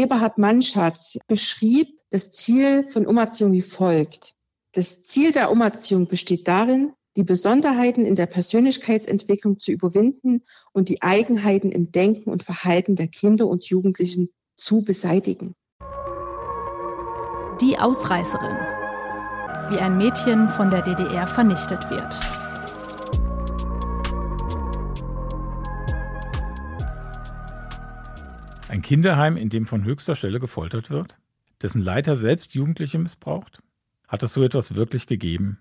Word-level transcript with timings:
Eberhard 0.00 0.38
Mannschatz 0.38 1.18
beschrieb 1.28 1.88
das 2.08 2.30
Ziel 2.30 2.84
von 2.84 3.06
Umerziehung 3.06 3.52
wie 3.52 3.60
folgt. 3.60 4.32
Das 4.72 5.02
Ziel 5.02 5.30
der 5.32 5.50
Umerziehung 5.50 6.06
besteht 6.06 6.48
darin, 6.48 6.92
die 7.16 7.22
Besonderheiten 7.22 8.06
in 8.06 8.14
der 8.14 8.24
Persönlichkeitsentwicklung 8.24 9.58
zu 9.58 9.72
überwinden 9.72 10.42
und 10.72 10.88
die 10.88 11.02
Eigenheiten 11.02 11.70
im 11.70 11.92
Denken 11.92 12.30
und 12.30 12.42
Verhalten 12.42 12.94
der 12.94 13.08
Kinder 13.08 13.46
und 13.46 13.64
Jugendlichen 13.64 14.30
zu 14.56 14.82
beseitigen. 14.82 15.54
Die 17.60 17.76
Ausreißerin. 17.78 18.56
Wie 19.68 19.78
ein 19.78 19.98
Mädchen 19.98 20.48
von 20.48 20.70
der 20.70 20.80
DDR 20.80 21.26
vernichtet 21.26 21.90
wird. 21.90 22.39
Ein 28.70 28.82
Kinderheim, 28.82 29.36
in 29.36 29.48
dem 29.48 29.66
von 29.66 29.82
höchster 29.82 30.14
Stelle 30.14 30.38
gefoltert 30.38 30.90
wird? 30.90 31.18
Dessen 31.60 31.82
Leiter 31.82 32.14
selbst 32.14 32.54
Jugendliche 32.54 33.00
missbraucht? 33.00 33.60
Hat 34.06 34.22
es 34.22 34.32
so 34.32 34.44
etwas 34.44 34.76
wirklich 34.76 35.08
gegeben? 35.08 35.58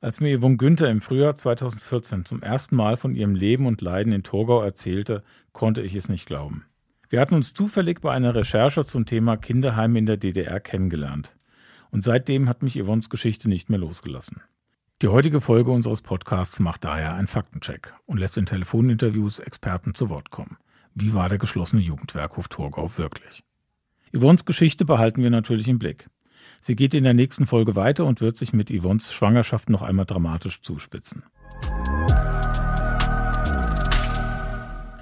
Als 0.00 0.20
mir 0.20 0.38
Yvonne 0.38 0.58
Günther 0.58 0.88
im 0.88 1.00
Frühjahr 1.00 1.34
2014 1.34 2.24
zum 2.24 2.40
ersten 2.40 2.76
Mal 2.76 2.96
von 2.96 3.16
ihrem 3.16 3.34
Leben 3.34 3.66
und 3.66 3.80
Leiden 3.80 4.12
in 4.12 4.22
Torgau 4.22 4.62
erzählte, 4.62 5.24
konnte 5.52 5.82
ich 5.82 5.96
es 5.96 6.08
nicht 6.08 6.24
glauben. 6.24 6.64
Wir 7.08 7.20
hatten 7.20 7.34
uns 7.34 7.52
zufällig 7.52 8.00
bei 8.00 8.12
einer 8.12 8.36
Recherche 8.36 8.84
zum 8.84 9.06
Thema 9.06 9.36
Kinderheime 9.36 9.98
in 9.98 10.06
der 10.06 10.16
DDR 10.16 10.60
kennengelernt. 10.60 11.34
Und 11.90 12.04
seitdem 12.04 12.48
hat 12.48 12.62
mich 12.62 12.80
Yvonnes 12.80 13.10
Geschichte 13.10 13.48
nicht 13.48 13.70
mehr 13.70 13.80
losgelassen. 13.80 14.40
Die 15.02 15.08
heutige 15.08 15.40
Folge 15.40 15.72
unseres 15.72 16.00
Podcasts 16.00 16.60
macht 16.60 16.84
daher 16.84 17.14
einen 17.14 17.26
Faktencheck 17.26 17.92
und 18.06 18.18
lässt 18.18 18.38
in 18.38 18.46
Telefoninterviews 18.46 19.40
Experten 19.40 19.96
zu 19.96 20.10
Wort 20.10 20.30
kommen. 20.30 20.58
Wie 20.94 21.14
war 21.14 21.28
der 21.28 21.38
geschlossene 21.38 21.80
Jugendwerkhof 21.80 22.48
Torgau 22.48 22.90
wirklich? 22.98 23.42
Yvonnes 24.14 24.44
Geschichte 24.44 24.84
behalten 24.84 25.22
wir 25.22 25.30
natürlich 25.30 25.68
im 25.68 25.78
Blick. 25.78 26.08
Sie 26.60 26.76
geht 26.76 26.92
in 26.92 27.04
der 27.04 27.14
nächsten 27.14 27.46
Folge 27.46 27.76
weiter 27.76 28.04
und 28.04 28.20
wird 28.20 28.36
sich 28.36 28.52
mit 28.52 28.70
Yvonnes 28.70 29.12
Schwangerschaft 29.12 29.70
noch 29.70 29.80
einmal 29.82 30.04
dramatisch 30.04 30.60
zuspitzen. 30.60 31.22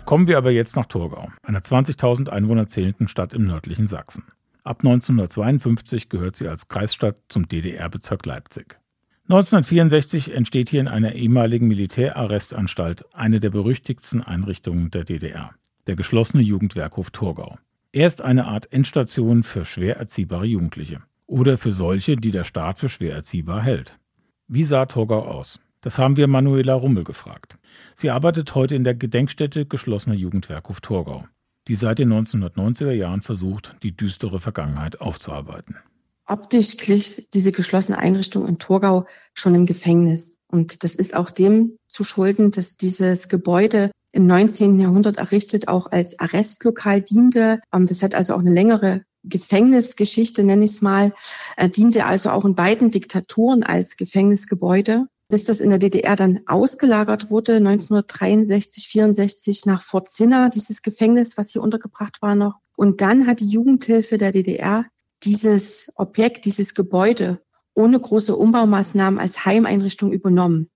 Kommen 0.04 0.26
wir 0.26 0.38
aber 0.38 0.50
jetzt 0.50 0.76
nach 0.76 0.86
Torgau, 0.86 1.28
einer 1.42 1.60
20.000 1.60 2.28
Einwohner 2.28 2.66
zählenden 2.66 3.08
Stadt 3.08 3.34
im 3.34 3.44
nördlichen 3.44 3.88
Sachsen. 3.88 4.24
Ab 4.62 4.80
1952 4.80 6.08
gehört 6.08 6.36
sie 6.36 6.48
als 6.48 6.68
Kreisstadt 6.68 7.16
zum 7.28 7.48
DDR-Bezirk 7.48 8.26
Leipzig. 8.26 8.78
1964 9.24 10.34
entsteht 10.34 10.68
hier 10.68 10.80
in 10.80 10.88
einer 10.88 11.12
ehemaligen 11.12 11.68
Militärarrestanstalt 11.68 13.04
eine 13.14 13.38
der 13.38 13.50
berüchtigsten 13.50 14.22
Einrichtungen 14.22 14.90
der 14.90 15.04
DDR, 15.04 15.54
der 15.86 15.96
geschlossene 15.96 16.42
Jugendwerkhof 16.42 17.10
Torgau. 17.10 17.58
Er 17.92 18.06
ist 18.06 18.22
eine 18.22 18.46
Art 18.46 18.72
Endstation 18.72 19.42
für 19.42 19.64
schwer 19.64 19.96
erziehbare 19.96 20.46
Jugendliche 20.46 21.02
oder 21.26 21.58
für 21.58 21.72
solche, 21.72 22.16
die 22.16 22.30
der 22.30 22.44
Staat 22.44 22.78
für 22.78 22.88
schwer 22.88 23.14
erziehbar 23.14 23.62
hält. 23.62 23.98
Wie 24.46 24.64
sah 24.64 24.86
Torgau 24.86 25.22
aus? 25.22 25.60
Das 25.80 25.98
haben 25.98 26.16
wir 26.16 26.26
Manuela 26.26 26.74
Rummel 26.74 27.04
gefragt. 27.04 27.58
Sie 27.96 28.10
arbeitet 28.10 28.54
heute 28.54 28.74
in 28.74 28.84
der 28.84 28.94
Gedenkstätte 28.94 29.64
geschlossener 29.64 30.14
Jugendwerkhof 30.14 30.80
Torgau, 30.80 31.24
die 31.68 31.74
seit 31.74 31.98
den 31.98 32.12
1990er 32.12 32.92
Jahren 32.92 33.22
versucht, 33.22 33.76
die 33.82 33.96
düstere 33.96 34.40
Vergangenheit 34.40 35.00
aufzuarbeiten. 35.00 35.76
Optisch 36.26 36.76
glich 36.76 37.28
diese 37.34 37.50
geschlossene 37.50 37.98
Einrichtung 37.98 38.46
in 38.46 38.58
Torgau 38.58 39.06
schon 39.34 39.54
im 39.54 39.66
Gefängnis. 39.66 40.36
Und 40.46 40.84
das 40.84 40.94
ist 40.94 41.16
auch 41.16 41.30
dem 41.30 41.76
zu 41.88 42.04
schulden, 42.04 42.50
dass 42.52 42.76
dieses 42.76 43.28
Gebäude 43.28 43.90
im 44.12 44.26
19. 44.26 44.78
Jahrhundert 44.80 45.18
errichtet 45.18 45.68
auch 45.68 45.90
als 45.90 46.18
Arrestlokal 46.18 47.02
diente. 47.02 47.60
Ähm, 47.72 47.86
das 47.86 48.02
hat 48.02 48.14
also 48.14 48.34
auch 48.34 48.40
eine 48.40 48.52
längere 48.52 49.02
Gefängnisgeschichte, 49.22 50.42
nenne 50.44 50.64
ich 50.64 50.72
es 50.72 50.82
mal, 50.82 51.12
er 51.56 51.68
diente 51.68 52.06
also 52.06 52.30
auch 52.30 52.44
in 52.44 52.54
beiden 52.54 52.90
Diktaturen 52.90 53.62
als 53.62 53.96
Gefängnisgebäude. 53.96 55.06
Bis 55.28 55.44
das 55.44 55.60
in 55.60 55.70
der 55.70 55.78
DDR 55.78 56.16
dann 56.16 56.40
ausgelagert 56.46 57.30
wurde, 57.30 57.56
1963, 57.56 58.88
64 58.88 59.66
nach 59.66 59.80
Fort 59.80 60.08
Zinna, 60.08 60.48
dieses 60.48 60.82
Gefängnis, 60.82 61.36
was 61.36 61.52
hier 61.52 61.62
untergebracht 61.62 62.20
war 62.20 62.34
noch. 62.34 62.54
Und 62.74 63.00
dann 63.00 63.28
hat 63.28 63.38
die 63.38 63.48
Jugendhilfe 63.48 64.18
der 64.18 64.32
DDR 64.32 64.86
dieses 65.22 65.92
Objekt, 65.94 66.46
dieses 66.46 66.74
Gebäude 66.74 67.40
ohne 67.74 68.00
große 68.00 68.34
Umbaumaßnahmen 68.34 69.20
als 69.20 69.44
Heimeinrichtung 69.44 70.12
übernommen. 70.12 70.70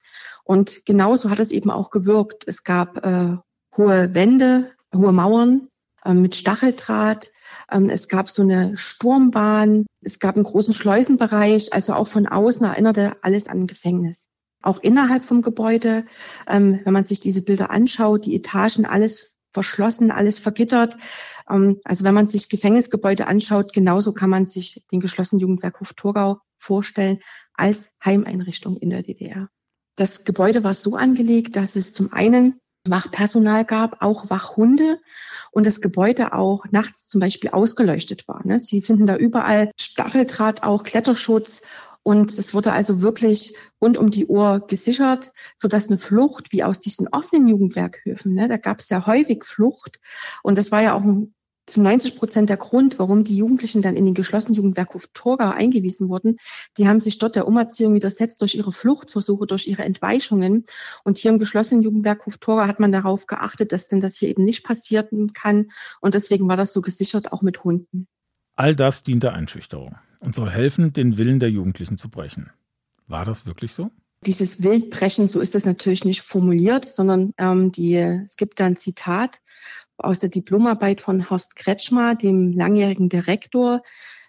Und 0.45 0.85
genauso 0.87 1.31
hat 1.31 1.41
es 1.41 1.53
eben 1.53 1.71
auch 1.71 1.91
gewirkt. 1.91 2.45
Es 2.47 2.65
gab 2.65 3.05
äh, 3.05 3.37
hohe 3.77 4.15
Wände, 4.15 4.71
hohe 4.95 5.13
Mauern 5.13 5.69
äh, 6.05 6.15
mit 6.15 6.35
Stacheldraht. 6.35 7.31
Ähm, 7.71 7.89
es 7.89 8.09
gab 8.09 8.29
so 8.29 8.43
eine 8.43 8.77
Sturmbahn. 8.77 9.87
Es 10.03 10.19
gab 10.19 10.37
einen 10.37 10.45
großen 10.45 10.75
Schleusenbereich. 10.75 11.73
Also 11.73 11.95
auch 11.95 12.07
von 12.07 12.27
außen 12.27 12.67
erinnerte 12.67 13.17
alles 13.23 13.49
an 13.49 13.61
ein 13.61 13.67
Gefängnis. 13.67 14.29
Auch 14.63 14.79
innerhalb 14.81 15.25
vom 15.25 15.43
Gebäude, 15.43 16.05
ähm, 16.47 16.81
wenn 16.85 16.93
man 16.93 17.05
sich 17.05 17.21
diese 17.21 17.43
Bilder 17.43 17.71
anschaut, 17.71 18.27
die 18.27 18.37
Etagen, 18.37 18.87
alles 18.87 19.35
verschlossen, 19.53 20.11
alles 20.11 20.41
vergittert. 20.41 20.97
Ähm, 21.49 21.79
also 21.85 22.05
wenn 22.05 22.15
man 22.15 22.27
sich 22.27 22.49
Gefängnisgebäude 22.51 23.27
anschaut, 23.27 23.73
genauso 23.73 24.13
kann 24.13 24.31
man 24.31 24.45
sich 24.45 24.85
den 24.93 25.01
geschlossenen 25.01 25.41
Jugendwerkhof 25.41 25.95
Torgau 25.95 26.39
vorstellen 26.59 27.19
als 27.55 27.93
Heimeinrichtung 28.05 28.77
in 28.77 28.91
der 28.91 29.03
DDR. 29.03 29.49
Das 29.97 30.25
Gebäude 30.25 30.65
war 30.65 30.75
so 30.75 30.97
angelegt, 30.97 31.57
dass 31.57 31.77
es 31.77 31.93
zum 31.93 32.13
einen 32.13 32.59
Wachpersonal 32.87 33.65
gab, 33.65 34.03
auch 34.03 34.29
Wachhunde 34.29 35.01
und 35.53 35.67
das 35.67 35.81
Gebäude 35.81 36.35
auch 36.35 36.67
nachts 36.71 37.07
zum 37.07 37.21
Beispiel 37.21 37.51
ausgeleuchtet 37.51 38.29
war. 38.29 38.47
Ne? 38.47 38.61
Sie 38.61 38.83
finden 38.83 39.07
da 39.07 39.17
überall 39.17 39.71
Stacheldraht, 39.81 40.63
auch 40.63 40.83
Kletterschutz 40.83 41.63
und 42.03 42.31
es 42.39 42.53
wurde 42.53 42.73
also 42.73 43.01
wirklich 43.01 43.57
rund 43.81 43.97
um 43.97 44.11
die 44.11 44.27
Uhr 44.27 44.67
gesichert, 44.69 45.33
so 45.57 45.69
dass 45.69 45.89
eine 45.89 45.97
Flucht 45.97 46.53
wie 46.53 46.63
aus 46.63 46.79
diesen 46.79 47.09
offenen 47.09 47.49
Jugendwerkhöfen, 47.49 48.35
ne, 48.35 48.47
da 48.47 48.59
gab 48.59 48.81
es 48.81 48.91
ja 48.91 49.07
häufig 49.07 49.43
Flucht 49.45 49.99
und 50.43 50.59
das 50.59 50.71
war 50.71 50.83
ja 50.83 50.93
auch 50.93 51.03
ein 51.03 51.35
zu 51.67 51.81
90 51.81 52.17
Prozent 52.17 52.51
der 52.51 52.57
Grund, 52.57 52.99
warum 52.99 53.25
die 53.25 53.37
Jugendlichen 53.37 53.83
dann 53.83 53.97
in 53.97 54.05
den 54.05 54.15
geschlossenen 54.15 54.55
Jugendwerkhof 54.55 55.09
Torgau 55.15 55.51
eingewiesen 55.51 56.09
wurden. 56.09 56.37
Die 56.77 56.87
haben 56.89 57.01
sich 57.01 57.19
dort 57.19 57.37
der 57.37 57.47
Umerziehung 57.47 57.95
widersetzt 57.95 58.43
durch 58.43 58.55
ihre 58.55 58.73
Fluchtversuche, 58.73 59.47
durch 59.47 59.67
ihre 59.67 59.83
Entweichungen. 59.83 60.65
Und 61.05 61.19
hier 61.19 61.31
im 61.31 61.39
geschlossenen 61.39 61.83
Jugendwerkhof 61.83 62.39
Torgau 62.39 62.67
hat 62.67 62.81
man 62.81 62.93
darauf 62.93 63.27
geachtet, 63.27 63.73
dass 63.73 63.89
denn 63.89 64.01
das 64.01 64.17
hier 64.17 64.29
eben 64.29 64.45
nicht 64.45 64.65
passieren 64.65 65.33
kann. 65.33 65.69
Und 66.01 66.15
deswegen 66.15 66.49
war 66.49 66.57
das 66.57 66.73
so 66.73 66.83
gesichert, 66.83 67.33
auch 67.33 67.43
mit 67.43 67.65
Hunden. 67.65 68.07
All 68.57 68.77
das 68.77 69.03
dient 69.03 69.23
der 69.23 69.33
Einschüchterung 69.33 69.97
und 70.21 70.35
soll 70.35 70.51
helfen, 70.51 70.93
den 70.93 71.17
Willen 71.17 71.41
der 71.41 71.51
Jugendlichen 71.51 71.99
zu 71.99 72.09
brechen. 72.09 72.51
War 73.07 73.25
das 73.25 73.47
wirklich 73.47 73.75
so? 73.75 73.91
Dieses 74.25 74.63
Wildbrechen, 74.63 75.29
so 75.29 75.41
ist 75.41 75.55
das 75.55 75.67
natürlich 75.67 76.05
nicht 76.05 76.23
formuliert, 76.23 76.85
sondern 76.87 77.35
ähm, 77.37 77.71
die, 77.73 77.97
es 77.97 78.37
gibt 78.37 78.59
da 78.59 78.67
ein 78.67 78.77
Zitat 78.77 79.41
aus 79.97 80.19
der 80.19 80.31
Diplomarbeit 80.31 81.01
von 81.01 81.31
Horst 81.31 81.57
Kretschmer, 81.57 82.15
dem 82.15 82.53
langjährigen 82.53 83.09
Direktor 83.09 83.83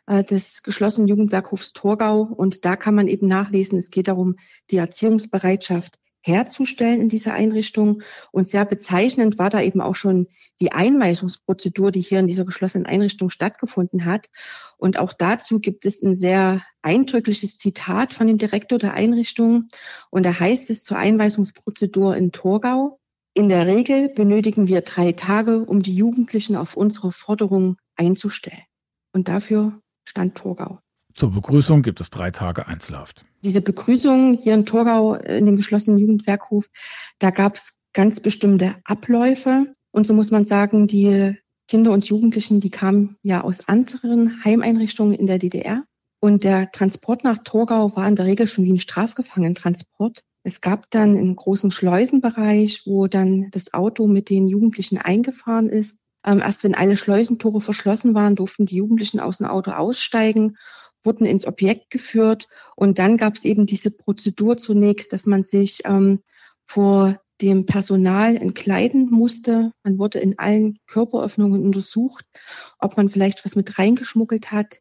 äh, 0.08 0.24
des 0.24 0.64
geschlossenen 0.64 1.08
Jugendwerkhofs 1.08 1.74
Torgau. 1.74 2.22
Und 2.22 2.66
da 2.66 2.76
kann 2.76 2.96
man 2.96 3.08
eben 3.08 3.28
nachlesen, 3.28 3.78
es 3.78 3.92
geht 3.92 4.08
darum, 4.08 4.36
die 4.72 4.78
Erziehungsbereitschaft 4.78 5.96
herzustellen 6.25 7.02
in 7.02 7.09
dieser 7.09 7.34
Einrichtung. 7.34 8.02
Und 8.31 8.48
sehr 8.48 8.66
bezeichnend 8.66 9.38
war 9.38 9.50
da 9.50 9.62
eben 9.62 9.80
auch 9.80 9.94
schon 9.94 10.28
die 10.59 10.72
Einweisungsprozedur, 10.72 11.92
die 11.92 12.02
hier 12.02 12.20
in 12.20 12.28
dieser 12.28 12.46
geschlossenen 12.46 12.88
Einrichtung 12.88 13.30
stattgefunden 13.30 14.06
hat. 14.06 14.28
Und 14.78 14.98
auch 14.98 15.14
dazu 15.14 15.59
gibt 15.59 15.86
es 15.86 16.02
ein 16.02 16.16
sehr 16.16 16.64
eindrückliches 16.81 17.59
Zitat 17.59 18.14
von 18.14 18.25
dem 18.25 18.40
Direktor 18.40 18.80
der 18.80 18.94
Einrichtung. 18.94 19.68
Und 20.09 20.25
da 20.25 20.40
heißt 20.40 20.72
es 20.72 20.84
zur 20.84 20.98
Einweisungsprozedur 20.98 22.16
in 22.16 22.31
Torgau, 22.31 23.00
in 23.35 23.50
der 23.50 23.68
Regel 23.68 24.07
benötigen 24.09 24.68
wir 24.68 24.81
drei 24.81 25.12
Tage, 25.12 25.59
um 25.59 25.81
die 25.81 25.94
Jugendlichen 25.94 26.56
auf 26.56 26.78
unsere 26.78 27.12
Forderungen 27.12 27.75
einzustellen. 27.97 28.63
Und 29.12 29.28
dafür 29.28 29.80
stand 30.06 30.36
Torgau. 30.36 30.80
Zur 31.13 31.31
Begrüßung 31.31 31.81
gibt 31.81 32.00
es 32.00 32.10
drei 32.10 32.31
Tage 32.31 32.68
Einzelhaft. 32.68 33.25
Diese 33.44 33.62
Begrüßung 33.62 34.38
hier 34.42 34.54
in 34.54 34.65
Torgau 34.65 35.15
in 35.15 35.45
dem 35.45 35.57
geschlossenen 35.57 36.00
Jugendwerkhof, 36.00 36.68
da 37.19 37.30
gab 37.30 37.56
es 37.56 37.77
ganz 37.94 38.21
bestimmte 38.21 38.75
Abläufe. 38.86 39.68
Und 39.92 40.07
so 40.07 40.13
muss 40.13 40.31
man 40.31 40.45
sagen, 40.45 40.88
die 40.88 41.38
Kinder 41.68 41.92
und 41.92 42.07
Jugendlichen, 42.07 42.62
die 42.62 42.69
kamen 42.69 43.18
ja 43.21 43.42
aus 43.42 43.68
anderen 43.68 44.44
Heimeinrichtungen 44.45 45.13
in 45.13 45.25
der 45.25 45.39
DDR. 45.39 45.83
Und 46.21 46.45
der 46.45 46.71
Transport 46.71 47.25
nach 47.25 47.39
Torgau 47.44 47.95
war 47.98 48.07
in 48.07 48.15
der 48.15 48.25
Regel 48.25 48.48
schon 48.48 48.63
wie 48.63 48.74
ein 48.74 48.80
Strafgefangenentransport. 48.80 50.24
Es 50.45 50.62
gab 50.62 50.92
dann 50.92 51.18
einen 51.18 51.36
großen 51.36 51.71
Schleusenbereich, 51.71 52.83
wo 52.86 53.07
dann 53.07 53.50
das 53.50 53.74
Auto 53.74 54.06
mit 54.06 54.30
den 54.30 54.47
Jugendlichen 54.47 55.00
eingefahren 55.00 55.69
ist. 55.69 55.97
Ähm, 56.24 56.38
erst 56.38 56.63
wenn 56.63 56.75
alle 56.75 56.97
Schleusentore 56.97 57.62
verschlossen 57.62 58.13
waren, 58.13 58.36
durften 58.36 58.68
die 58.68 58.75
Jugendlichen 58.75 59.19
aus 59.19 59.39
dem 59.39 59.47
Auto 59.47 59.71
aussteigen, 59.71 60.56
wurden 61.03 61.25
ins 61.25 61.47
Objekt 61.47 61.89
geführt 61.89 62.47
und 62.75 63.00
dann 63.00 63.18
gab 63.18 63.33
es 63.33 63.44
eben 63.44 63.65
diese 63.65 63.89
Prozedur 63.89 64.56
zunächst, 64.57 65.13
dass 65.13 65.25
man 65.25 65.42
sich 65.42 65.80
ähm, 65.86 66.19
vor 66.68 67.19
dem 67.41 67.65
Personal 67.65 68.36
entkleiden 68.38 69.09
musste. 69.09 69.71
Man 69.83 69.98
wurde 69.98 70.19
in 70.19 70.38
allen 70.38 70.77
Körperöffnungen 70.86 71.63
untersucht, 71.63 72.24
ob 72.77 72.98
man 72.98 73.09
vielleicht 73.09 73.44
was 73.45 73.56
mit 73.56 73.80
reingeschmuggelt 73.80 74.51
hat. 74.51 74.75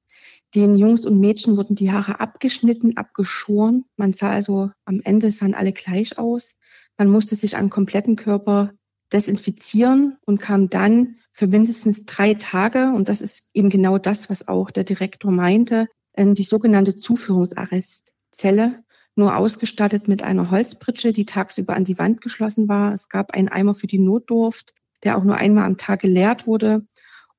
Den 0.54 0.76
Jungs 0.76 1.04
und 1.04 1.18
Mädchen 1.18 1.56
wurden 1.56 1.74
die 1.74 1.90
Haare 1.90 2.20
abgeschnitten, 2.20 2.96
abgeschoren. 2.96 3.84
Man 3.96 4.12
sah 4.12 4.30
also 4.30 4.70
am 4.84 5.00
Ende 5.02 5.30
sahen 5.30 5.54
alle 5.54 5.72
gleich 5.72 6.18
aus. 6.18 6.56
Man 6.96 7.08
musste 7.08 7.34
sich 7.34 7.56
am 7.56 7.70
kompletten 7.70 8.14
Körper 8.14 8.72
desinfizieren 9.12 10.16
und 10.24 10.40
kam 10.40 10.68
dann 10.68 11.16
für 11.32 11.48
mindestens 11.48 12.04
drei 12.04 12.34
Tage, 12.34 12.92
und 12.94 13.08
das 13.08 13.20
ist 13.20 13.50
eben 13.54 13.68
genau 13.68 13.98
das, 13.98 14.30
was 14.30 14.46
auch 14.46 14.70
der 14.70 14.84
Direktor 14.84 15.32
meinte, 15.32 15.88
in 16.16 16.34
die 16.34 16.44
sogenannte 16.44 16.94
Zuführungsarrestzelle, 16.94 18.84
nur 19.16 19.36
ausgestattet 19.36 20.06
mit 20.06 20.22
einer 20.22 20.50
Holzpritsche, 20.50 21.12
die 21.12 21.24
tagsüber 21.24 21.74
an 21.74 21.84
die 21.84 21.98
Wand 21.98 22.20
geschlossen 22.20 22.68
war. 22.68 22.92
Es 22.92 23.08
gab 23.08 23.32
einen 23.32 23.48
Eimer 23.48 23.74
für 23.74 23.86
die 23.88 23.98
Notdurft, 23.98 24.74
der 25.02 25.16
auch 25.18 25.24
nur 25.24 25.36
einmal 25.36 25.64
am 25.64 25.76
Tag 25.76 26.02
geleert 26.02 26.46
wurde. 26.46 26.86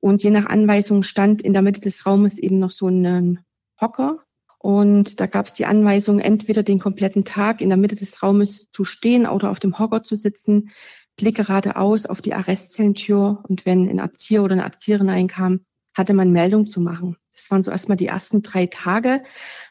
Und 0.00 0.22
je 0.22 0.30
nach 0.30 0.46
Anweisung 0.46 1.02
stand 1.02 1.42
in 1.42 1.52
der 1.52 1.62
Mitte 1.62 1.80
des 1.80 2.06
Raumes 2.06 2.38
eben 2.38 2.56
noch 2.56 2.70
so 2.70 2.88
ein 2.88 3.40
Hocker. 3.80 4.20
Und 4.58 5.20
da 5.20 5.26
gab 5.26 5.46
es 5.46 5.52
die 5.52 5.66
Anweisung, 5.66 6.18
entweder 6.18 6.62
den 6.62 6.78
kompletten 6.78 7.24
Tag 7.24 7.60
in 7.60 7.68
der 7.68 7.78
Mitte 7.78 7.96
des 7.96 8.22
Raumes 8.22 8.70
zu 8.72 8.84
stehen 8.84 9.26
oder 9.26 9.50
auf 9.50 9.60
dem 9.60 9.78
Hocker 9.78 10.02
zu 10.02 10.16
sitzen, 10.16 10.70
Blick 11.16 11.36
geradeaus 11.36 12.06
auf 12.06 12.20
die 12.20 12.34
Arrestzellentür. 12.34 13.42
Und 13.48 13.64
wenn 13.64 13.88
ein 13.88 13.98
Erzieher 13.98 14.42
oder 14.42 14.54
eine 14.54 14.64
Erzieherin 14.64 15.08
einkam, 15.08 15.60
hatte 15.94 16.14
man 16.14 16.32
Meldung 16.32 16.66
zu 16.66 16.80
machen. 16.80 17.16
Das 17.32 17.50
waren 17.50 17.62
so 17.62 17.70
erstmal 17.70 17.96
die 17.96 18.06
ersten 18.06 18.42
drei 18.42 18.66
Tage. 18.66 19.22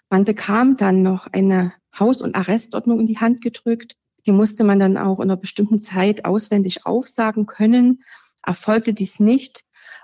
Man 0.10 0.24
bekam 0.24 0.76
dann 0.76 1.02
noch 1.02 1.28
eine 1.28 1.74
Haus- 1.98 2.22
und 2.22 2.36
Arrestordnung 2.36 3.00
in 3.00 3.06
die 3.06 3.20
Hand 3.20 3.42
gedrückt. 3.42 3.96
Die 4.26 4.32
musste 4.32 4.64
man 4.64 4.80
dann 4.80 4.98
auch 4.98 5.20
in 5.20 5.30
einer 5.30 5.38
bestimmten 5.38 5.78
Zeit 5.78 6.26
auswendig 6.26 6.86
aufsagen 6.86 7.46
können. 7.46 8.04
Erfolgte 8.44 8.94
dies 8.94 9.20
nicht, 9.20 9.64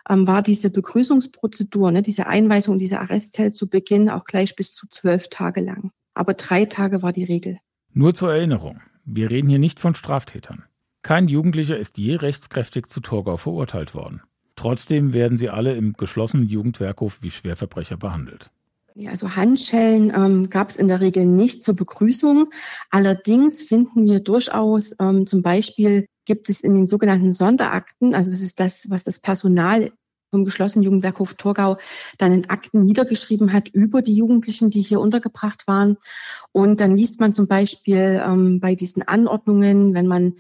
ähm, 0.10 0.28
war 0.28 0.42
diese 0.42 0.70
Begrüßungsprozedur, 0.70 1.92
ne, 1.92 2.02
diese 2.02 2.28
Einweisung 2.28 2.76
in 2.76 2.80
diese 2.80 3.00
Arrestzelle 3.00 3.52
zu 3.52 3.68
Beginn 3.70 4.10
auch 4.10 4.26
gleich 4.26 4.56
bis 4.56 4.74
zu 4.74 4.88
zwölf 4.90 5.30
Tage 5.30 5.62
lang. 5.62 5.92
Aber 6.14 6.34
drei 6.34 6.66
Tage 6.66 7.04
war 7.04 7.12
die 7.12 7.24
Regel. 7.24 7.58
Nur 7.94 8.14
zur 8.14 8.34
Erinnerung, 8.34 8.82
wir 9.06 9.30
reden 9.32 9.50
hier 9.50 9.60
nicht 9.60 9.80
von 9.80 9.96
Straftätern. 9.96 10.66
Kein 11.04 11.28
Jugendlicher 11.28 11.78
ist 11.78 11.98
je 11.98 12.16
rechtskräftig 12.16 12.88
zu 12.88 13.00
Torgau 13.00 13.38
verurteilt 13.38 13.96
worden. 13.96 14.22
Trotzdem 14.56 15.14
werden 15.14 15.38
sie 15.38 15.50
alle 15.50 15.74
im 15.76 15.94
geschlossenen 15.94 16.48
Jugendwerkhof 16.48 17.20
wie 17.22 17.32
Schwerverbrecher 17.32 17.98
behandelt. 17.98 18.52
Ja, 18.94 19.12
also 19.12 19.36
Handschellen 19.36 20.12
ähm, 20.16 20.50
gab 20.50 20.70
es 20.70 20.78
in 20.78 20.88
der 20.88 21.02
Regel 21.02 21.26
nicht 21.26 21.64
zur 21.64 21.76
Begrüßung. 21.76 22.52
Allerdings 22.90 23.64
finden 23.64 24.06
wir 24.06 24.20
durchaus, 24.20 24.96
ähm, 25.00 25.26
zum 25.26 25.42
Beispiel 25.42 26.06
gibt 26.26 26.50
es 26.50 26.62
in 26.62 26.76
den 26.76 26.86
sogenannten 26.86 27.34
Sonderakten, 27.34 28.14
also 28.16 28.32
das 28.32 28.42
ist 28.42 28.60
das, 28.60 28.90
was 28.90 29.04
das 29.04 29.20
Personal 29.20 29.92
vom 30.32 30.46
geschlossenen 30.46 30.84
Jugendwerkhof 30.84 31.34
Torgau 31.34 31.78
dann 32.18 32.32
in 32.32 32.50
Akten 32.50 32.82
niedergeschrieben 32.82 33.54
hat 33.54 33.70
über 33.70 34.02
die 34.02 34.16
Jugendlichen, 34.16 34.70
die 34.70 34.82
hier 34.82 35.02
untergebracht 35.02 35.68
waren. 35.68 35.98
Und 36.54 36.80
dann 36.80 36.96
liest 36.96 37.20
man 37.20 37.34
zum 37.34 37.48
Beispiel 37.48 38.22
ähm, 38.26 38.60
bei 38.60 38.74
diesen 38.76 39.04
Anordnungen, 39.04 39.94
wenn 39.94 40.08
man 40.08 40.36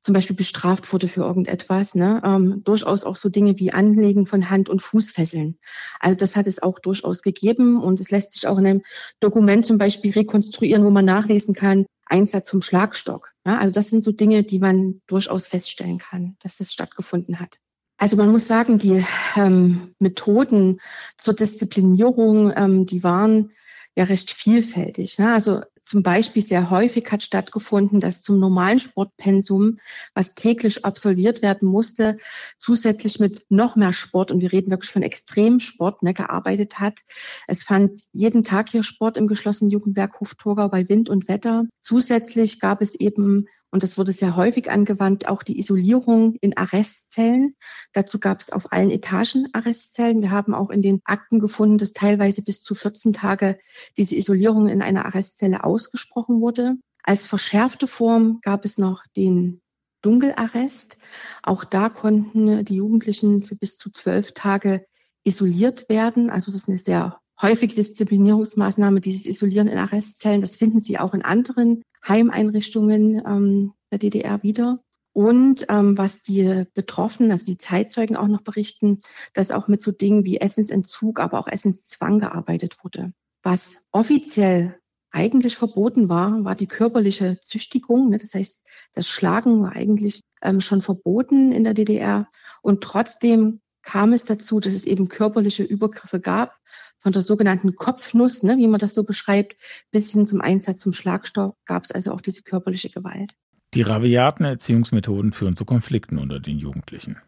zum 0.00 0.12
Beispiel 0.12 0.36
bestraft 0.36 0.92
wurde 0.92 1.08
für 1.08 1.22
irgendetwas, 1.22 1.94
ne, 1.94 2.20
ähm, 2.24 2.60
durchaus 2.62 3.04
auch 3.06 3.16
so 3.16 3.30
Dinge 3.30 3.58
wie 3.58 3.72
Anlegen 3.72 4.26
von 4.26 4.50
Hand- 4.50 4.68
und 4.68 4.82
Fußfesseln. 4.82 5.56
Also 5.98 6.16
das 6.18 6.36
hat 6.36 6.46
es 6.46 6.62
auch 6.62 6.78
durchaus 6.78 7.22
gegeben 7.22 7.82
und 7.82 8.00
es 8.00 8.10
lässt 8.10 8.34
sich 8.34 8.46
auch 8.46 8.58
in 8.58 8.66
einem 8.66 8.82
Dokument 9.20 9.64
zum 9.64 9.78
Beispiel 9.78 10.12
rekonstruieren, 10.12 10.84
wo 10.84 10.90
man 10.90 11.06
nachlesen 11.06 11.54
kann, 11.54 11.86
Einsatz 12.06 12.46
zum 12.46 12.60
Schlagstock. 12.60 13.32
Ja, 13.46 13.58
also 13.58 13.72
das 13.72 13.90
sind 13.90 14.04
so 14.04 14.12
Dinge, 14.12 14.44
die 14.44 14.58
man 14.58 15.00
durchaus 15.06 15.46
feststellen 15.46 15.98
kann, 15.98 16.36
dass 16.42 16.56
das 16.56 16.72
stattgefunden 16.72 17.40
hat. 17.40 17.58
Also 17.96 18.16
man 18.16 18.30
muss 18.30 18.48
sagen, 18.48 18.78
die 18.78 19.04
ähm, 19.36 19.94
Methoden 19.98 20.80
zur 21.16 21.34
Disziplinierung, 21.34 22.52
ähm, 22.56 22.86
die 22.86 23.04
waren 23.04 23.52
ja 23.96 24.04
recht 24.04 24.30
vielfältig. 24.32 25.18
Ne? 25.18 25.32
Also 25.32 25.62
zum 25.84 26.02
Beispiel 26.02 26.42
sehr 26.42 26.70
häufig 26.70 27.12
hat 27.12 27.22
stattgefunden, 27.22 28.00
dass 28.00 28.22
zum 28.22 28.40
normalen 28.40 28.78
Sportpensum, 28.78 29.78
was 30.14 30.34
täglich 30.34 30.84
absolviert 30.84 31.42
werden 31.42 31.68
musste, 31.68 32.16
zusätzlich 32.58 33.20
mit 33.20 33.44
noch 33.50 33.76
mehr 33.76 33.92
Sport, 33.92 34.32
und 34.32 34.40
wir 34.40 34.52
reden 34.52 34.70
wirklich 34.70 34.90
von 34.90 35.02
Extremsport, 35.02 36.02
ne, 36.02 36.14
gearbeitet 36.14 36.80
hat. 36.80 37.00
Es 37.46 37.62
fand 37.62 38.02
jeden 38.12 38.42
Tag 38.42 38.70
hier 38.70 38.82
Sport 38.82 39.18
im 39.18 39.26
geschlossenen 39.26 39.70
Jugendwerk 39.70 40.20
Hoftorgau 40.20 40.68
bei 40.68 40.88
Wind 40.88 41.10
und 41.10 41.28
Wetter. 41.28 41.64
Zusätzlich 41.82 42.60
gab 42.60 42.80
es 42.80 42.94
eben 42.94 43.46
und 43.74 43.82
das 43.82 43.98
wurde 43.98 44.12
sehr 44.12 44.36
häufig 44.36 44.70
angewandt, 44.70 45.26
auch 45.26 45.42
die 45.42 45.58
Isolierung 45.58 46.36
in 46.40 46.56
Arrestzellen. 46.56 47.56
Dazu 47.92 48.20
gab 48.20 48.38
es 48.38 48.52
auf 48.52 48.70
allen 48.72 48.92
Etagen 48.92 49.48
Arrestzellen. 49.52 50.22
Wir 50.22 50.30
haben 50.30 50.54
auch 50.54 50.70
in 50.70 50.80
den 50.80 51.00
Akten 51.04 51.40
gefunden, 51.40 51.76
dass 51.76 51.92
teilweise 51.92 52.42
bis 52.42 52.62
zu 52.62 52.76
14 52.76 53.12
Tage 53.12 53.58
diese 53.96 54.14
Isolierung 54.14 54.68
in 54.68 54.80
einer 54.80 55.06
Arrestzelle 55.06 55.64
ausgesprochen 55.74 56.40
wurde. 56.40 56.76
Als 57.02 57.26
verschärfte 57.26 57.86
Form 57.86 58.38
gab 58.42 58.64
es 58.64 58.78
noch 58.78 59.04
den 59.16 59.60
Dunkelarrest. 60.02 60.98
Auch 61.42 61.64
da 61.64 61.88
konnten 61.88 62.64
die 62.64 62.76
Jugendlichen 62.76 63.42
für 63.42 63.56
bis 63.56 63.76
zu 63.76 63.90
zwölf 63.90 64.32
Tage 64.32 64.86
isoliert 65.24 65.88
werden. 65.88 66.30
Also 66.30 66.52
das 66.52 66.62
ist 66.62 66.68
eine 66.68 66.78
sehr 66.78 67.18
häufige 67.40 67.74
Disziplinierungsmaßnahme, 67.74 69.00
dieses 69.00 69.26
Isolieren 69.26 69.68
in 69.68 69.78
Arrestzellen. 69.78 70.40
Das 70.40 70.54
finden 70.54 70.80
Sie 70.80 70.98
auch 70.98 71.14
in 71.14 71.22
anderen 71.22 71.82
Heimeinrichtungen 72.06 73.22
ähm, 73.26 73.72
der 73.90 73.98
DDR 73.98 74.42
wieder. 74.42 74.80
Und 75.12 75.66
ähm, 75.68 75.96
was 75.96 76.22
die 76.22 76.64
Betroffenen, 76.74 77.30
also 77.30 77.46
die 77.46 77.56
Zeitzeugen 77.56 78.16
auch 78.16 78.26
noch 78.28 78.42
berichten, 78.42 79.00
dass 79.32 79.52
auch 79.52 79.68
mit 79.68 79.80
so 79.80 79.92
Dingen 79.92 80.24
wie 80.24 80.40
Essensentzug, 80.40 81.20
aber 81.20 81.38
auch 81.38 81.48
Essenszwang 81.48 82.18
gearbeitet 82.18 82.78
wurde. 82.82 83.12
Was 83.42 83.84
offiziell 83.92 84.80
eigentlich 85.14 85.56
verboten 85.56 86.08
war, 86.08 86.44
war 86.44 86.56
die 86.56 86.66
körperliche 86.66 87.38
Züchtigung. 87.40 88.10
Ne? 88.10 88.18
Das 88.18 88.34
heißt, 88.34 88.64
das 88.94 89.08
Schlagen 89.08 89.62
war 89.62 89.72
eigentlich 89.72 90.22
ähm, 90.42 90.60
schon 90.60 90.80
verboten 90.80 91.52
in 91.52 91.62
der 91.62 91.72
DDR. 91.72 92.28
Und 92.62 92.82
trotzdem 92.82 93.60
kam 93.82 94.12
es 94.12 94.24
dazu, 94.24 94.58
dass 94.58 94.74
es 94.74 94.86
eben 94.86 95.08
körperliche 95.08 95.62
Übergriffe 95.62 96.18
gab, 96.18 96.58
von 96.98 97.12
der 97.12 97.22
sogenannten 97.22 97.76
Kopfnuss, 97.76 98.42
ne, 98.42 98.56
wie 98.56 98.66
man 98.66 98.80
das 98.80 98.94
so 98.94 99.04
beschreibt, 99.04 99.56
bis 99.90 100.12
hin 100.12 100.24
zum 100.24 100.40
Einsatz 100.40 100.78
zum 100.78 100.94
Schlagstock 100.94 101.54
gab 101.66 101.84
es 101.84 101.90
also 101.90 102.12
auch 102.12 102.22
diese 102.22 102.42
körperliche 102.42 102.88
Gewalt. 102.88 103.34
Die 103.74 103.82
rabiaten 103.82 104.44
Erziehungsmethoden 104.44 105.32
führen 105.32 105.56
zu 105.56 105.64
Konflikten 105.64 106.18
unter 106.18 106.40
den 106.40 106.58
Jugendlichen. 106.58 107.18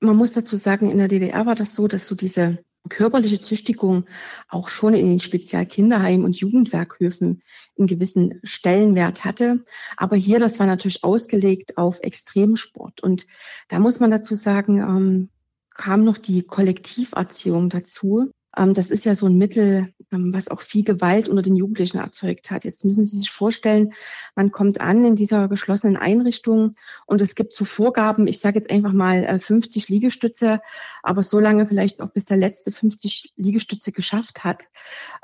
Man 0.00 0.16
muss 0.16 0.34
dazu 0.34 0.56
sagen, 0.56 0.90
in 0.90 0.98
der 0.98 1.08
DDR 1.08 1.46
war 1.46 1.54
das 1.54 1.74
so, 1.74 1.88
dass 1.88 2.06
so 2.06 2.14
diese 2.14 2.58
körperliche 2.88 3.40
Züchtigung 3.40 4.06
auch 4.48 4.68
schon 4.68 4.94
in 4.94 5.06
den 5.06 5.20
Spezialkinderheimen 5.20 6.24
und 6.24 6.36
Jugendwerkhöfen 6.36 7.42
einen 7.78 7.86
gewissen 7.86 8.40
Stellenwert 8.42 9.24
hatte. 9.24 9.60
Aber 9.96 10.16
hier, 10.16 10.38
das 10.38 10.58
war 10.58 10.66
natürlich 10.66 11.04
ausgelegt 11.04 11.78
auf 11.78 12.00
Extremsport. 12.00 13.02
Und 13.02 13.26
da 13.68 13.78
muss 13.78 14.00
man 14.00 14.10
dazu 14.10 14.34
sagen, 14.34 14.78
ähm, 14.78 15.28
kam 15.74 16.04
noch 16.04 16.18
die 16.18 16.42
Kollektiverziehung 16.42 17.68
dazu. 17.68 18.30
Ähm, 18.56 18.74
das 18.74 18.90
ist 18.90 19.04
ja 19.04 19.14
so 19.14 19.26
ein 19.26 19.36
Mittel, 19.36 19.92
ähm, 20.10 20.32
was 20.34 20.48
auch 20.48 20.60
viel 20.60 20.84
Gewalt 20.84 21.28
unter 21.28 21.42
den 21.42 21.56
Jugendlichen 21.56 21.98
erzeugt 21.98 22.50
hat. 22.50 22.64
Jetzt 22.64 22.84
müssen 22.84 23.04
Sie 23.04 23.18
sich 23.18 23.30
vorstellen, 23.30 23.92
man 24.34 24.50
kommt 24.52 24.80
an 24.80 25.04
in 25.04 25.14
dieser 25.14 25.48
geschlossenen 25.48 25.96
Einrichtung 25.96 26.72
und 27.06 27.20
es 27.20 27.34
gibt 27.34 27.54
so 27.54 27.64
Vorgaben, 27.64 28.26
ich 28.26 28.40
sage 28.40 28.58
jetzt 28.58 28.70
einfach 28.70 28.92
mal 28.92 29.38
50 29.38 29.88
äh, 29.88 29.92
Liegestütze, 29.92 30.60
aber 31.02 31.22
so 31.22 31.38
lange 31.38 31.66
vielleicht 31.66 32.00
auch 32.00 32.10
bis 32.10 32.26
der 32.26 32.36
letzte 32.36 32.72
50 32.72 33.32
Liegestütze 33.36 33.92
geschafft 33.92 34.44
hat. 34.44 34.68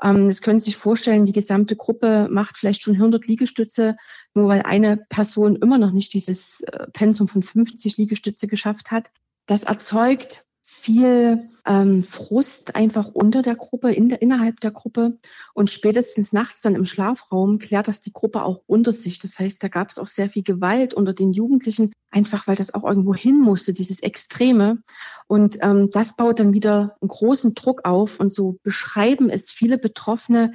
Ähm, 0.03 0.27
das 0.27 0.41
können 0.41 0.59
Sie 0.59 0.65
sich 0.65 0.77
vorstellen, 0.77 1.25
die 1.25 1.33
gesamte 1.33 1.75
Gruppe 1.75 2.27
macht 2.31 2.57
vielleicht 2.57 2.81
schon 2.81 2.95
100 2.95 3.27
Liegestütze, 3.27 3.95
nur 4.33 4.47
weil 4.47 4.63
eine 4.63 4.97
Person 5.09 5.55
immer 5.55 5.77
noch 5.77 5.91
nicht 5.91 6.13
dieses 6.13 6.61
äh, 6.63 6.87
Pensum 6.93 7.27
von 7.27 7.41
50 7.41 7.97
Liegestütze 7.97 8.47
geschafft 8.47 8.91
hat. 8.91 9.09
Das 9.45 9.63
erzeugt 9.63 10.45
viel 10.71 11.47
ähm, 11.65 12.03
Frust 12.03 12.75
einfach 12.75 13.07
unter 13.07 13.41
der 13.41 13.55
Gruppe, 13.55 13.91
in 13.91 14.07
der, 14.07 14.21
innerhalb 14.21 14.59
der 14.59 14.69
Gruppe. 14.69 15.17
Und 15.55 15.71
spätestens 15.71 16.31
nachts 16.31 16.61
dann 16.61 16.75
im 16.75 16.85
Schlafraum 16.85 17.57
klärt 17.57 17.87
das 17.87 18.01
die 18.01 18.13
Gruppe 18.13 18.43
auch 18.43 18.61
unter 18.67 18.93
sich. 18.93 19.17
Das 19.17 19.39
heißt, 19.39 19.63
da 19.63 19.67
gab 19.67 19.89
es 19.89 19.97
auch 19.97 20.05
sehr 20.05 20.29
viel 20.29 20.43
Gewalt 20.43 20.93
unter 20.93 21.13
den 21.13 21.33
Jugendlichen, 21.33 21.91
einfach 22.11 22.45
weil 22.47 22.55
das 22.55 22.75
auch 22.75 22.83
irgendwo 22.83 23.15
hin 23.15 23.39
musste, 23.39 23.73
dieses 23.73 24.03
Extreme. 24.03 24.83
Und 25.25 25.57
ähm, 25.61 25.89
das 25.91 26.15
baut 26.15 26.39
dann 26.39 26.53
wieder 26.53 26.95
einen 27.01 27.09
großen 27.09 27.55
Druck 27.55 27.83
auf. 27.83 28.19
Und 28.19 28.31
so 28.31 28.57
beschreiben 28.61 29.31
es 29.31 29.49
viele 29.49 29.79
Betroffene, 29.79 30.51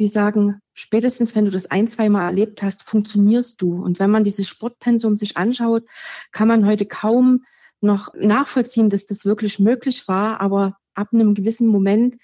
die 0.00 0.08
sagen, 0.08 0.60
spätestens 0.74 1.36
wenn 1.36 1.44
du 1.44 1.52
das 1.52 1.70
ein, 1.70 1.86
zwei 1.86 2.08
Mal 2.08 2.26
erlebt 2.26 2.64
hast, 2.64 2.82
funktionierst 2.82 3.62
du. 3.62 3.80
Und 3.80 4.00
wenn 4.00 4.10
man 4.10 4.24
dieses 4.24 4.48
Sportpensum 4.48 5.16
sich 5.16 5.36
anschaut, 5.36 5.84
kann 6.32 6.48
man 6.48 6.66
heute 6.66 6.84
kaum 6.84 7.44
noch 7.82 8.12
nachvollziehen, 8.14 8.88
dass 8.88 9.06
das 9.06 9.24
wirklich 9.24 9.58
möglich 9.58 10.08
war. 10.08 10.40
Aber 10.40 10.76
ab 10.94 11.08
einem 11.12 11.34
gewissen 11.34 11.68
Moment 11.68 12.16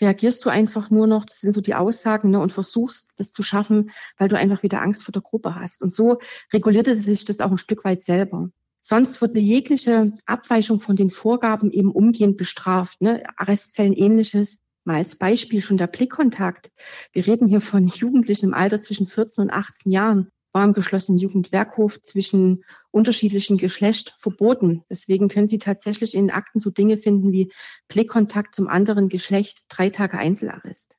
reagierst 0.00 0.44
du 0.44 0.50
einfach 0.50 0.90
nur 0.90 1.06
noch, 1.06 1.24
das 1.24 1.40
sind 1.40 1.52
so 1.52 1.60
die 1.60 1.74
Aussagen, 1.74 2.30
ne, 2.30 2.40
und 2.40 2.52
versuchst 2.52 3.14
das 3.18 3.32
zu 3.32 3.42
schaffen, 3.42 3.90
weil 4.18 4.28
du 4.28 4.36
einfach 4.36 4.62
wieder 4.62 4.82
Angst 4.82 5.04
vor 5.04 5.12
der 5.12 5.22
Gruppe 5.22 5.54
hast. 5.54 5.82
Und 5.82 5.92
so 5.92 6.18
regulierte 6.52 6.96
sich 6.96 7.24
das 7.24 7.40
auch 7.40 7.50
ein 7.50 7.56
Stück 7.56 7.84
weit 7.84 8.02
selber. 8.02 8.50
Sonst 8.80 9.22
wird 9.22 9.30
eine 9.30 9.40
jegliche 9.40 10.12
Abweichung 10.26 10.78
von 10.78 10.94
den 10.94 11.10
Vorgaben 11.10 11.70
eben 11.70 11.90
umgehend 11.90 12.36
bestraft. 12.36 13.00
Ne? 13.00 13.24
Arrestzellen 13.36 13.94
ähnliches. 13.94 14.58
Mal 14.86 14.96
als 14.96 15.16
Beispiel 15.16 15.62
schon 15.62 15.78
der 15.78 15.86
Blickkontakt. 15.86 16.70
Wir 17.12 17.26
reden 17.26 17.46
hier 17.46 17.62
von 17.62 17.86
Jugendlichen 17.86 18.48
im 18.48 18.54
Alter 18.54 18.82
zwischen 18.82 19.06
14 19.06 19.44
und 19.44 19.50
18 19.50 19.90
Jahren 19.90 20.30
war 20.54 20.64
im 20.64 20.72
geschlossenen 20.72 21.18
Jugendwerkhof 21.18 22.00
zwischen 22.00 22.64
unterschiedlichen 22.92 23.58
Geschlecht 23.58 24.14
verboten. 24.18 24.84
Deswegen 24.88 25.28
können 25.28 25.48
Sie 25.48 25.58
tatsächlich 25.58 26.14
in 26.14 26.30
Akten 26.30 26.60
so 26.60 26.70
Dinge 26.70 26.96
finden 26.96 27.32
wie 27.32 27.50
Blickkontakt 27.88 28.54
zum 28.54 28.68
anderen 28.68 29.08
Geschlecht, 29.08 29.66
drei 29.68 29.90
Tage 29.90 30.16
Einzelarrest. 30.16 30.96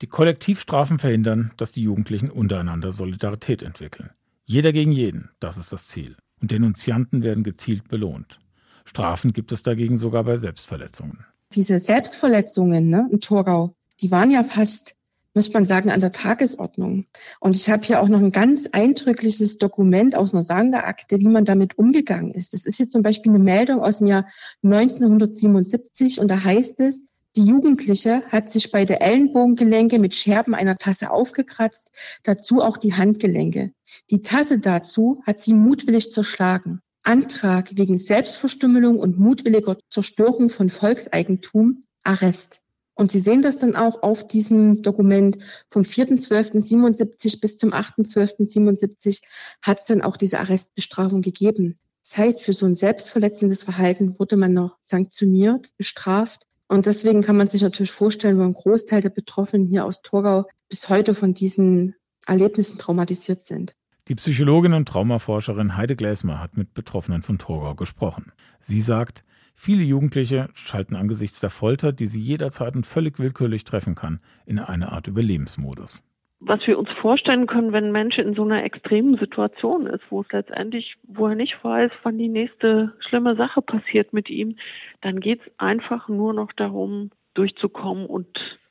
Die 0.00 0.06
Kollektivstrafen 0.06 0.98
verhindern, 0.98 1.52
dass 1.56 1.72
die 1.72 1.82
Jugendlichen 1.82 2.30
untereinander 2.30 2.92
Solidarität 2.92 3.62
entwickeln. 3.62 4.10
Jeder 4.44 4.72
gegen 4.72 4.92
jeden, 4.92 5.30
das 5.40 5.56
ist 5.58 5.72
das 5.72 5.88
Ziel. 5.88 6.16
Und 6.40 6.50
Denunzianten 6.50 7.22
werden 7.22 7.44
gezielt 7.44 7.88
belohnt. 7.88 8.38
Strafen 8.84 9.32
gibt 9.32 9.52
es 9.52 9.62
dagegen 9.62 9.96
sogar 9.96 10.24
bei 10.24 10.38
Selbstverletzungen. 10.38 11.24
Diese 11.54 11.78
Selbstverletzungen 11.78 12.88
ne, 12.88 13.08
in 13.12 13.20
Torgau, 13.20 13.74
die 14.00 14.10
waren 14.10 14.30
ja 14.30 14.42
fast 14.42 14.96
muss 15.34 15.52
man 15.52 15.64
sagen, 15.64 15.90
an 15.90 16.00
der 16.00 16.12
Tagesordnung. 16.12 17.04
Und 17.40 17.56
ich 17.56 17.70
habe 17.70 17.84
hier 17.84 18.00
auch 18.00 18.08
noch 18.08 18.20
ein 18.20 18.32
ganz 18.32 18.68
eindrückliches 18.72 19.58
Dokument 19.58 20.14
aus 20.16 20.32
einer 20.32 20.42
Sonderakte, 20.42 21.18
wie 21.18 21.28
man 21.28 21.44
damit 21.44 21.78
umgegangen 21.78 22.32
ist. 22.32 22.52
Das 22.52 22.66
ist 22.66 22.78
jetzt 22.78 22.92
zum 22.92 23.02
Beispiel 23.02 23.32
eine 23.32 23.42
Meldung 23.42 23.80
aus 23.80 23.98
dem 23.98 24.08
Jahr 24.08 24.26
1977 24.62 26.20
und 26.20 26.28
da 26.28 26.44
heißt 26.44 26.80
es, 26.80 27.04
die 27.34 27.44
Jugendliche 27.44 28.22
hat 28.28 28.46
sich 28.46 28.70
bei 28.72 28.84
der 28.84 29.00
Ellenbogengelenke 29.00 29.98
mit 29.98 30.14
Scherben 30.14 30.54
einer 30.54 30.76
Tasse 30.76 31.10
aufgekratzt, 31.10 31.90
dazu 32.24 32.60
auch 32.60 32.76
die 32.76 32.92
Handgelenke. 32.92 33.72
Die 34.10 34.20
Tasse 34.20 34.58
dazu 34.58 35.22
hat 35.24 35.40
sie 35.40 35.54
mutwillig 35.54 36.12
zerschlagen. 36.12 36.82
Antrag 37.02 37.70
wegen 37.76 37.96
Selbstverstümmelung 37.96 38.98
und 38.98 39.18
mutwilliger 39.18 39.78
Zerstörung 39.90 40.50
von 40.50 40.68
Volkseigentum, 40.68 41.84
Arrest. 42.04 42.62
Und 42.94 43.10
Sie 43.10 43.20
sehen 43.20 43.42
das 43.42 43.58
dann 43.58 43.74
auch 43.74 44.02
auf 44.02 44.26
diesem 44.26 44.82
Dokument 44.82 45.38
vom 45.70 45.82
4.12.77 45.82 47.40
bis 47.40 47.58
zum 47.58 47.72
8.12.77 47.72 49.22
hat 49.62 49.80
es 49.80 49.86
dann 49.86 50.02
auch 50.02 50.16
diese 50.16 50.40
Arrestbestrafung 50.40 51.22
gegeben. 51.22 51.76
Das 52.02 52.18
heißt, 52.18 52.42
für 52.42 52.52
so 52.52 52.66
ein 52.66 52.74
selbstverletzendes 52.74 53.62
Verhalten 53.62 54.18
wurde 54.18 54.36
man 54.36 54.52
noch 54.52 54.78
sanktioniert, 54.82 55.68
bestraft. 55.78 56.46
Und 56.68 56.86
deswegen 56.86 57.22
kann 57.22 57.36
man 57.36 57.46
sich 57.46 57.62
natürlich 57.62 57.92
vorstellen, 57.92 58.38
wo 58.38 58.42
ein 58.42 58.54
Großteil 58.54 59.00
der 59.00 59.10
Betroffenen 59.10 59.66
hier 59.66 59.84
aus 59.84 60.02
Torgau 60.02 60.46
bis 60.68 60.88
heute 60.88 61.14
von 61.14 61.32
diesen 61.32 61.94
Erlebnissen 62.26 62.78
traumatisiert 62.78 63.46
sind. 63.46 63.74
Die 64.08 64.14
Psychologin 64.16 64.72
und 64.72 64.88
Traumaforscherin 64.88 65.76
Heide 65.76 65.96
Gläsmer 65.96 66.40
hat 66.40 66.56
mit 66.56 66.74
Betroffenen 66.74 67.22
von 67.22 67.38
Torgau 67.38 67.74
gesprochen. 67.74 68.32
Sie 68.60 68.80
sagt, 68.80 69.22
Viele 69.64 69.84
Jugendliche 69.84 70.48
schalten 70.54 70.96
angesichts 70.96 71.38
der 71.38 71.48
Folter, 71.48 71.92
die 71.92 72.06
sie 72.06 72.18
jederzeit 72.18 72.74
und 72.74 72.84
völlig 72.84 73.20
willkürlich 73.20 73.62
treffen 73.62 73.94
kann, 73.94 74.18
in 74.44 74.58
eine 74.58 74.90
Art 74.90 75.06
Überlebensmodus. 75.06 76.02
Was 76.40 76.66
wir 76.66 76.76
uns 76.76 76.88
vorstellen 77.00 77.46
können, 77.46 77.72
wenn 77.72 77.84
ein 77.84 77.92
Mensch 77.92 78.18
in 78.18 78.34
so 78.34 78.42
einer 78.42 78.64
extremen 78.64 79.18
Situation 79.18 79.86
ist, 79.86 80.02
wo 80.10 80.22
es 80.22 80.32
letztendlich, 80.32 80.96
wo 81.04 81.28
er 81.28 81.36
nicht 81.36 81.62
weiß, 81.62 81.92
wann 82.02 82.18
die 82.18 82.26
nächste 82.26 82.92
schlimme 82.98 83.36
Sache 83.36 83.62
passiert 83.62 84.12
mit 84.12 84.28
ihm, 84.30 84.56
dann 85.00 85.20
geht 85.20 85.42
es 85.42 85.52
einfach 85.58 86.08
nur 86.08 86.34
noch 86.34 86.50
darum, 86.54 87.12
durchzukommen 87.34 88.06
und 88.06 88.26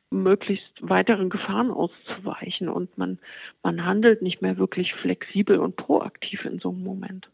möglichst 0.09 0.73
weiteren 0.81 1.29
Gefahren 1.29 1.71
auszuweichen. 1.71 2.67
Und 2.67 2.97
man, 2.97 3.17
man 3.63 3.85
handelt 3.85 4.21
nicht 4.21 4.41
mehr 4.41 4.57
wirklich 4.57 4.93
flexibel 4.95 5.57
und 5.57 5.77
proaktiv 5.77 6.43
in 6.43 6.59
so 6.59 6.71
einem 6.71 6.83
Moment. 6.83 7.29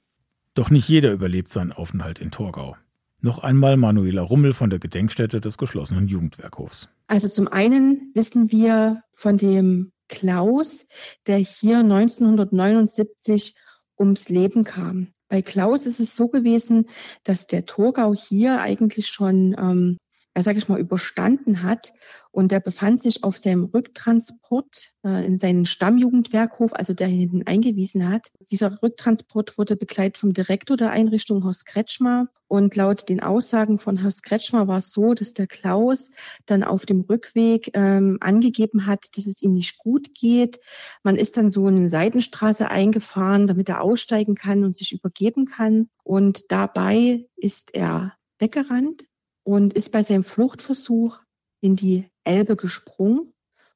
Doch 0.54 0.70
nicht 0.70 0.88
jeder 0.88 1.12
überlebt 1.12 1.50
seinen 1.50 1.72
Aufenthalt 1.72 2.20
in 2.20 2.30
Torgau. 2.30 2.76
Noch 3.22 3.40
einmal 3.40 3.78
Manuela 3.78 4.22
Rummel 4.22 4.54
von 4.54 4.70
der 4.70 4.80
Gedenkstätte 4.80 5.42
des 5.42 5.58
geschlossenen 5.58 6.08
Jugendwerkhofs. 6.08 6.90
Also 7.08 7.28
zum 7.30 7.48
einen 7.48 8.12
wissen 8.14 8.52
wir 8.52 9.02
von 9.12 9.38
dem 9.38 9.92
Klaus, 10.08 10.86
der 11.26 11.38
hier 11.38 11.80
1979 11.80 13.56
ums 14.00 14.30
Leben 14.30 14.64
kam. 14.64 15.14
Bei 15.30 15.42
Klaus 15.42 15.88
ist 15.88 16.00
es 16.00 16.16
so 16.16 16.28
gewesen, 16.28 16.86
dass 17.24 17.48
der 17.48 17.66
Torgau 17.66 18.14
hier 18.14 18.62
eigentlich 18.62 19.08
schon 19.08 19.56
ähm, 19.58 19.98
ja, 20.38 20.44
sage 20.44 20.60
ich 20.60 20.70
mal, 20.70 20.80
überstanden 20.80 21.64
hat. 21.64 21.94
Und 22.30 22.52
er 22.52 22.60
befand 22.60 23.02
sich 23.02 23.24
auf 23.24 23.38
seinem 23.38 23.64
Rücktransport 23.64 24.94
äh, 25.04 25.26
in 25.26 25.40
seinen 25.40 25.66
Stammjugendwerkhof, 25.66 26.74
also 26.74 26.94
der 26.94 27.08
hinten 27.08 27.48
eingewiesen 27.48 28.08
hat. 28.08 28.28
Dieser 28.52 28.84
Rücktransport 28.84 29.58
wurde 29.58 29.76
begleitet 29.76 30.20
vom 30.20 30.34
Direktor 30.34 30.78
der 30.78 30.92
Einrichtung, 30.92 31.44
Horst 31.44 31.66
Kretschmer. 31.66 32.28
Und 32.48 32.76
laut 32.76 33.10
den 33.10 33.24
Aussagen 33.24 33.80
von 33.80 34.04
Horst 34.04 34.22
Kretschmer 34.22 34.68
war 34.68 34.78
es 34.78 34.92
so, 34.92 35.16
dass 35.16 35.34
der 35.34 35.48
Klaus 35.48 36.12
dann 36.46 36.64
auf 36.64 36.86
dem 36.86 37.02
Rückweg 37.02 37.72
ähm, 37.74 38.18
angegeben 38.22 38.86
hat, 38.86 39.18
dass 39.18 39.26
es 39.26 39.42
ihm 39.42 39.54
nicht 39.54 39.80
gut 39.80 40.14
geht. 40.14 40.60
Man 41.02 41.16
ist 41.16 41.36
dann 41.38 41.50
so 41.50 41.68
in 41.68 41.78
eine 41.78 41.90
Seitenstraße 41.90 42.70
eingefahren, 42.70 43.48
damit 43.48 43.70
er 43.70 43.82
aussteigen 43.82 44.36
kann 44.36 44.64
und 44.64 44.76
sich 44.76 44.94
übergeben 44.94 45.46
kann. 45.46 45.90
Und 46.04 46.52
dabei 46.52 47.26
ist 47.38 47.74
er 47.74 48.14
weggerannt 48.38 49.08
und 49.48 49.74
ist 49.74 49.94
bei 49.94 50.04
seinem 50.04 50.26
Fluchtversuch 50.26 51.22
in 51.62 51.78
die 51.78 52.10
Elbe 52.26 52.58
gesprungen 52.58 53.32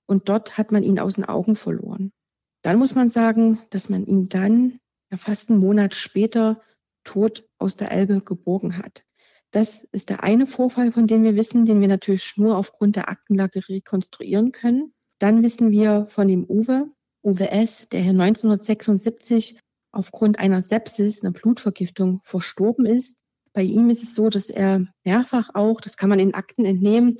und 0.05 0.27
dort 0.27 0.57
hat 0.57 0.73
man 0.73 0.83
ihn 0.83 0.99
aus 0.99 1.13
den 1.13 1.23
Augen 1.23 1.55
verloren. 1.55 2.11
Dann 2.61 2.77
muss 2.77 2.93
man 2.93 3.09
sagen, 3.09 3.61
dass 3.69 3.87
man 3.87 4.05
ihn 4.05 4.27
dann 4.27 4.79
ja, 5.09 5.17
fast 5.17 5.49
einen 5.49 5.61
Monat 5.61 5.93
später 5.95 6.61
tot 7.05 7.47
aus 7.57 7.77
der 7.77 7.89
Elbe 7.93 8.19
geborgen 8.19 8.77
hat. 8.77 9.05
Das 9.51 9.87
ist 9.93 10.09
der 10.09 10.23
eine 10.23 10.45
Vorfall, 10.45 10.91
von 10.91 11.07
dem 11.07 11.23
wir 11.23 11.37
wissen, 11.37 11.63
den 11.63 11.79
wir 11.79 11.87
natürlich 11.87 12.35
nur 12.35 12.57
aufgrund 12.57 12.97
der 12.97 13.07
Aktenlage 13.07 13.67
rekonstruieren 13.69 14.51
können. 14.51 14.93
Dann 15.19 15.41
wissen 15.41 15.71
wir 15.71 16.05
von 16.07 16.27
dem 16.27 16.43
Uwe, 16.43 16.91
Uwe 17.23 17.49
S., 17.49 17.87
der 17.87 18.01
hier 18.01 18.11
1976 18.11 19.61
aufgrund 19.93 20.37
einer 20.37 20.61
Sepsis, 20.61 21.23
einer 21.23 21.31
Blutvergiftung, 21.31 22.19
verstorben 22.23 22.85
ist. 22.85 23.20
Bei 23.53 23.63
ihm 23.63 23.89
ist 23.89 24.03
es 24.03 24.15
so, 24.15 24.29
dass 24.29 24.49
er 24.49 24.85
mehrfach 25.03 25.49
auch, 25.53 25.81
das 25.81 25.97
kann 25.97 26.09
man 26.09 26.19
in 26.19 26.33
Akten 26.33 26.65
entnehmen, 26.65 27.17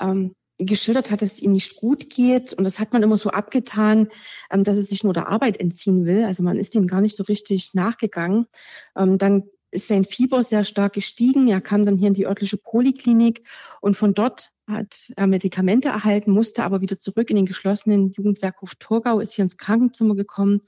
ähm, 0.00 0.34
geschildert 0.58 1.10
hat, 1.10 1.22
dass 1.22 1.34
es 1.34 1.42
ihm 1.42 1.52
nicht 1.52 1.76
gut 1.76 2.10
geht. 2.10 2.52
Und 2.52 2.64
das 2.64 2.78
hat 2.78 2.92
man 2.92 3.02
immer 3.02 3.16
so 3.16 3.30
abgetan, 3.30 4.08
ähm, 4.50 4.64
dass 4.64 4.76
er 4.76 4.82
sich 4.82 5.04
nur 5.04 5.12
der 5.12 5.28
Arbeit 5.28 5.58
entziehen 5.58 6.04
will. 6.04 6.24
Also 6.24 6.42
man 6.42 6.58
ist 6.58 6.74
ihm 6.74 6.86
gar 6.86 7.00
nicht 7.00 7.16
so 7.16 7.24
richtig 7.24 7.74
nachgegangen. 7.74 8.46
Ähm, 8.96 9.18
dann 9.18 9.44
ist 9.70 9.88
sein 9.88 10.04
Fieber 10.04 10.42
sehr 10.42 10.64
stark 10.64 10.92
gestiegen. 10.92 11.48
Er 11.48 11.60
kam 11.60 11.84
dann 11.84 11.96
hier 11.96 12.08
in 12.08 12.14
die 12.14 12.26
örtliche 12.26 12.58
Poliklinik 12.58 13.42
und 13.80 13.96
von 13.96 14.14
dort 14.14 14.50
hat 14.68 15.10
er 15.16 15.26
Medikamente 15.26 15.88
erhalten, 15.88 16.30
musste 16.30 16.62
aber 16.62 16.80
wieder 16.80 16.98
zurück 16.98 17.30
in 17.30 17.36
den 17.36 17.46
geschlossenen 17.46 18.12
Jugendwerkhof 18.12 18.74
Torgau, 18.76 19.18
ist 19.18 19.32
hier 19.32 19.44
ins 19.44 19.58
Krankenzimmer 19.58 20.14
gekommen 20.14 20.60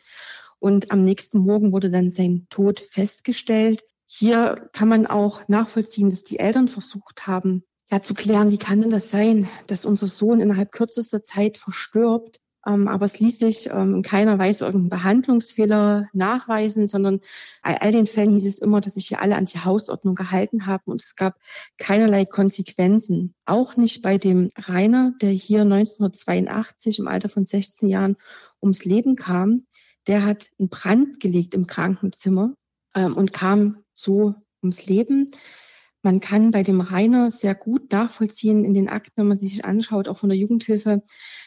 und 0.59 0.91
am 0.91 1.05
nächsten 1.05 1.39
Morgen 1.39 1.73
wurde 1.73 1.91
dann 1.91 2.11
sein 2.11 2.47
Tod 2.51 2.81
festgestellt. 2.81 3.85
Hier 4.07 4.69
kann 4.73 4.89
man 4.89 5.07
auch 5.07 5.49
nachvollziehen, 5.49 6.11
dass 6.11 6.23
die 6.23 6.39
Eltern 6.39 6.69
versucht 6.69 7.27
haben, 7.27 7.65
ja, 7.91 8.01
zu 8.01 8.15
klären, 8.15 8.51
wie 8.51 8.59
kann 8.59 8.81
denn 8.81 8.91
das 8.91 9.11
sein, 9.11 9.49
dass 9.67 9.85
unser 9.85 10.09
Sohn 10.09 10.41
innerhalb 10.41 10.73
kürzester 10.73 11.23
Zeit 11.23 11.59
verstirbt. 11.59 12.39
Ähm, 12.67 12.89
aber 12.89 13.05
es 13.05 13.21
ließ 13.21 13.39
sich 13.39 13.69
ähm, 13.71 13.97
in 13.97 14.03
keiner 14.03 14.39
Weise 14.39 14.65
irgendein 14.65 14.89
Behandlungsfehler 14.89 16.09
nachweisen, 16.15 16.89
sondern 16.89 17.21
bei 17.63 17.81
all 17.81 17.93
den 17.93 18.07
Fällen 18.07 18.33
hieß 18.33 18.47
es 18.47 18.59
immer, 18.59 18.81
dass 18.81 18.95
sich 18.95 19.09
hier 19.09 19.21
alle 19.21 19.37
an 19.37 19.45
die 19.45 19.59
Hausordnung 19.59 20.15
gehalten 20.15 20.67
haben 20.67 20.91
und 20.91 21.03
es 21.03 21.15
gab 21.15 21.37
keinerlei 21.77 22.25
Konsequenzen. 22.25 23.35
Auch 23.45 23.77
nicht 23.77 24.01
bei 24.01 24.17
dem 24.17 24.51
Rainer, 24.57 25.13
der 25.21 25.31
hier 25.31 25.63
1982 25.63 27.01
im 27.01 27.09
Alter 27.09 27.29
von 27.29 27.45
16 27.45 27.89
Jahren 27.89 28.17
ums 28.63 28.85
Leben 28.85 29.17
kam. 29.17 29.63
Der 30.07 30.25
hat 30.25 30.49
einen 30.59 30.71
Brand 30.71 31.21
gelegt 31.21 31.55
im 31.55 31.67
Krankenzimmer 31.67 32.55
ähm, 32.95 33.17
und 33.17 33.33
kam 33.33 33.85
so 33.93 34.35
ums 34.63 34.87
Leben. 34.87 35.31
Man 36.05 36.21
kann 36.21 36.51
bei 36.51 36.63
dem 36.63 36.83
Rainer 36.83 37.31
sehr 37.31 37.55
gut 37.55 37.91
nachvollziehen 37.91 38.63
in 38.63 38.75
den 38.75 38.91
Akten, 38.91 39.13
wenn 39.17 39.29
man 39.29 39.39
sich 39.39 39.65
anschaut, 39.65 40.07
auch 40.07 40.19
von 40.19 40.29
der 40.29 40.37
Jugendhilfe, 40.37 41.03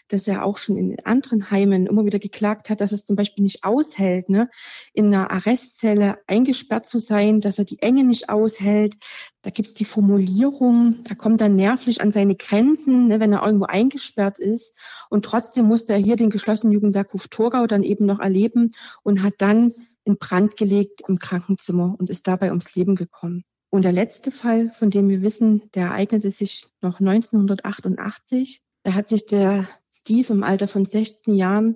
dass 0.07 0.27
er 0.27 0.43
auch 0.43 0.57
schon 0.57 0.77
in 0.77 0.97
anderen 1.05 1.51
Heimen 1.51 1.85
immer 1.85 2.05
wieder 2.05 2.17
geklagt 2.17 2.71
hat, 2.71 2.81
dass 2.81 2.91
es 2.91 3.05
zum 3.05 3.15
Beispiel 3.15 3.43
nicht 3.43 3.63
aushält, 3.63 4.29
ne, 4.29 4.49
in 4.93 5.13
einer 5.13 5.29
Arrestzelle 5.29 6.17
eingesperrt 6.25 6.87
zu 6.87 6.97
sein, 6.97 7.39
dass 7.39 7.59
er 7.59 7.65
die 7.65 7.83
Enge 7.83 8.03
nicht 8.03 8.29
aushält. 8.29 8.95
Da 9.43 9.51
gibt 9.51 9.67
es 9.69 9.73
die 9.75 9.85
Formulierung, 9.85 11.03
da 11.03 11.13
kommt 11.13 11.39
er 11.39 11.49
nervlich 11.49 12.01
an 12.01 12.11
seine 12.11 12.35
Grenzen, 12.35 13.09
ne, 13.09 13.19
wenn 13.19 13.33
er 13.33 13.45
irgendwo 13.45 13.65
eingesperrt 13.65 14.39
ist. 14.39 14.73
Und 15.11 15.23
trotzdem 15.23 15.65
musste 15.65 15.93
er 15.93 15.99
hier 15.99 16.15
den 16.15 16.31
geschlossenen 16.31 16.73
Jugendwerkhof 16.73 17.27
Torgau 17.27 17.67
dann 17.67 17.83
eben 17.83 18.07
noch 18.07 18.19
erleben 18.19 18.69
und 19.03 19.21
hat 19.21 19.35
dann 19.37 19.71
in 20.07 20.17
Brand 20.17 20.55
gelegt 20.55 21.01
im 21.07 21.19
Krankenzimmer 21.19 21.95
und 21.99 22.09
ist 22.09 22.27
dabei 22.27 22.47
ums 22.47 22.75
Leben 22.75 22.95
gekommen. 22.95 23.43
Und 23.69 23.83
der 23.83 23.91
letzte 23.91 24.31
Fall, 24.31 24.69
von 24.69 24.89
dem 24.89 25.09
wir 25.09 25.21
wissen, 25.21 25.69
der 25.75 25.87
ereignete 25.87 26.31
sich 26.31 26.67
noch 26.81 27.01
1988. 27.01 28.63
Da 28.83 28.93
hat 28.93 29.07
sich 29.07 29.25
der 29.25 29.67
Steve 29.91 30.31
im 30.31 30.43
Alter 30.43 30.69
von 30.69 30.85
16 30.85 31.35
Jahren 31.35 31.75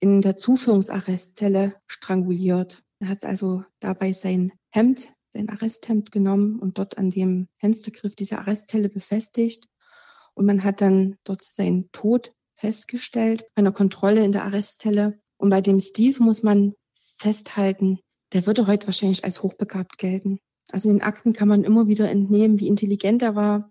in 0.00 0.20
der 0.20 0.36
Zuführungsarrestzelle 0.36 1.74
stranguliert. 1.86 2.82
Er 2.98 3.08
hat 3.08 3.24
also 3.24 3.64
dabei 3.80 4.12
sein 4.12 4.52
Hemd, 4.68 5.08
sein 5.30 5.48
Arresthemd 5.48 6.12
genommen 6.12 6.58
und 6.58 6.78
dort 6.78 6.98
an 6.98 7.08
dem 7.08 7.48
Fenstergriff 7.56 8.14
dieser 8.14 8.40
Arrestzelle 8.40 8.90
befestigt. 8.90 9.68
Und 10.34 10.44
man 10.44 10.62
hat 10.62 10.82
dann 10.82 11.16
dort 11.24 11.40
seinen 11.40 11.90
Tod 11.92 12.34
festgestellt, 12.54 13.46
einer 13.54 13.72
Kontrolle 13.72 14.22
in 14.22 14.32
der 14.32 14.44
Arrestzelle. 14.44 15.18
Und 15.38 15.48
bei 15.48 15.62
dem 15.62 15.78
Steve 15.78 16.22
muss 16.22 16.42
man 16.42 16.74
festhalten, 17.22 18.00
der 18.32 18.46
würde 18.46 18.66
heute 18.66 18.86
wahrscheinlich 18.86 19.24
als 19.24 19.42
hochbegabt 19.42 19.98
gelten. 19.98 20.38
Also 20.70 20.88
in 20.88 20.98
den 20.98 21.02
Akten 21.02 21.32
kann 21.32 21.48
man 21.48 21.64
immer 21.64 21.88
wieder 21.88 22.08
entnehmen, 22.08 22.60
wie 22.60 22.68
intelligent 22.68 23.22
er 23.22 23.34
war. 23.34 23.70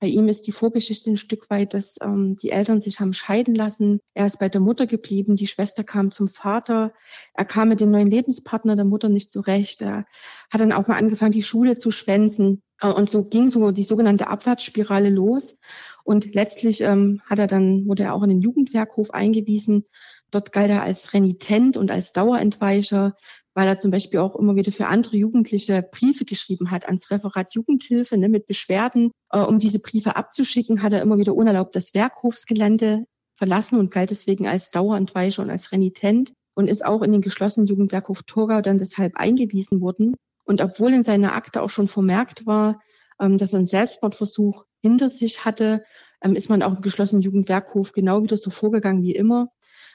Bei 0.00 0.06
ihm 0.06 0.28
ist 0.28 0.46
die 0.46 0.52
Vorgeschichte 0.52 1.10
ein 1.10 1.18
Stück 1.18 1.50
weit, 1.50 1.74
dass 1.74 1.96
ähm, 2.00 2.34
die 2.36 2.50
Eltern 2.50 2.80
sich 2.80 3.00
haben 3.00 3.12
scheiden 3.12 3.54
lassen. 3.54 4.00
Er 4.14 4.26
ist 4.26 4.40
bei 4.40 4.48
der 4.48 4.62
Mutter 4.62 4.86
geblieben, 4.86 5.36
die 5.36 5.46
Schwester 5.46 5.84
kam 5.84 6.10
zum 6.10 6.26
Vater. 6.26 6.92
Er 7.34 7.44
kam 7.44 7.68
mit 7.68 7.80
dem 7.80 7.90
neuen 7.90 8.06
Lebenspartner 8.06 8.76
der 8.76 8.86
Mutter 8.86 9.10
nicht 9.10 9.30
zurecht. 9.30 9.82
Er 9.82 10.06
hat 10.50 10.60
dann 10.60 10.72
auch 10.72 10.88
mal 10.88 10.96
angefangen, 10.96 11.32
die 11.32 11.42
Schule 11.42 11.76
zu 11.76 11.90
schwänzen. 11.90 12.62
Äh, 12.80 12.90
und 12.90 13.10
so 13.10 13.24
ging 13.24 13.48
so 13.48 13.70
die 13.70 13.82
sogenannte 13.82 14.28
Abwärtsspirale 14.28 15.10
los. 15.10 15.58
Und 16.02 16.34
letztlich 16.34 16.80
ähm, 16.80 17.20
hat 17.26 17.38
er 17.38 17.46
dann, 17.46 17.86
wurde 17.86 18.04
er 18.04 18.14
auch 18.14 18.22
in 18.22 18.30
den 18.30 18.40
Jugendwerkhof 18.40 19.10
eingewiesen. 19.10 19.84
Dort 20.30 20.52
galt 20.52 20.70
er 20.70 20.82
als 20.82 21.12
renitent 21.12 21.76
und 21.76 21.90
als 21.90 22.12
Dauerentweicher, 22.12 23.16
weil 23.54 23.66
er 23.66 23.80
zum 23.80 23.90
Beispiel 23.90 24.20
auch 24.20 24.36
immer 24.36 24.54
wieder 24.54 24.72
für 24.72 24.86
andere 24.86 25.16
Jugendliche 25.16 25.86
Briefe 25.90 26.24
geschrieben 26.24 26.70
hat 26.70 26.86
ans 26.86 27.10
Referat 27.10 27.54
Jugendhilfe 27.54 28.16
ne, 28.16 28.28
mit 28.28 28.46
Beschwerden. 28.46 29.10
Äh, 29.30 29.40
um 29.40 29.58
diese 29.58 29.80
Briefe 29.80 30.16
abzuschicken, 30.16 30.82
hat 30.82 30.92
er 30.92 31.02
immer 31.02 31.18
wieder 31.18 31.34
unerlaubt 31.34 31.74
das 31.74 31.94
Werkhofsgelände 31.94 33.04
verlassen 33.34 33.78
und 33.78 33.90
galt 33.90 34.10
deswegen 34.10 34.46
als 34.46 34.70
Dauerentweicher 34.70 35.42
und 35.42 35.50
als 35.50 35.72
renitent 35.72 36.32
und 36.54 36.68
ist 36.68 36.84
auch 36.84 37.02
in 37.02 37.12
den 37.12 37.22
geschlossenen 37.22 37.66
Jugendwerkhof 37.66 38.22
Torgau 38.24 38.60
dann 38.60 38.78
deshalb 38.78 39.16
eingewiesen 39.16 39.80
worden. 39.80 40.14
Und 40.44 40.60
obwohl 40.60 40.92
in 40.92 41.04
seiner 41.04 41.34
Akte 41.34 41.62
auch 41.62 41.70
schon 41.70 41.88
vermerkt 41.88 42.46
war, 42.46 42.80
ähm, 43.20 43.38
dass 43.38 43.52
er 43.52 43.58
einen 43.58 43.66
Selbstmordversuch 43.66 44.64
hinter 44.82 45.08
sich 45.08 45.44
hatte, 45.44 45.84
ähm, 46.22 46.36
ist 46.36 46.50
man 46.50 46.62
auch 46.62 46.76
im 46.76 46.82
geschlossenen 46.82 47.22
Jugendwerkhof 47.22 47.92
genau 47.92 48.22
wieder 48.22 48.36
so 48.36 48.50
vorgegangen 48.50 49.02
wie 49.02 49.14
immer. 49.14 49.48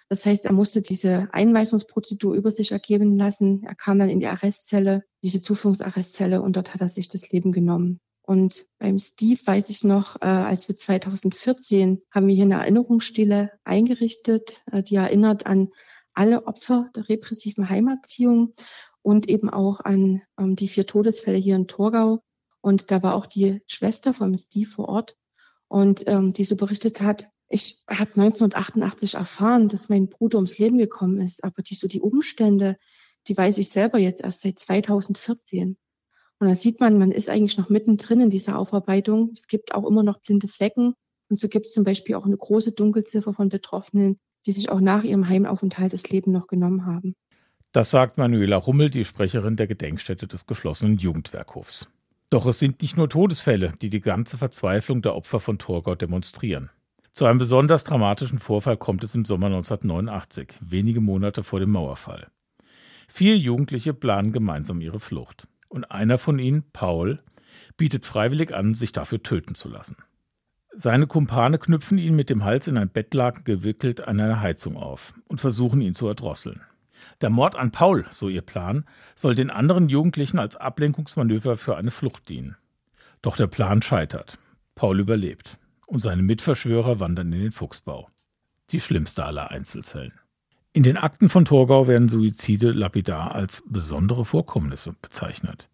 Das 0.10 0.26
heißt, 0.26 0.46
er 0.46 0.54
musste 0.54 0.82
diese 0.82 1.30
Einweisungsprozedur 1.32 2.36
über 2.36 2.52
sich 2.52 2.72
ergeben 2.72 3.18
lassen. 3.18 3.64
Er 3.64 3.76
kam 3.76 3.98
dann 3.98 4.10
in 4.10 4.20
die 4.20 4.28
Arrestzelle, 4.28 5.04
diese 5.24 5.42
Zuführungsarrestzelle, 5.42 6.42
und 6.42 6.56
dort 6.56 6.74
hat 6.74 6.82
er 6.82 6.90
sich 6.90 7.08
das 7.08 7.32
Leben 7.32 7.52
genommen. 7.52 8.00
Und 8.22 8.66
beim 8.80 8.98
Steve 8.98 9.40
weiß 9.44 9.70
ich 9.70 9.84
noch, 9.84 10.16
äh, 10.22 10.26
als 10.26 10.68
wir 10.68 10.76
2014 10.76 12.02
haben 12.12 12.28
wir 12.28 12.36
hier 12.36 12.46
eine 12.46 12.56
Erinnerungsstelle 12.56 13.52
eingerichtet, 13.64 14.64
äh, 14.72 14.82
die 14.82 14.96
erinnert 14.96 15.46
an 15.46 15.70
alle 16.14 16.48
Opfer 16.48 16.90
der 16.96 17.08
repressiven 17.10 17.70
Heimatziehung 17.70 18.54
und 19.02 19.30
eben 19.30 19.50
auch 19.50 19.80
an 19.82 20.22
ähm, 20.40 20.56
die 20.56 20.68
vier 20.68 20.88
Todesfälle 20.88 21.38
hier 21.38 21.56
in 21.56 21.68
Torgau. 21.68 22.24
Und 22.62 22.90
da 22.90 23.04
war 23.04 23.14
auch 23.14 23.28
die 23.28 23.62
Schwester 23.68 24.14
von 24.14 24.36
Steve 24.36 24.68
vor 24.68 24.90
Ort 24.90 25.16
und 25.68 26.08
ähm, 26.08 26.30
die 26.30 26.46
so 26.46 26.56
berichtet 26.56 27.02
hat, 27.02 27.28
ich 27.50 27.84
habe 27.88 28.12
1988 28.22 29.16
erfahren, 29.16 29.68
dass 29.68 29.90
mein 29.90 30.08
Bruder 30.08 30.38
ums 30.38 30.58
Leben 30.58 30.78
gekommen 30.78 31.20
ist, 31.20 31.44
aber 31.44 31.62
die 31.62 31.76
so 31.76 31.88
die 31.88 32.02
Umstände, 32.02 32.78
die 33.28 33.38
weiß 33.38 33.58
ich 33.58 33.70
selber 33.70 33.98
jetzt 33.98 34.24
erst 34.24 34.42
seit 34.42 34.60
2014. 34.60 35.78
Und 36.40 36.48
da 36.48 36.56
sieht 36.56 36.80
man, 36.80 36.98
man 36.98 37.12
ist 37.12 37.30
eigentlich 37.30 37.58
noch 37.58 37.70
mittendrin 37.70 38.20
in 38.20 38.30
dieser 38.30 38.58
Aufarbeitung. 38.58 39.32
Es 39.34 39.48
gibt 39.48 39.74
auch 39.74 39.88
immer 39.88 40.04
noch 40.04 40.20
blinde 40.20 40.48
Flecken. 40.48 40.94
Und 41.30 41.40
so 41.40 41.48
gibt 41.48 41.66
es 41.66 41.74
zum 41.74 41.84
Beispiel 41.84 42.16
auch 42.16 42.26
eine 42.26 42.38
große 42.38 42.74
Dunkelziffer 42.74 43.34
von 43.34 43.50
Betroffenen, 43.50 44.20
die 44.46 44.52
sich 44.52 44.70
auch 44.70 44.82
nach 44.82 45.04
ihrem 45.04 45.28
Heimaufenthalt 45.28 45.94
das 45.94 46.10
Leben 46.10 46.32
noch 46.32 46.48
genommen 46.48 46.86
haben. 46.86 47.16
Das 47.72 47.92
sagt 47.92 48.18
Manuela 48.18 48.66
Hummel, 48.66 48.90
die 48.90 49.06
Sprecherin 49.06 49.56
der 49.56 49.68
Gedenkstätte 49.68 50.28
des 50.28 50.46
geschlossenen 50.46 50.98
Jugendwerkhofs. 50.98 51.88
Doch 52.30 52.46
es 52.46 52.60
sind 52.60 52.82
nicht 52.82 52.98
nur 52.98 53.10
Todesfälle, 53.10 53.74
die 53.82 53.90
die 53.90 54.02
ganze 54.02 54.38
Verzweiflung 54.38 55.02
der 55.02 55.16
Opfer 55.16 55.40
von 55.40 55.58
Torgau 55.58 55.96
demonstrieren. 55.96 56.70
Zu 57.16 57.24
einem 57.28 57.38
besonders 57.38 57.86
dramatischen 57.86 58.40
Vorfall 58.40 58.76
kommt 58.76 59.02
es 59.06 59.16
im 59.16 59.24
Sommer 59.24 59.46
1989, 59.46 60.56
wenige 60.60 61.00
Monate 61.00 61.46
vor 61.46 61.62
dem 61.62 61.72
Mauerfall. 61.72 62.28
Vier 63.08 63.38
Jugendliche 63.38 63.94
planen 63.94 64.34
gemeinsam 64.34 64.82
ihre 64.82 65.00
Flucht. 65.00 65.48
Und 65.70 65.86
einer 65.86 66.18
von 66.18 66.40
ihnen, 66.40 66.66
Paul, 66.74 67.24
bietet 67.78 68.06
freiwillig 68.06 68.54
an, 68.54 68.74
sich 68.74 68.92
dafür 68.92 69.24
töten 69.24 69.56
zu 69.56 69.70
lassen. 69.70 69.96
Seine 70.76 71.08
Kumpane 71.08 71.58
knüpfen 71.58 72.00
ihn 72.00 72.18
mit 72.18 72.30
dem 72.30 72.44
Hals 72.44 72.68
in 72.68 72.78
ein 72.78 72.90
Bettlaken 72.90 73.46
gewickelt 73.46 74.06
an 74.06 74.20
einer 74.20 74.42
Heizung 74.42 74.76
auf 74.76 75.14
und 75.30 75.40
versuchen 75.40 75.80
ihn 75.80 75.94
zu 75.94 76.08
erdrosseln. 76.08 76.64
Der 77.22 77.30
Mord 77.30 77.56
an 77.56 77.72
Paul, 77.72 78.06
so 78.10 78.28
ihr 78.28 78.42
Plan, 78.42 78.84
soll 79.16 79.36
den 79.36 79.50
anderen 79.50 79.88
Jugendlichen 79.88 80.38
als 80.38 80.58
Ablenkungsmanöver 80.58 81.56
für 81.56 81.78
eine 81.78 81.92
Flucht 81.92 82.28
dienen. 82.28 82.58
Doch 83.22 83.38
der 83.38 83.48
Plan 83.48 83.82
scheitert. 83.82 84.38
Paul 84.76 85.00
überlebt 85.00 85.58
und 85.88 86.00
seine 86.00 86.24
Mitverschwörer 86.24 87.00
wandern 87.00 87.32
in 87.34 87.40
den 87.40 87.52
Fuchsbau. 87.52 88.10
Die 88.72 88.80
schlimmste 88.80 89.26
aller 89.26 89.52
Einzelzellen. 89.52 90.14
In 90.74 90.84
den 90.84 90.98
Akten 90.98 91.30
von 91.30 91.46
Torgau 91.46 91.88
werden 91.88 92.10
Suizide 92.10 92.72
lapidar 92.72 93.34
als 93.34 93.64
besondere 93.66 94.26
Vorkommnisse 94.26 94.94
bezeichnet. 95.02 95.70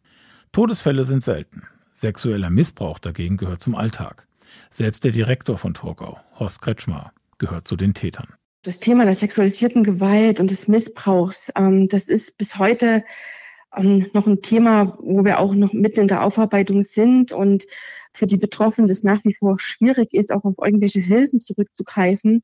Todesfälle 0.52 1.06
sind 1.06 1.24
selten. 1.24 1.64
Sexueller 1.94 2.50
Missbrauch 2.50 3.00
dagegen 3.00 3.38
gehört 3.38 3.62
zum 3.62 3.76
Alltag. 3.76 4.28
Selbst 4.70 5.04
der 5.04 5.12
Direktor 5.12 5.58
von 5.58 5.74
Torgau, 5.74 6.20
Horst 6.38 6.62
Kretschmar, 6.62 7.14
gehört 7.38 7.68
zu 7.68 7.76
den 7.76 7.94
Tätern. 7.94 8.28
Das 8.64 8.80
Thema 8.80 9.06
der 9.06 9.16
sexualisierten 9.16 9.84
Gewalt 9.84 10.40
und 10.40 10.52
des 10.52 10.68
Missbrauchs, 10.68 11.52
ähm, 11.56 11.88
das 11.88 12.08
ist 12.08 12.38
bis 12.38 12.60
heute 12.60 13.04
ähm, 13.76 14.06
noch 14.14 14.28
ein 14.28 14.42
Thema, 14.42 14.98
wo 15.00 15.26
wir 15.26 15.40
auch 15.40 15.56
noch 15.56 15.74
mitten 15.74 16.02
in 16.02 16.08
der 16.08 16.24
Aufarbeitung 16.24 16.84
sind 16.84 17.32
und 17.32 17.66
für 18.14 18.28
die 18.28 18.38
Betroffenen 18.38 18.88
das 18.88 19.04
nach 19.04 19.24
wie 19.24 19.34
vor 19.34 19.60
schwierig 19.60 20.14
ist, 20.14 20.32
auch 20.32 20.44
auf 20.44 20.56
irgendwelche 20.64 21.00
Hilfen 21.00 21.40
zurückzugreifen. 21.40 22.42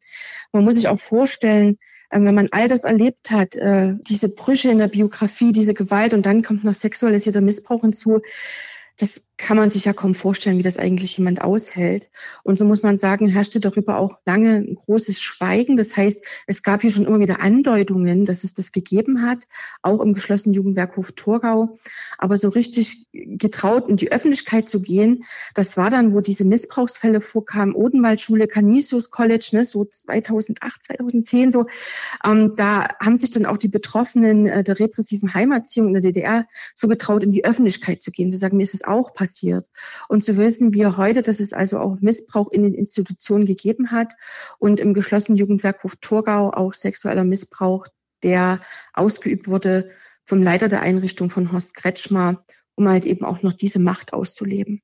Man 0.51 0.63
muss 0.63 0.75
sich 0.75 0.87
auch 0.87 0.99
vorstellen, 0.99 1.77
ähm, 2.11 2.25
wenn 2.25 2.35
man 2.35 2.47
all 2.51 2.67
das 2.67 2.83
erlebt 2.83 3.31
hat, 3.31 3.55
äh, 3.57 3.95
diese 4.07 4.29
Brüche 4.29 4.69
in 4.69 4.77
der 4.77 4.87
Biografie, 4.87 5.51
diese 5.51 5.73
Gewalt 5.73 6.13
und 6.13 6.25
dann 6.25 6.41
kommt 6.41 6.63
noch 6.63 6.73
sexualisierter 6.73 7.41
Missbrauch 7.41 7.81
hinzu, 7.81 8.21
das 8.97 9.26
kann 9.37 9.55
man 9.55 9.69
sich 9.69 9.85
ja 9.85 9.93
kaum 9.93 10.15
vorstellen, 10.15 10.57
wie 10.57 10.63
das 10.63 10.79
eigentlich 10.79 11.17
jemand 11.17 11.41
aushält. 11.41 12.09
Und 12.43 12.57
so 12.57 12.65
muss 12.65 12.81
man 12.81 12.97
sagen, 12.97 13.27
herrschte 13.27 13.59
darüber 13.59 13.99
auch 13.99 14.17
lange 14.25 14.55
ein 14.55 14.75
großes 14.75 15.21
Schweigen. 15.21 15.77
Das 15.77 15.95
heißt, 15.95 16.25
es 16.47 16.63
gab 16.63 16.81
hier 16.81 16.91
schon 16.91 17.05
immer 17.05 17.19
wieder 17.19 17.39
Andeutungen, 17.39 18.25
dass 18.25 18.43
es 18.43 18.53
das 18.53 18.71
gegeben 18.71 19.21
hat, 19.21 19.43
auch 19.83 20.01
im 20.01 20.13
geschlossenen 20.13 20.55
Jugendwerkhof 20.55 21.11
Torgau. 21.11 21.69
Aber 22.17 22.39
so 22.39 22.49
richtig 22.49 23.07
getraut 23.13 23.87
in 23.87 23.95
die 23.95 24.11
Öffentlichkeit 24.11 24.69
zu 24.69 24.81
gehen, 24.81 25.23
das 25.53 25.77
war 25.77 25.91
dann, 25.91 26.15
wo 26.15 26.21
diese 26.21 26.45
Missbrauchsfälle 26.45 27.21
vorkamen, 27.21 27.75
Odenwaldschule, 27.75 28.47
Canisius 28.47 29.11
College, 29.11 29.49
ne, 29.51 29.65
so 29.65 29.85
2008, 29.85 30.83
2010 30.83 31.51
so. 31.51 31.67
Ähm, 32.25 32.53
da 32.55 32.87
haben 32.99 33.19
sich 33.19 33.29
dann 33.29 33.45
auch 33.45 33.57
die 33.57 33.69
Betroffenen 33.69 34.47
äh, 34.47 34.63
der 34.63 34.79
repressiven 34.79 35.35
Heimatziehung 35.35 35.89
in 35.89 35.93
der 35.93 36.01
DDR 36.01 36.47
so 36.73 36.87
getraut, 36.87 37.23
in 37.23 37.31
die 37.31 37.45
Öffentlichkeit 37.45 38.01
zu 38.01 38.09
gehen. 38.09 38.31
Sie 38.31 38.37
sagen, 38.37 38.57
mir 38.57 38.63
ist 38.63 38.73
es 38.73 38.83
auch 38.83 39.13
passiert. 39.13 39.26
Und 40.07 40.23
so 40.23 40.37
wissen 40.37 40.73
wir 40.73 40.97
heute, 40.97 41.21
dass 41.21 41.39
es 41.39 41.53
also 41.53 41.79
auch 41.79 41.97
Missbrauch 41.99 42.51
in 42.51 42.63
den 42.63 42.73
Institutionen 42.73 43.45
gegeben 43.45 43.91
hat 43.91 44.13
und 44.59 44.79
im 44.79 44.93
geschlossenen 44.93 45.37
Jugendwerkhof 45.37 45.95
Torgau 45.97 46.51
auch 46.51 46.73
sexueller 46.73 47.23
Missbrauch, 47.23 47.87
der 48.23 48.59
ausgeübt 48.93 49.47
wurde 49.47 49.89
vom 50.25 50.41
Leiter 50.41 50.67
der 50.67 50.81
Einrichtung 50.81 51.29
von 51.29 51.51
Horst 51.51 51.75
Kretschmer, 51.75 52.43
um 52.75 52.87
halt 52.87 53.05
eben 53.05 53.25
auch 53.25 53.43
noch 53.43 53.53
diese 53.53 53.79
Macht 53.79 54.13
auszuleben. 54.13 54.81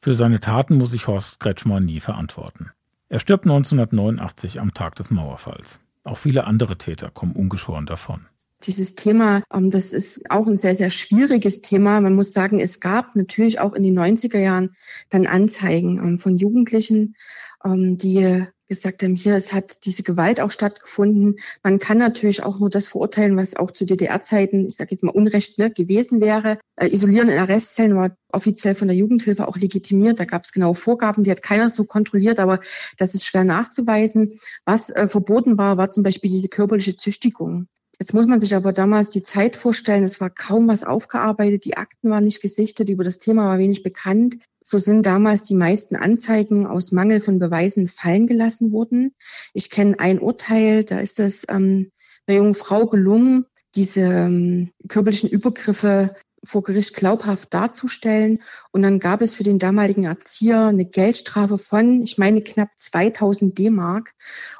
Für 0.00 0.14
seine 0.14 0.40
Taten 0.40 0.76
muss 0.76 0.92
sich 0.92 1.06
Horst 1.06 1.40
Kretschmer 1.40 1.80
nie 1.80 2.00
verantworten. 2.00 2.70
Er 3.08 3.20
stirbt 3.20 3.44
1989 3.44 4.60
am 4.60 4.74
Tag 4.74 4.96
des 4.96 5.10
Mauerfalls. 5.10 5.80
Auch 6.04 6.18
viele 6.18 6.44
andere 6.44 6.78
Täter 6.78 7.10
kommen 7.10 7.32
ungeschoren 7.32 7.86
davon. 7.86 8.26
Dieses 8.62 8.94
Thema, 8.94 9.42
ähm, 9.52 9.70
das 9.70 9.92
ist 9.92 10.30
auch 10.30 10.46
ein 10.46 10.56
sehr, 10.56 10.74
sehr 10.74 10.90
schwieriges 10.90 11.60
Thema. 11.60 12.00
Man 12.00 12.14
muss 12.14 12.32
sagen, 12.32 12.58
es 12.58 12.80
gab 12.80 13.14
natürlich 13.14 13.60
auch 13.60 13.74
in 13.74 13.82
den 13.82 13.98
90er 13.98 14.38
Jahren 14.38 14.74
dann 15.10 15.26
Anzeigen 15.26 15.98
ähm, 15.98 16.18
von 16.18 16.36
Jugendlichen, 16.36 17.16
ähm, 17.64 17.96
die 17.96 18.46
gesagt 18.68 19.02
haben, 19.02 19.14
hier, 19.14 19.34
es 19.34 19.52
hat 19.52 19.84
diese 19.84 20.02
Gewalt 20.02 20.40
auch 20.40 20.50
stattgefunden. 20.50 21.36
Man 21.62 21.78
kann 21.78 21.98
natürlich 21.98 22.42
auch 22.42 22.58
nur 22.58 22.70
das 22.70 22.88
verurteilen, 22.88 23.36
was 23.36 23.56
auch 23.56 23.70
zu 23.70 23.84
DDR-Zeiten, 23.84 24.66
ich 24.66 24.76
sage 24.76 24.90
jetzt 24.92 25.04
mal 25.04 25.12
Unrecht, 25.12 25.58
ne, 25.58 25.70
gewesen 25.70 26.20
wäre. 26.20 26.58
Äh, 26.76 26.88
Isolieren 26.88 27.28
in 27.28 27.38
Arrestzellen 27.38 27.96
war 27.96 28.16
offiziell 28.32 28.74
von 28.74 28.88
der 28.88 28.96
Jugendhilfe 28.96 29.46
auch 29.46 29.56
legitimiert. 29.56 30.20
Da 30.20 30.24
gab 30.24 30.44
es 30.44 30.52
genaue 30.52 30.74
Vorgaben, 30.74 31.22
die 31.22 31.30
hat 31.30 31.42
keiner 31.42 31.70
so 31.70 31.84
kontrolliert, 31.84 32.40
aber 32.40 32.60
das 32.96 33.14
ist 33.14 33.24
schwer 33.24 33.44
nachzuweisen. 33.44 34.32
Was 34.64 34.90
äh, 34.90 35.08
verboten 35.08 35.58
war, 35.58 35.76
war 35.76 35.90
zum 35.90 36.02
Beispiel 36.02 36.30
diese 36.30 36.48
körperliche 36.48 36.96
Züchtigung. 36.96 37.68
Jetzt 37.98 38.12
muss 38.12 38.26
man 38.26 38.40
sich 38.40 38.54
aber 38.54 38.72
damals 38.74 39.08
die 39.08 39.22
Zeit 39.22 39.56
vorstellen, 39.56 40.02
es 40.02 40.20
war 40.20 40.28
kaum 40.28 40.68
was 40.68 40.84
aufgearbeitet, 40.84 41.64
die 41.64 41.78
Akten 41.78 42.10
waren 42.10 42.24
nicht 42.24 42.42
gesichtet, 42.42 42.90
über 42.90 43.04
das 43.04 43.18
Thema 43.18 43.48
war 43.48 43.58
wenig 43.58 43.82
bekannt. 43.82 44.36
So 44.62 44.76
sind 44.76 45.06
damals 45.06 45.44
die 45.44 45.54
meisten 45.54 45.96
Anzeigen 45.96 46.66
aus 46.66 46.92
Mangel 46.92 47.20
von 47.20 47.38
Beweisen 47.38 47.86
fallen 47.88 48.26
gelassen 48.26 48.70
worden. 48.70 49.14
Ich 49.54 49.70
kenne 49.70 49.98
ein 49.98 50.18
Urteil, 50.18 50.84
da 50.84 50.98
ist 50.98 51.20
es 51.20 51.44
ähm, 51.48 51.90
einer 52.26 52.38
jungen 52.38 52.54
Frau 52.54 52.86
gelungen, 52.86 53.46
diese 53.74 54.02
ähm, 54.02 54.72
körperlichen 54.88 55.30
Übergriffe 55.30 56.14
vor 56.44 56.62
Gericht 56.62 56.94
glaubhaft 56.94 57.52
darzustellen. 57.54 58.42
Und 58.72 58.82
dann 58.82 58.98
gab 58.98 59.22
es 59.22 59.34
für 59.34 59.42
den 59.42 59.58
damaligen 59.58 60.04
Erzieher 60.04 60.66
eine 60.66 60.84
Geldstrafe 60.84 61.58
von, 61.58 62.02
ich 62.02 62.18
meine, 62.18 62.42
knapp 62.42 62.68
2000 62.76 63.56
D-Mark. 63.58 64.12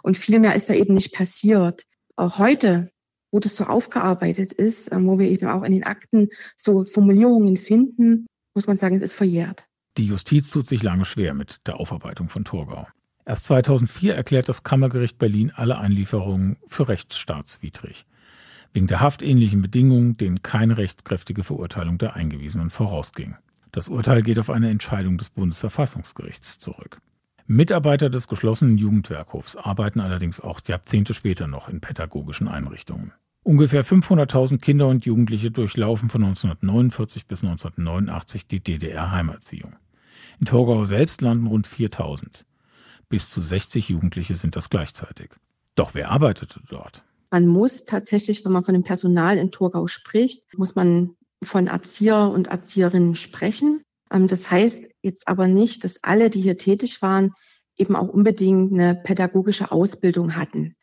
Und 0.03 0.17
viel 0.17 0.39
mehr 0.39 0.55
ist 0.55 0.71
da 0.71 0.75
eben 0.75 0.95
nicht 0.95 1.15
passiert. 1.15 1.83
Auch 2.17 2.39
heute, 2.39 2.91
wo 3.37 3.41
das 3.41 3.55
so 3.55 3.65
aufgearbeitet 3.65 4.55
ist, 4.55 4.91
äh, 4.91 4.97
wo 4.99 5.19
wir 5.19 5.29
eben 5.29 5.47
auch 5.49 5.63
in 5.63 5.73
den 5.73 5.85
Akten 5.85 6.31
so 6.57 6.85
Formulierungen 6.85 7.59
finden, 7.59 8.25
muss 8.55 8.67
man 8.67 8.79
sagen, 8.79 8.97
es 8.97 9.03
ist 9.03 9.13
verjährt. 9.13 9.67
Die 9.99 10.07
Justiz 10.07 10.49
tut 10.49 10.67
sich 10.67 10.83
lange 10.83 11.05
schwer 11.05 11.35
mit 11.35 11.59
der 11.67 11.79
Aufarbeitung 11.79 12.31
von 12.31 12.47
Torgau. 12.47 12.87
Erst 13.27 13.45
2004 13.45 14.15
erklärt 14.15 14.49
das 14.49 14.63
Kammergericht 14.63 15.19
Berlin 15.19 15.53
alle 15.55 15.77
Einlieferungen 15.77 16.57
für 16.67 16.89
rechtsstaatswidrig 16.89 18.07
wegen 18.73 18.87
der 18.87 19.01
haftähnlichen 19.01 19.63
Bedingungen, 19.63 20.17
denen 20.17 20.43
keine 20.43 20.77
rechtskräftige 20.77 21.45
Verurteilung 21.45 21.99
der 21.99 22.15
Eingewiesenen 22.15 22.71
vorausging. 22.71 23.37
Das 23.73 23.89
Urteil 23.89 24.23
geht 24.23 24.39
auf 24.39 24.51
eine 24.51 24.71
Entscheidung 24.71 25.19
des 25.19 25.31
Bundesverfassungsgerichts 25.31 26.59
zurück. 26.59 27.01
Mitarbeiter 27.47 28.11
des 28.11 28.29
geschlossenen 28.29 28.77
Jugendwerkhofs 28.77 29.57
arbeiten 29.57 30.01
allerdings 30.01 30.41
auch 30.41 30.61
Jahrzehnte 30.67 31.15
später 31.15 31.47
noch 31.47 31.69
in 31.69 31.81
pädagogischen 31.81 32.49
Einrichtungen. 32.49 33.13
Ungefähr 33.47 33.85
500.000 33.85 34.59
Kinder 34.59 34.89
und 34.89 35.07
Jugendliche 35.07 35.53
durchlaufen 35.53 36.09
von 36.09 36.25
1949 36.25 37.29
bis 37.29 37.45
1989 37.45 38.49
die 38.49 38.59
DDR-Heimerziehung. 38.59 39.77
In 40.41 40.47
Torgau 40.47 40.85
selbst 40.85 41.21
landen 41.21 41.47
rund 41.47 41.69
4.000. 41.69 42.45
Bis 43.09 43.31
zu 43.31 43.41
60 43.41 43.89
Jugendliche 43.91 44.35
sind 44.35 44.57
das 44.57 44.69
gleichzeitig. 44.69 45.31
Doch 45.77 45.95
wer 45.95 46.11
arbeitete 46.11 46.61
dort? 46.69 47.05
Man 47.31 47.47
muss 47.47 47.85
tatsächlich, 47.85 48.45
wenn 48.45 48.51
man 48.51 48.65
von 48.65 48.75
dem 48.75 48.83
Personal 48.83 49.39
in 49.39 49.53
Torgau 49.53 49.87
spricht, 49.87 50.43
muss 50.59 50.75
man 50.75 51.11
von 51.41 51.69
Erzieher 51.69 52.29
und 52.29 52.49
Erzieherinnen 52.49 53.15
sprechen. 53.15 53.81
Ähm, 54.11 54.27
das 54.27 54.51
heißt 54.51 54.91
jetzt 55.03 55.29
aber 55.29 55.47
nicht, 55.47 55.85
dass 55.85 56.03
alle, 56.03 56.31
die 56.31 56.41
hier 56.41 56.57
tätig 56.57 57.01
waren, 57.01 57.31
eben 57.79 57.95
auch 57.95 58.09
unbedingt 58.09 58.73
eine 58.73 58.97
pädagogische 58.97 59.71
Ausbildung 59.71 60.35
hatten. 60.35 60.75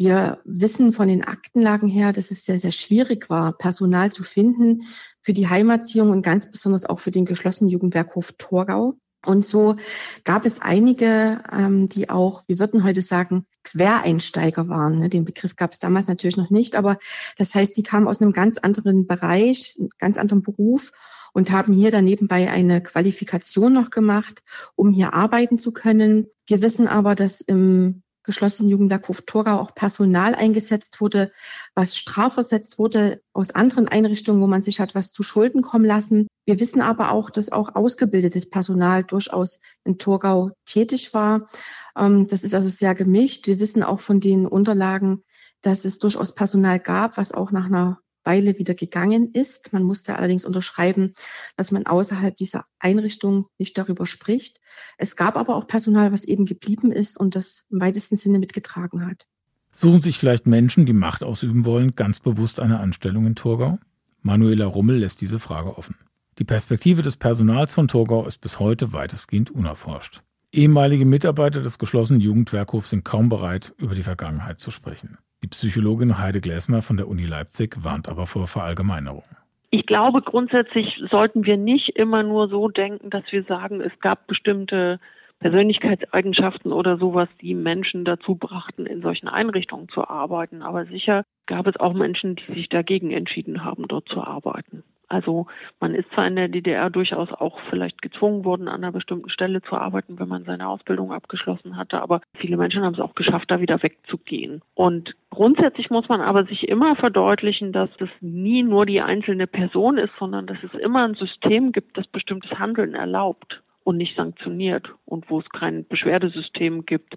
Wir 0.00 0.40
wissen 0.46 0.94
von 0.94 1.08
den 1.08 1.24
Aktenlagen 1.24 1.86
her, 1.86 2.12
dass 2.12 2.30
es 2.30 2.46
sehr, 2.46 2.58
sehr 2.58 2.70
schwierig 2.70 3.28
war, 3.28 3.52
Personal 3.52 4.10
zu 4.10 4.22
finden 4.22 4.84
für 5.20 5.34
die 5.34 5.46
Heimerziehung 5.46 6.08
und 6.08 6.22
ganz 6.22 6.50
besonders 6.50 6.86
auch 6.86 6.98
für 6.98 7.10
den 7.10 7.26
geschlossenen 7.26 7.68
Jugendwerkhof 7.68 8.32
Torgau. 8.38 8.94
Und 9.26 9.44
so 9.44 9.76
gab 10.24 10.46
es 10.46 10.62
einige, 10.62 11.42
ähm, 11.52 11.86
die 11.86 12.08
auch, 12.08 12.44
wir 12.46 12.58
würden 12.58 12.82
heute 12.82 13.02
sagen, 13.02 13.44
Quereinsteiger 13.62 14.68
waren. 14.70 14.96
Ne? 14.96 15.10
Den 15.10 15.26
Begriff 15.26 15.54
gab 15.54 15.72
es 15.72 15.80
damals 15.80 16.08
natürlich 16.08 16.38
noch 16.38 16.48
nicht, 16.48 16.76
aber 16.76 16.96
das 17.36 17.54
heißt, 17.54 17.76
die 17.76 17.82
kamen 17.82 18.08
aus 18.08 18.22
einem 18.22 18.32
ganz 18.32 18.56
anderen 18.56 19.06
Bereich, 19.06 19.78
ganz 19.98 20.16
anderen 20.16 20.40
Beruf 20.42 20.92
und 21.34 21.50
haben 21.50 21.74
hier 21.74 21.90
dann 21.90 22.06
nebenbei 22.06 22.50
eine 22.50 22.82
Qualifikation 22.82 23.74
noch 23.74 23.90
gemacht, 23.90 24.40
um 24.76 24.92
hier 24.92 25.12
arbeiten 25.12 25.58
zu 25.58 25.72
können. 25.72 26.28
Wir 26.46 26.62
wissen 26.62 26.88
aber, 26.88 27.14
dass 27.14 27.42
im 27.42 28.02
geschlossenen 28.22 28.70
Jugendwerkhof 28.70 29.22
Torgau 29.22 29.58
auch 29.58 29.74
Personal 29.74 30.34
eingesetzt 30.34 31.00
wurde, 31.00 31.32
was 31.74 31.96
strafversetzt 31.96 32.78
wurde 32.78 33.22
aus 33.32 33.54
anderen 33.54 33.88
Einrichtungen, 33.88 34.42
wo 34.42 34.46
man 34.46 34.62
sich 34.62 34.80
hat 34.80 34.94
was 34.94 35.12
zu 35.12 35.22
Schulden 35.22 35.62
kommen 35.62 35.84
lassen. 35.84 36.26
Wir 36.44 36.60
wissen 36.60 36.82
aber 36.82 37.12
auch, 37.12 37.30
dass 37.30 37.52
auch 37.52 37.74
ausgebildetes 37.74 38.50
Personal 38.50 39.04
durchaus 39.04 39.60
in 39.84 39.98
Torgau 39.98 40.50
tätig 40.64 41.14
war. 41.14 41.48
Ähm, 41.96 42.26
das 42.28 42.44
ist 42.44 42.54
also 42.54 42.68
sehr 42.68 42.94
gemischt. 42.94 43.46
Wir 43.46 43.60
wissen 43.60 43.82
auch 43.82 44.00
von 44.00 44.20
den 44.20 44.46
Unterlagen, 44.46 45.22
dass 45.62 45.84
es 45.84 45.98
durchaus 45.98 46.34
Personal 46.34 46.80
gab, 46.80 47.16
was 47.16 47.32
auch 47.32 47.52
nach 47.52 47.66
einer 47.66 48.00
Weile 48.24 48.58
wieder 48.58 48.74
gegangen 48.74 49.30
ist. 49.32 49.72
Man 49.72 49.82
musste 49.82 50.16
allerdings 50.16 50.44
unterschreiben, 50.44 51.12
dass 51.56 51.72
man 51.72 51.86
außerhalb 51.86 52.36
dieser 52.36 52.64
Einrichtung 52.78 53.46
nicht 53.58 53.76
darüber 53.78 54.06
spricht. 54.06 54.60
Es 54.98 55.16
gab 55.16 55.36
aber 55.36 55.56
auch 55.56 55.66
Personal, 55.66 56.12
was 56.12 56.24
eben 56.24 56.44
geblieben 56.44 56.92
ist 56.92 57.18
und 57.18 57.36
das 57.36 57.64
im 57.70 57.80
weitesten 57.80 58.16
Sinne 58.16 58.38
mitgetragen 58.38 59.06
hat. 59.06 59.26
Suchen 59.72 60.00
sich 60.00 60.18
vielleicht 60.18 60.46
Menschen, 60.46 60.84
die 60.84 60.92
Macht 60.92 61.22
ausüben 61.22 61.64
wollen, 61.64 61.94
ganz 61.94 62.20
bewusst 62.20 62.60
eine 62.60 62.80
Anstellung 62.80 63.26
in 63.26 63.36
Torgau? 63.36 63.78
Manuela 64.22 64.66
Rummel 64.66 64.98
lässt 64.98 65.20
diese 65.20 65.38
Frage 65.38 65.78
offen. 65.78 65.94
Die 66.38 66.44
Perspektive 66.44 67.02
des 67.02 67.16
Personals 67.16 67.74
von 67.74 67.86
Torgau 67.86 68.26
ist 68.26 68.40
bis 68.40 68.58
heute 68.58 68.92
weitestgehend 68.92 69.50
unerforscht. 69.50 70.22
Ehemalige 70.52 71.06
Mitarbeiter 71.06 71.62
des 71.62 71.78
geschlossenen 71.78 72.20
Jugendwerkhofs 72.20 72.90
sind 72.90 73.04
kaum 73.04 73.28
bereit, 73.28 73.72
über 73.78 73.94
die 73.94 74.02
Vergangenheit 74.02 74.58
zu 74.58 74.70
sprechen. 74.70 75.18
Die 75.42 75.48
Psychologin 75.48 76.18
Heide 76.18 76.40
Gläsmer 76.40 76.82
von 76.82 76.96
der 76.96 77.08
Uni 77.08 77.24
Leipzig 77.24 77.82
warnt 77.82 78.08
aber 78.08 78.26
vor 78.26 78.46
Verallgemeinerung. 78.46 79.24
Ich 79.70 79.86
glaube, 79.86 80.20
grundsätzlich 80.20 81.00
sollten 81.10 81.46
wir 81.46 81.56
nicht 81.56 81.90
immer 81.90 82.22
nur 82.22 82.48
so 82.48 82.68
denken, 82.68 83.08
dass 83.08 83.24
wir 83.30 83.44
sagen, 83.44 83.80
es 83.80 83.92
gab 84.00 84.26
bestimmte 84.26 84.98
Persönlichkeitseigenschaften 85.38 86.72
oder 86.72 86.98
sowas, 86.98 87.28
die 87.40 87.54
Menschen 87.54 88.04
dazu 88.04 88.34
brachten, 88.34 88.84
in 88.84 89.00
solchen 89.00 89.28
Einrichtungen 89.28 89.88
zu 89.88 90.06
arbeiten. 90.06 90.62
Aber 90.62 90.84
sicher 90.84 91.24
gab 91.46 91.66
es 91.66 91.76
auch 91.78 91.94
Menschen, 91.94 92.36
die 92.36 92.52
sich 92.52 92.68
dagegen 92.68 93.10
entschieden 93.10 93.64
haben, 93.64 93.88
dort 93.88 94.08
zu 94.08 94.22
arbeiten. 94.22 94.82
Also 95.10 95.46
man 95.80 95.94
ist 95.94 96.10
zwar 96.12 96.28
in 96.28 96.36
der 96.36 96.48
DDR 96.48 96.88
durchaus 96.88 97.32
auch 97.32 97.58
vielleicht 97.68 98.00
gezwungen 98.00 98.44
worden, 98.44 98.68
an 98.68 98.84
einer 98.84 98.92
bestimmten 98.92 99.28
Stelle 99.28 99.60
zu 99.60 99.74
arbeiten, 99.76 100.20
wenn 100.20 100.28
man 100.28 100.44
seine 100.44 100.68
Ausbildung 100.68 101.12
abgeschlossen 101.12 101.76
hatte, 101.76 102.00
aber 102.00 102.20
viele 102.34 102.56
Menschen 102.56 102.84
haben 102.84 102.94
es 102.94 103.00
auch 103.00 103.16
geschafft, 103.16 103.50
da 103.50 103.60
wieder 103.60 103.82
wegzugehen. 103.82 104.62
Und 104.74 105.16
grundsätzlich 105.30 105.90
muss 105.90 106.08
man 106.08 106.20
aber 106.20 106.44
sich 106.44 106.68
immer 106.68 106.94
verdeutlichen, 106.94 107.72
dass 107.72 107.90
das 107.98 108.08
nie 108.20 108.62
nur 108.62 108.86
die 108.86 109.00
einzelne 109.00 109.48
Person 109.48 109.98
ist, 109.98 110.12
sondern 110.16 110.46
dass 110.46 110.58
es 110.62 110.74
immer 110.74 111.04
ein 111.04 111.14
System 111.14 111.72
gibt, 111.72 111.98
das 111.98 112.06
bestimmtes 112.06 112.60
Handeln 112.60 112.94
erlaubt 112.94 113.62
und 113.82 113.96
nicht 113.96 114.14
sanktioniert 114.14 114.94
und 115.06 115.28
wo 115.28 115.40
es 115.40 115.48
kein 115.50 115.88
Beschwerdesystem 115.88 116.86
gibt 116.86 117.16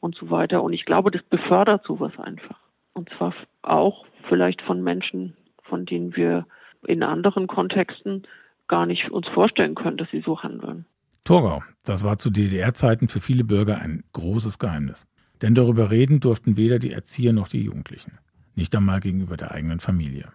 und 0.00 0.16
so 0.16 0.30
weiter. 0.30 0.64
Und 0.64 0.72
ich 0.72 0.84
glaube, 0.84 1.12
das 1.12 1.22
befördert 1.22 1.84
sowas 1.84 2.18
einfach. 2.18 2.58
Und 2.94 3.10
zwar 3.10 3.32
auch 3.62 4.06
vielleicht 4.28 4.60
von 4.60 4.82
Menschen, 4.82 5.36
von 5.62 5.86
denen 5.86 6.16
wir 6.16 6.44
in 6.88 7.02
anderen 7.02 7.46
Kontexten 7.46 8.22
gar 8.66 8.86
nicht 8.86 9.10
uns 9.10 9.26
vorstellen 9.28 9.74
können, 9.74 9.96
dass 9.96 10.10
sie 10.10 10.22
so 10.24 10.42
handeln. 10.42 10.86
Torgau, 11.24 11.62
das 11.84 12.04
war 12.04 12.18
zu 12.18 12.30
DDR-Zeiten 12.30 13.08
für 13.08 13.20
viele 13.20 13.44
Bürger 13.44 13.78
ein 13.78 14.04
großes 14.12 14.58
Geheimnis. 14.58 15.06
Denn 15.42 15.54
darüber 15.54 15.90
reden 15.90 16.20
durften 16.20 16.56
weder 16.56 16.78
die 16.78 16.92
Erzieher 16.92 17.32
noch 17.32 17.48
die 17.48 17.62
Jugendlichen. 17.62 18.18
Nicht 18.54 18.74
einmal 18.74 19.00
gegenüber 19.00 19.36
der 19.36 19.52
eigenen 19.52 19.80
Familie. 19.80 20.32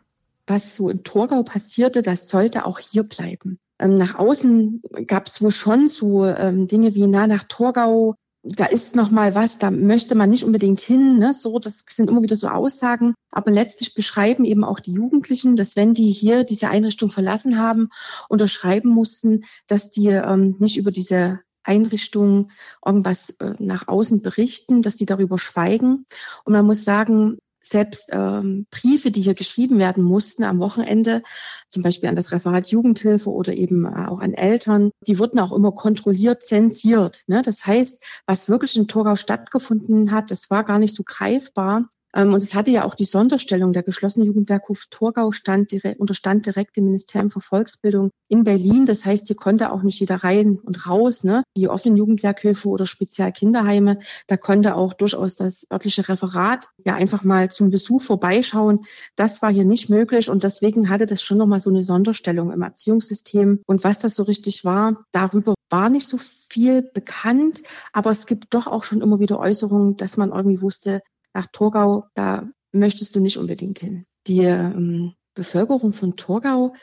Was 0.47 0.75
so 0.75 0.89
in 0.89 1.03
Torgau 1.03 1.43
passierte, 1.43 2.01
das 2.01 2.29
sollte 2.29 2.65
auch 2.65 2.79
hier 2.79 3.03
bleiben. 3.03 3.57
Ähm, 3.79 3.95
nach 3.95 4.15
außen 4.15 4.81
gab 5.07 5.27
es 5.27 5.41
wohl 5.41 5.51
schon 5.51 5.89
so 5.89 6.25
ähm, 6.25 6.67
Dinge 6.67 6.93
wie, 6.95 7.07
na, 7.07 7.27
nach 7.27 7.43
Torgau 7.43 8.15
da 8.43 8.65
ist 8.65 8.95
noch 8.95 9.09
mal 9.09 9.35
was, 9.35 9.57
da 9.57 9.71
möchte 9.71 10.15
man 10.15 10.29
nicht 10.29 10.43
unbedingt 10.43 10.81
hin, 10.81 11.17
ne? 11.17 11.31
so, 11.31 11.59
das 11.59 11.85
sind 11.87 12.09
immer 12.09 12.21
wieder 12.21 12.35
so 12.35 12.49
Aussagen, 12.49 13.15
aber 13.31 13.51
letztlich 13.51 13.93
beschreiben 13.93 14.43
eben 14.43 14.65
auch 14.65 14.81
die 14.81 14.91
Jugendlichen, 14.91 15.55
dass 15.55 15.77
wenn 15.77 15.93
die 15.93 16.11
hier 16.11 16.43
diese 16.43 16.69
Einrichtung 16.69 17.09
verlassen 17.09 17.57
haben, 17.57 17.89
unterschreiben 18.27 18.89
mussten, 18.89 19.43
dass 19.67 19.89
die 19.89 20.07
ähm, 20.09 20.57
nicht 20.59 20.77
über 20.77 20.91
diese 20.91 21.39
Einrichtung 21.63 22.51
irgendwas 22.85 23.29
äh, 23.39 23.53
nach 23.59 23.87
außen 23.87 24.21
berichten, 24.21 24.81
dass 24.81 24.97
die 24.97 25.05
darüber 25.05 25.37
schweigen. 25.37 26.05
Und 26.43 26.51
man 26.51 26.65
muss 26.65 26.83
sagen, 26.83 27.37
selbst 27.63 28.09
ähm, 28.11 28.67
Briefe, 28.69 29.09
die 29.09 29.21
hier 29.21 29.33
geschrieben 29.33 29.79
werden 29.79 30.03
mussten 30.03 30.43
am 30.43 30.59
Wochenende, 30.59 31.23
zum 31.69 31.81
Beispiel 31.81 32.09
an 32.09 32.15
das 32.15 32.31
Referat 32.31 32.67
Jugendhilfe 32.67 33.31
oder 33.31 33.53
eben 33.53 33.85
äh, 33.85 34.07
auch 34.07 34.19
an 34.19 34.33
Eltern, 34.33 34.91
die 35.07 35.17
wurden 35.17 35.39
auch 35.39 35.53
immer 35.53 35.71
kontrolliert, 35.71 36.43
zensiert. 36.43 37.21
Ne? 37.27 37.41
Das 37.43 37.65
heißt, 37.65 38.05
was 38.27 38.49
wirklich 38.49 38.75
in 38.75 38.87
Torgau 38.87 39.15
stattgefunden 39.15 40.11
hat, 40.11 40.29
das 40.29 40.49
war 40.49 40.63
gar 40.63 40.77
nicht 40.77 40.95
so 40.95 41.03
greifbar. 41.05 41.89
Ähm, 42.15 42.33
und 42.33 42.43
es 42.43 42.55
hatte 42.55 42.71
ja 42.71 42.85
auch 42.85 42.95
die 42.95 43.05
Sonderstellung. 43.05 43.73
Der 43.73 43.83
geschlossene 43.83 44.25
Jugendwerkhof 44.25 44.85
Torgau 44.89 45.31
stand 45.31 45.71
direkt, 45.71 45.99
unterstand 45.99 46.45
direkt 46.45 46.77
dem 46.77 46.85
Ministerium 46.85 47.29
für 47.29 47.41
Volksbildung 47.41 48.11
in 48.29 48.43
Berlin. 48.43 48.85
Das 48.85 49.05
heißt, 49.05 49.27
hier 49.27 49.35
konnte 49.35 49.71
auch 49.71 49.81
nicht 49.83 49.99
jeder 49.99 50.23
rein 50.23 50.59
und 50.63 50.87
raus. 50.87 51.23
Ne? 51.23 51.43
Die 51.57 51.67
offenen 51.67 51.97
Jugendwerkhöfe 51.97 52.69
oder 52.69 52.85
Spezialkinderheime, 52.85 53.99
da 54.27 54.37
konnte 54.37 54.75
auch 54.75 54.93
durchaus 54.93 55.35
das 55.35 55.65
örtliche 55.71 56.07
Referat 56.07 56.67
ja 56.85 56.95
einfach 56.95 57.23
mal 57.23 57.49
zum 57.49 57.69
Besuch 57.69 58.01
vorbeischauen. 58.01 58.85
Das 59.15 59.41
war 59.41 59.51
hier 59.51 59.65
nicht 59.65 59.89
möglich 59.89 60.29
und 60.29 60.43
deswegen 60.43 60.89
hatte 60.89 61.05
das 61.05 61.21
schon 61.21 61.37
nochmal 61.37 61.59
so 61.59 61.69
eine 61.69 61.81
Sonderstellung 61.81 62.51
im 62.51 62.61
Erziehungssystem. 62.61 63.61
Und 63.65 63.83
was 63.83 63.99
das 63.99 64.15
so 64.15 64.23
richtig 64.23 64.65
war, 64.65 65.05
darüber 65.11 65.53
war 65.69 65.89
nicht 65.89 66.07
so 66.07 66.17
viel 66.17 66.83
bekannt, 66.83 67.63
aber 67.93 68.11
es 68.11 68.27
gibt 68.27 68.53
doch 68.53 68.67
auch 68.67 68.83
schon 68.83 69.01
immer 69.01 69.19
wieder 69.19 69.39
Äußerungen, 69.39 69.97
dass 69.97 70.17
man 70.17 70.31
irgendwie 70.31 70.61
wusste, 70.61 71.01
nach 71.33 71.47
Torgau, 71.47 72.05
da 72.13 72.47
möchtest 72.71 73.15
du 73.15 73.19
nicht 73.19 73.37
unbedingt 73.37 73.79
hin. 73.79 74.05
Die 74.27 74.43
ähm, 74.43 75.13
Bevölkerung 75.35 75.93
von 75.93 76.15
Torgau 76.15 76.73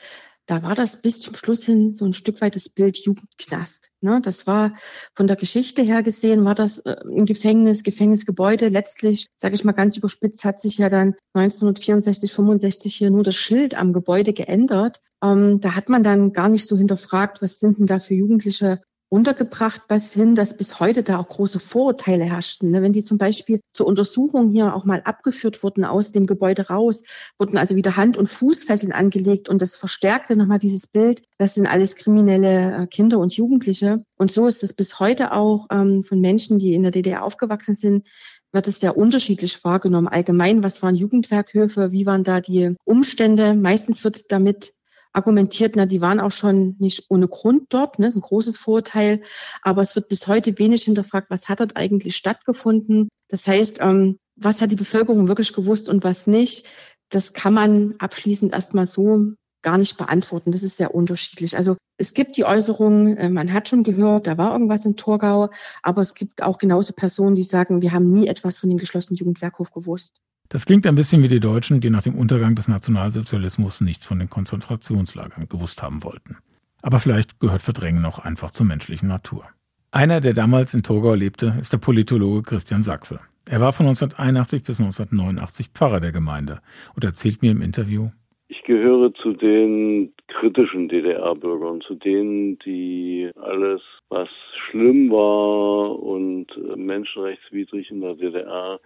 da 0.50 0.64
war 0.64 0.74
das 0.74 1.00
bis 1.00 1.20
zum 1.20 1.36
Schluss 1.36 1.64
hin 1.64 1.92
so 1.92 2.04
ein 2.04 2.12
Stück 2.12 2.40
weit 2.40 2.56
das 2.56 2.68
Bild 2.68 2.98
Jugendknast. 2.98 3.90
Ne? 4.00 4.20
Das 4.20 4.48
war 4.48 4.74
von 5.14 5.28
der 5.28 5.36
Geschichte 5.36 5.80
her 5.82 6.02
gesehen, 6.02 6.44
war 6.44 6.56
das 6.56 6.80
äh, 6.80 6.96
ein 7.04 7.24
Gefängnis, 7.24 7.84
Gefängnisgebäude. 7.84 8.66
Letztlich, 8.66 9.28
sage 9.38 9.54
ich 9.54 9.62
mal 9.62 9.72
ganz 9.72 9.96
überspitzt, 9.96 10.44
hat 10.44 10.60
sich 10.60 10.78
ja 10.78 10.88
dann 10.88 11.14
1964, 11.34 12.32
65 12.32 12.96
hier 12.96 13.10
nur 13.10 13.22
das 13.22 13.36
Schild 13.36 13.76
am 13.76 13.92
Gebäude 13.92 14.32
geändert. 14.32 14.98
Ähm, 15.22 15.60
da 15.60 15.76
hat 15.76 15.88
man 15.88 16.02
dann 16.02 16.32
gar 16.32 16.48
nicht 16.48 16.66
so 16.66 16.76
hinterfragt, 16.76 17.42
was 17.42 17.60
sind 17.60 17.78
denn 17.78 17.86
da 17.86 18.00
für 18.00 18.14
Jugendliche 18.14 18.80
untergebracht 19.10 19.88
bis 19.88 20.14
hin, 20.14 20.36
dass 20.36 20.56
bis 20.56 20.78
heute 20.78 21.02
da 21.02 21.18
auch 21.18 21.28
große 21.28 21.58
Vorurteile 21.58 22.24
herrschten. 22.24 22.70
Ne? 22.70 22.80
Wenn 22.80 22.92
die 22.92 23.02
zum 23.02 23.18
Beispiel 23.18 23.60
zur 23.72 23.86
Untersuchung 23.86 24.52
hier 24.52 24.74
auch 24.74 24.84
mal 24.84 25.02
abgeführt 25.02 25.62
wurden 25.64 25.84
aus 25.84 26.12
dem 26.12 26.26
Gebäude 26.26 26.68
raus, 26.68 27.02
wurden 27.36 27.58
also 27.58 27.74
wieder 27.74 27.96
Hand- 27.96 28.16
und 28.16 28.28
Fußfesseln 28.28 28.92
angelegt 28.92 29.48
und 29.48 29.60
das 29.60 29.76
verstärkte 29.76 30.36
nochmal 30.36 30.60
dieses 30.60 30.86
Bild, 30.86 31.22
das 31.38 31.54
sind 31.54 31.66
alles 31.66 31.96
kriminelle 31.96 32.84
äh, 32.84 32.86
Kinder 32.86 33.18
und 33.18 33.36
Jugendliche. 33.36 34.04
Und 34.16 34.30
so 34.30 34.46
ist 34.46 34.62
es 34.62 34.72
bis 34.74 35.00
heute 35.00 35.32
auch 35.32 35.66
ähm, 35.72 36.04
von 36.04 36.20
Menschen, 36.20 36.58
die 36.58 36.74
in 36.74 36.82
der 36.82 36.92
DDR 36.92 37.24
aufgewachsen 37.24 37.74
sind, 37.74 38.06
wird 38.52 38.68
es 38.68 38.80
sehr 38.80 38.96
unterschiedlich 38.96 39.64
wahrgenommen. 39.64 40.08
Allgemein, 40.08 40.62
was 40.62 40.82
waren 40.82 40.94
Jugendwerkhöfe, 40.94 41.90
wie 41.90 42.06
waren 42.06 42.22
da 42.22 42.40
die 42.40 42.74
Umstände? 42.84 43.54
Meistens 43.54 44.04
wird 44.04 44.30
damit 44.30 44.72
argumentiert, 45.12 45.76
na, 45.76 45.86
die 45.86 46.00
waren 46.00 46.20
auch 46.20 46.30
schon 46.30 46.76
nicht 46.78 47.06
ohne 47.08 47.28
Grund 47.28 47.72
dort, 47.74 47.98
ne, 47.98 48.06
ist 48.06 48.16
ein 48.16 48.20
großes 48.20 48.58
Vorurteil, 48.58 49.22
aber 49.62 49.82
es 49.82 49.96
wird 49.96 50.08
bis 50.08 50.26
heute 50.26 50.58
wenig 50.58 50.84
hinterfragt, 50.84 51.30
was 51.30 51.48
hat 51.48 51.60
dort 51.60 51.76
eigentlich 51.76 52.16
stattgefunden. 52.16 53.08
Das 53.28 53.46
heißt, 53.46 53.80
ähm, 53.82 54.18
was 54.36 54.62
hat 54.62 54.70
die 54.70 54.76
Bevölkerung 54.76 55.28
wirklich 55.28 55.52
gewusst 55.52 55.88
und 55.88 56.04
was 56.04 56.26
nicht, 56.26 56.66
das 57.10 57.32
kann 57.32 57.54
man 57.54 57.94
abschließend 57.98 58.52
erstmal 58.52 58.86
so 58.86 59.34
gar 59.62 59.78
nicht 59.78 59.98
beantworten. 59.98 60.52
Das 60.52 60.62
ist 60.62 60.78
sehr 60.78 60.94
unterschiedlich. 60.94 61.56
Also 61.56 61.76
es 61.98 62.14
gibt 62.14 62.36
die 62.36 62.44
Äußerung, 62.44 63.16
äh, 63.16 63.28
man 63.28 63.52
hat 63.52 63.68
schon 63.68 63.82
gehört, 63.82 64.26
da 64.26 64.38
war 64.38 64.52
irgendwas 64.52 64.86
in 64.86 64.96
Torgau, 64.96 65.50
aber 65.82 66.00
es 66.00 66.14
gibt 66.14 66.42
auch 66.42 66.58
genauso 66.58 66.92
Personen, 66.94 67.34
die 67.34 67.42
sagen, 67.42 67.82
wir 67.82 67.92
haben 67.92 68.10
nie 68.10 68.26
etwas 68.26 68.58
von 68.58 68.70
dem 68.70 68.78
geschlossenen 68.78 69.16
Jugendwerkhof 69.16 69.72
gewusst. 69.72 70.20
Das 70.52 70.66
klingt 70.66 70.84
ein 70.88 70.96
bisschen 70.96 71.22
wie 71.22 71.28
die 71.28 71.38
Deutschen, 71.38 71.80
die 71.80 71.90
nach 71.90 72.02
dem 72.02 72.16
Untergang 72.16 72.56
des 72.56 72.66
Nationalsozialismus 72.66 73.80
nichts 73.80 74.04
von 74.04 74.18
den 74.18 74.28
Konzentrationslagern 74.28 75.48
gewusst 75.48 75.80
haben 75.80 76.02
wollten. 76.02 76.38
Aber 76.82 76.98
vielleicht 76.98 77.38
gehört 77.38 77.62
Verdrängen 77.62 78.04
auch 78.04 78.18
einfach 78.18 78.50
zur 78.50 78.66
menschlichen 78.66 79.08
Natur. 79.08 79.44
Einer, 79.92 80.20
der 80.20 80.32
damals 80.32 80.74
in 80.74 80.82
Torgau 80.82 81.14
lebte, 81.14 81.54
ist 81.60 81.72
der 81.72 81.78
Politologe 81.78 82.42
Christian 82.42 82.82
Sachse. 82.82 83.20
Er 83.48 83.60
war 83.60 83.72
von 83.72 83.86
1981 83.86 84.64
bis 84.64 84.80
1989 84.80 85.68
Pfarrer 85.68 86.00
der 86.00 86.10
Gemeinde 86.10 86.60
und 86.96 87.04
erzählt 87.04 87.42
mir 87.42 87.52
im 87.52 87.62
Interview, 87.62 88.10
ich 88.48 88.64
gehöre 88.64 89.14
zu 89.14 89.32
den 89.32 90.12
kritischen 90.26 90.88
DDR-Bürgern, 90.88 91.80
zu 91.82 91.94
denen, 91.94 92.58
die 92.58 93.30
alles, 93.36 93.80
was 94.08 94.28
schlimm 94.66 95.10
war 95.10 95.96
und 96.02 96.48
menschenrechtswidrig 96.76 97.92
in 97.92 98.00
der 98.00 98.16
DDR 98.16 98.80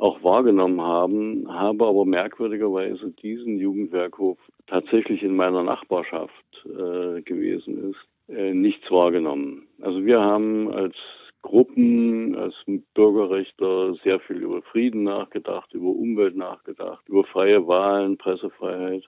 auch 0.00 0.22
wahrgenommen 0.24 0.80
haben, 0.80 1.46
habe 1.52 1.86
aber 1.86 2.04
merkwürdigerweise 2.06 3.10
diesen 3.22 3.58
Jugendwerkhof 3.58 4.38
tatsächlich 4.66 5.22
in 5.22 5.36
meiner 5.36 5.62
Nachbarschaft 5.62 6.32
äh, 6.64 7.20
gewesen 7.20 7.90
ist, 7.90 8.34
äh, 8.34 8.54
nichts 8.54 8.90
wahrgenommen. 8.90 9.66
Also 9.82 10.04
wir 10.04 10.20
haben 10.20 10.72
als 10.72 10.96
Gruppen, 11.42 12.34
als 12.34 12.54
Bürgerrechtler 12.94 13.94
sehr 14.02 14.20
viel 14.20 14.38
über 14.38 14.62
Frieden 14.62 15.02
nachgedacht, 15.02 15.72
über 15.74 15.88
Umwelt 15.88 16.36
nachgedacht, 16.36 17.06
über 17.08 17.24
freie 17.24 17.66
Wahlen, 17.66 18.16
Pressefreiheit. 18.16 19.04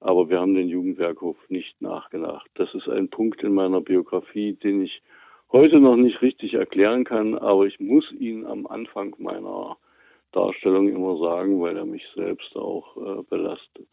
Aber 0.00 0.28
wir 0.28 0.40
haben 0.40 0.54
den 0.54 0.68
Jugendwerkhof 0.68 1.36
nicht 1.48 1.80
nachgedacht. 1.80 2.48
Das 2.54 2.72
ist 2.74 2.88
ein 2.88 3.08
Punkt 3.08 3.42
in 3.42 3.54
meiner 3.54 3.80
Biografie, 3.80 4.52
den 4.52 4.82
ich 4.82 5.02
heute 5.50 5.80
noch 5.80 5.96
nicht 5.96 6.22
richtig 6.22 6.54
erklären 6.54 7.04
kann, 7.04 7.36
aber 7.36 7.66
ich 7.66 7.80
muss 7.80 8.12
ihn 8.12 8.46
am 8.46 8.66
Anfang 8.66 9.14
meiner 9.18 9.76
Darstellung 10.32 10.88
immer 10.88 11.16
sagen, 11.18 11.60
weil 11.60 11.76
er 11.76 11.84
mich 11.84 12.04
selbst 12.14 12.54
auch 12.56 12.96
äh, 12.96 13.22
belastet. 13.28 13.88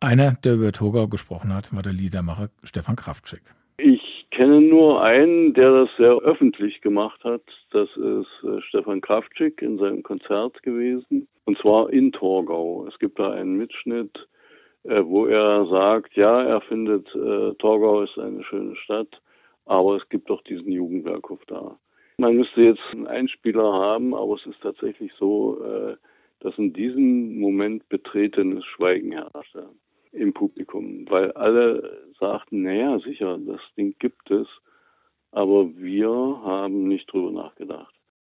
Einer, 0.00 0.32
der 0.44 0.54
über 0.54 0.72
Togau 0.72 1.08
gesprochen 1.08 1.54
hat, 1.54 1.74
war 1.74 1.82
der 1.82 1.92
Liedermacher 1.92 2.50
Stefan 2.62 2.96
Kraftschick. 2.96 3.42
Ich 3.78 4.26
kenne 4.30 4.60
nur 4.60 5.02
einen, 5.02 5.54
der 5.54 5.72
das 5.72 5.90
sehr 5.96 6.14
öffentlich 6.18 6.80
gemacht 6.80 7.22
hat. 7.24 7.42
Das 7.70 7.88
ist 7.96 8.44
äh, 8.44 8.60
Stefan 8.60 9.00
Kraftschick 9.00 9.62
in 9.62 9.78
seinem 9.78 10.02
Konzert 10.02 10.62
gewesen. 10.62 11.28
Und 11.44 11.58
zwar 11.58 11.90
in 11.90 12.12
Torgau. 12.12 12.86
Es 12.86 12.98
gibt 12.98 13.18
da 13.18 13.32
einen 13.32 13.56
Mitschnitt, 13.56 14.28
äh, 14.84 15.02
wo 15.04 15.26
er 15.26 15.66
sagt, 15.66 16.14
ja, 16.16 16.42
er 16.42 16.60
findet, 16.60 17.06
äh, 17.14 17.54
Torgau 17.54 18.02
ist 18.02 18.18
eine 18.18 18.42
schöne 18.44 18.76
Stadt, 18.76 19.20
aber 19.64 19.96
es 19.96 20.08
gibt 20.08 20.28
doch 20.30 20.42
diesen 20.42 20.70
Jugendwerkhof 20.70 21.40
da. 21.46 21.78
Man 22.16 22.36
müsste 22.36 22.62
jetzt 22.62 22.82
einen 22.92 23.06
Einspieler 23.06 23.72
haben, 23.72 24.14
aber 24.14 24.34
es 24.34 24.46
ist 24.46 24.60
tatsächlich 24.62 25.12
so, 25.18 25.62
äh, 25.64 25.96
dass 26.40 26.56
in 26.58 26.72
diesem 26.72 27.38
Moment 27.38 27.88
betretenes 27.88 28.64
Schweigen 28.64 29.12
herrschte 29.12 29.68
im 30.12 30.32
Publikum, 30.32 31.06
weil 31.08 31.32
alle 31.32 32.08
sagten, 32.20 32.62
naja, 32.62 32.98
sicher, 33.00 33.38
das 33.38 33.60
Ding 33.76 33.96
gibt 33.98 34.30
es, 34.30 34.46
aber 35.32 35.76
wir 35.76 36.08
haben 36.08 36.86
nicht 36.86 37.12
drüber 37.12 37.32
nachgedacht. 37.32 37.92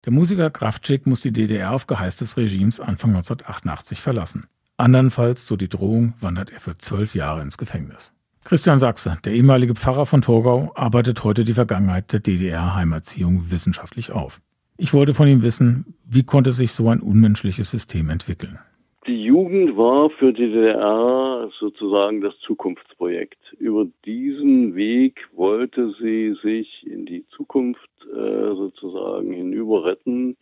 Der 0.06 0.14
Musiker 0.14 0.50
Kraftschick 0.50 1.06
muss 1.06 1.22
die 1.22 1.34
DDR 1.34 1.74
auf 1.74 1.86
Geheiß 1.86 2.18
des 2.18 2.38
Regimes 2.38 2.80
Anfang 2.80 3.12
1988 3.12 4.02
verlassen. 4.02 4.48
Andernfalls, 4.78 5.48
so 5.48 5.56
die 5.56 5.70
Drohung, 5.70 6.14
wandert 6.20 6.52
er 6.52 6.60
für 6.60 6.78
zwölf 6.78 7.14
Jahre 7.14 7.42
ins 7.42 7.58
Gefängnis. 7.58 8.17
Christian 8.48 8.78
Sachse, 8.78 9.18
der 9.26 9.34
ehemalige 9.34 9.76
Pfarrer 9.76 10.06
von 10.06 10.22
Torgau, 10.22 10.72
arbeitet 10.74 11.22
heute 11.26 11.44
die 11.44 11.52
Vergangenheit 11.52 12.14
der 12.14 12.22
DDR-Heimerziehung 12.22 13.52
wissenschaftlich 13.52 14.14
auf. 14.14 14.40
Ich 14.78 14.94
wollte 14.94 15.14
von 15.14 15.28
ihm 15.28 15.44
wissen, 15.44 15.98
wie 16.10 16.24
konnte 16.24 16.54
sich 16.54 16.72
so 16.72 16.88
ein 16.88 17.02
unmenschliches 17.02 17.70
System 17.70 18.10
entwickeln? 18.10 18.58
Die 19.06 19.22
Jugend 19.22 19.76
war 19.76 20.10
für 20.12 20.32
die 20.32 20.48
DDR 20.48 21.50
sozusagen 21.60 22.22
das 22.22 22.40
Zukunftsprojekt. 22.40 23.38
Über 23.60 23.86
diesen 24.06 24.76
Weg 24.76 25.28
wollte 25.36 25.94
sie 26.00 26.34
sich 26.42 26.88
in 26.88 27.06
die 27.06 27.26
Zukunft 27.36 27.90
äh, 28.06 28.56
sozusagen 28.56 29.34
hinüber 29.34 29.84
retten 29.84 30.38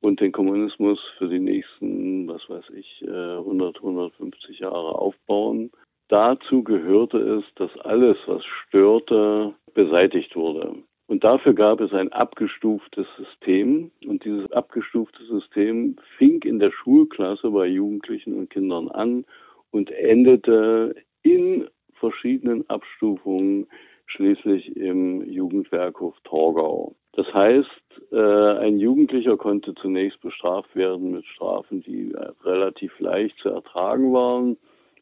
und 0.00 0.20
den 0.20 0.32
Kommunismus 0.32 0.98
für 1.16 1.28
die 1.28 1.38
nächsten, 1.38 2.26
was 2.26 2.42
weiß 2.48 2.64
ich, 2.76 3.04
100, 3.06 3.76
äh, 3.76 3.78
150 3.78 4.58
Jahre 4.58 4.98
aufbauen. 4.98 5.70
Dazu 6.08 6.62
gehörte 6.62 7.18
es, 7.18 7.44
dass 7.56 7.76
alles, 7.80 8.16
was 8.26 8.44
störte, 8.44 9.54
beseitigt 9.74 10.36
wurde. 10.36 10.74
Und 11.08 11.22
dafür 11.22 11.54
gab 11.54 11.80
es 11.80 11.92
ein 11.92 12.12
abgestuftes 12.12 13.06
System. 13.16 13.90
Und 14.06 14.24
dieses 14.24 14.50
abgestufte 14.52 15.24
System 15.24 15.96
fing 16.16 16.42
in 16.42 16.58
der 16.58 16.72
Schulklasse 16.72 17.50
bei 17.50 17.66
Jugendlichen 17.66 18.34
und 18.34 18.50
Kindern 18.50 18.88
an 18.88 19.24
und 19.70 19.90
endete 19.90 20.94
in 21.22 21.68
verschiedenen 21.94 22.68
Abstufungen 22.68 23.66
schließlich 24.06 24.76
im 24.76 25.28
Jugendwerkhof 25.28 26.14
Torgau. 26.24 26.94
Das 27.12 27.32
heißt, 27.32 28.12
äh, 28.12 28.58
ein 28.58 28.78
Jugendlicher 28.78 29.36
konnte 29.36 29.74
zunächst 29.74 30.20
bestraft 30.20 30.74
werden 30.76 31.12
mit 31.12 31.24
Strafen, 31.26 31.80
die 31.82 32.14
relativ 32.44 32.98
leicht 33.00 33.38
zu 33.38 33.48
ertragen 33.48 34.12
waren. 34.12 34.56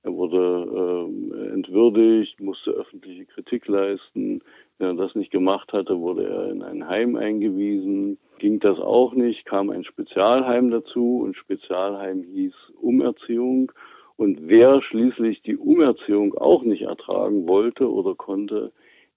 Er 0.04 0.14
wurde 0.14 0.36
äh, 0.36 1.52
entwürdigt, 1.54 2.38
musste 2.38 2.72
öffentliche 2.72 3.24
Kritik 3.24 3.66
leisten. 3.66 4.42
Wenn 4.76 4.88
er 4.98 5.02
das 5.02 5.14
nicht 5.14 5.30
gemacht 5.30 5.72
hatte, 5.72 5.98
wurde 5.98 6.28
er 6.28 6.50
in 6.50 6.62
ein 6.62 6.86
Heim 6.86 7.16
eingewiesen. 7.16 8.18
Ging 8.38 8.60
das 8.60 8.78
auch 8.78 9.14
nicht, 9.14 9.46
kam 9.46 9.70
ein 9.70 9.82
Spezialheim 9.82 10.70
dazu 10.70 11.20
und 11.24 11.36
Spezialheim 11.36 12.22
hieß 12.22 12.52
Umerziehung. 12.82 13.72
Und 14.16 14.40
wer 14.42 14.82
schließlich 14.82 15.40
die 15.40 15.56
Umerziehung 15.56 16.34
auch 16.34 16.64
nicht 16.64 16.82
ertragen 16.82 17.48
wollte 17.48 17.90
oder 17.90 18.14
konnte, 18.14 18.72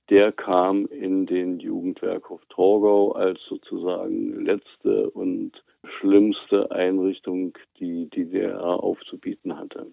der 0.10 0.32
kam 0.32 0.86
in 0.86 1.26
den 1.26 1.60
Jugendwerkhof 1.60 2.41
Torgau 2.47 3.12
als 3.12 3.41
sozusagen 3.50 4.45
letzte 4.45 5.10
und 5.10 5.52
schlimmste 5.84 6.71
Einrichtung, 6.71 7.58
die 7.78 8.08
die 8.10 8.26
DDR 8.26 8.82
aufzubieten 8.82 9.58
hatte. 9.58 9.91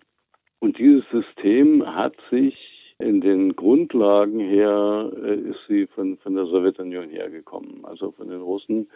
Und 0.60 0.78
dieses 0.78 1.04
System 1.10 1.84
hat 1.94 2.14
sich 2.30 2.56
in 2.98 3.20
den 3.20 3.56
Grundlagen 3.56 4.40
her, 4.40 5.10
äh, 5.22 5.34
ist 5.34 5.60
sie 5.68 5.86
von, 5.86 6.16
von 6.18 6.34
der 6.34 6.46
Sowjetunion 6.46 7.08
hergekommen, 7.10 7.84
also 7.84 8.12
von 8.12 8.28
den 8.28 8.40
Russen. 8.40 8.88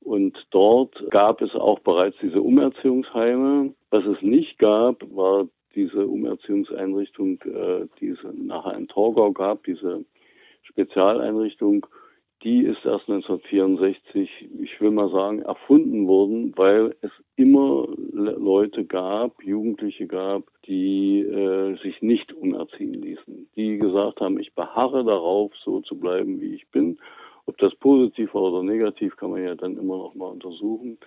Und 0.00 0.46
dort 0.50 1.10
gab 1.10 1.42
es 1.42 1.54
auch 1.54 1.78
bereits 1.80 2.16
diese 2.20 2.42
Umerziehungsheime. 2.42 3.72
Was 3.90 4.04
es 4.04 4.20
nicht 4.20 4.58
gab, 4.58 5.02
war 5.14 5.46
diese 5.74 6.06
Umerziehungseinrichtung, 6.06 7.40
äh, 7.42 7.86
die 8.00 8.08
es 8.08 8.18
nachher 8.32 8.76
in 8.76 8.88
Torgau 8.88 9.32
gab, 9.32 9.64
diese 9.64 10.04
Spezialeinrichtung, 10.62 11.86
die 12.42 12.64
ist 12.64 12.84
erst 12.84 13.08
1964, 13.08 14.48
ich 14.62 14.80
will 14.80 14.90
mal 14.90 15.10
sagen, 15.10 15.42
erfunden 15.42 16.08
worden, 16.08 16.52
weil 16.56 16.96
es 17.00 17.10
immer 17.36 17.86
Leute 18.12 18.84
gab, 18.84 19.42
Jugendliche 19.42 20.06
gab, 20.06 20.44
die 20.66 21.20
äh, 21.20 21.76
sich 21.82 22.02
nicht 22.02 22.32
umerziehen 22.32 22.94
ließen, 22.94 23.48
die 23.56 23.78
gesagt 23.78 24.20
haben, 24.20 24.40
ich 24.40 24.54
beharre 24.54 25.04
darauf, 25.04 25.52
so 25.64 25.80
zu 25.80 25.98
bleiben, 25.98 26.40
wie 26.40 26.54
ich 26.54 26.68
bin. 26.68 26.98
Ob 27.46 27.58
das 27.58 27.74
positiv 27.76 28.34
war 28.34 28.42
oder 28.42 28.62
negativ, 28.62 29.16
kann 29.16 29.30
man 29.30 29.44
ja 29.44 29.54
dann 29.54 29.76
immer 29.76 29.96
noch 29.96 30.14
mal 30.14 30.30
untersuchen, 30.30 30.98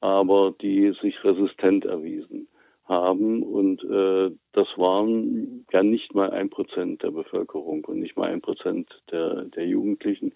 aber 0.00 0.54
die 0.60 0.92
sich 1.00 1.22
resistent 1.24 1.84
erwiesen 1.84 2.48
haben 2.86 3.42
und 3.42 3.82
äh, 3.84 4.30
das 4.52 4.68
waren 4.76 5.64
ja 5.72 5.82
nicht 5.82 6.14
mal 6.14 6.30
ein 6.30 6.50
Prozent 6.50 7.02
der 7.02 7.10
Bevölkerung 7.10 7.84
und 7.86 7.98
nicht 7.98 8.16
mal 8.16 8.30
ein 8.30 8.42
Prozent 8.42 9.02
der, 9.10 9.44
der 9.44 9.66
Jugendlichen, 9.66 10.34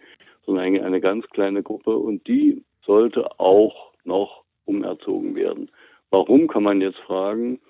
sondern 0.49 0.81
eine 0.81 1.01
ganz 1.03 1.27
kleine 1.29 1.63
Gruppe 1.63 1.95
und 1.95 2.27
die 2.27 2.65
sollte 2.87 3.39
auch 3.39 3.93
noch 4.05 4.45
umerzogen 4.65 5.35
werden. 5.35 5.71
Warum 6.11 6.49
kann 6.49 6.63
man 6.63 6.81
jetzt 6.81 6.99
fragen? 7.01 7.61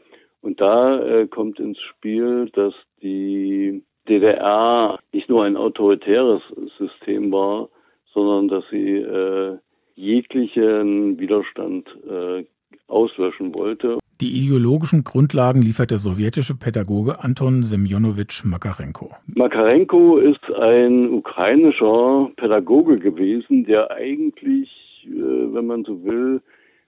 Und 0.42 0.60
da 0.60 1.00
äh, 1.00 1.26
kommt 1.26 1.58
ins 1.58 1.80
Spiel, 1.80 2.48
dass 2.52 2.72
die 3.02 3.82
DDR 4.08 5.00
nicht 5.12 5.28
nur 5.28 5.42
ein 5.42 5.56
autoritäres 5.56 6.40
System 6.78 7.32
war, 7.32 7.68
sondern 8.14 8.46
dass 8.46 8.64
sie 8.70 8.98
äh, 8.98 9.58
jeglichen 9.96 11.18
Widerstand 11.18 11.88
äh, 12.08 12.44
auslöschen 12.86 13.52
wollte. 13.54 13.98
Die 14.20 14.36
ideologischen 14.36 15.04
Grundlagen 15.04 15.62
liefert 15.62 15.92
der 15.92 15.98
sowjetische 15.98 16.56
Pädagoge 16.56 17.22
Anton 17.22 17.62
Semjonowitsch 17.62 18.44
Makarenko. 18.44 19.12
Makarenko 19.26 20.18
ist 20.18 20.44
ein 20.58 21.12
ukrainischer 21.12 22.28
Pädagoge 22.34 22.98
gewesen, 22.98 23.64
der 23.64 23.92
eigentlich, 23.92 24.68
äh, 25.06 25.54
wenn 25.54 25.66
man 25.66 25.84
so 25.84 26.02
will, 26.02 26.42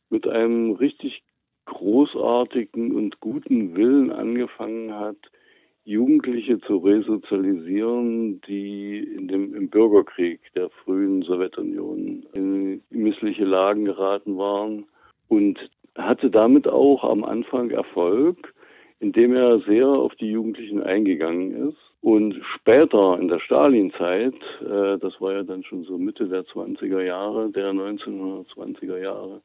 mit 0.08 0.26
einem 0.26 0.72
richtig 0.72 1.22
großartigen 1.66 2.96
und 2.96 3.20
guten 3.20 3.76
Willen 3.76 4.10
angefangen 4.10 4.92
hat, 4.92 5.18
Jugendliche 5.84 6.60
zu 6.60 6.78
resozialisieren, 6.78 8.40
die 8.40 8.98
in 8.98 9.28
dem, 9.28 9.54
im 9.54 9.68
Bürgerkrieg 9.70 10.40
der 10.56 10.68
frühen 10.84 11.22
Sowjetunion 11.22 12.26
in 12.32 12.82
missliche 12.90 13.44
Lagen 13.44 13.84
geraten 13.84 14.36
waren 14.36 14.86
und 15.28 15.70
hatte 16.02 16.30
damit 16.30 16.68
auch 16.68 17.04
am 17.04 17.24
Anfang 17.24 17.70
Erfolg, 17.70 18.54
indem 19.00 19.34
er 19.34 19.60
sehr 19.60 19.86
auf 19.86 20.14
die 20.16 20.30
Jugendlichen 20.30 20.82
eingegangen 20.82 21.68
ist. 21.68 21.78
Und 22.02 22.40
später 22.54 23.18
in 23.18 23.28
der 23.28 23.40
Stalinzeit, 23.40 24.34
äh, 24.60 24.98
das 24.98 25.20
war 25.20 25.32
ja 25.32 25.42
dann 25.42 25.64
schon 25.64 25.84
so 25.84 25.98
Mitte 25.98 26.28
der 26.28 26.44
20er 26.44 27.02
Jahre, 27.02 27.50
der 27.50 27.72
1920er 27.72 28.98
Jahre, 28.98 29.42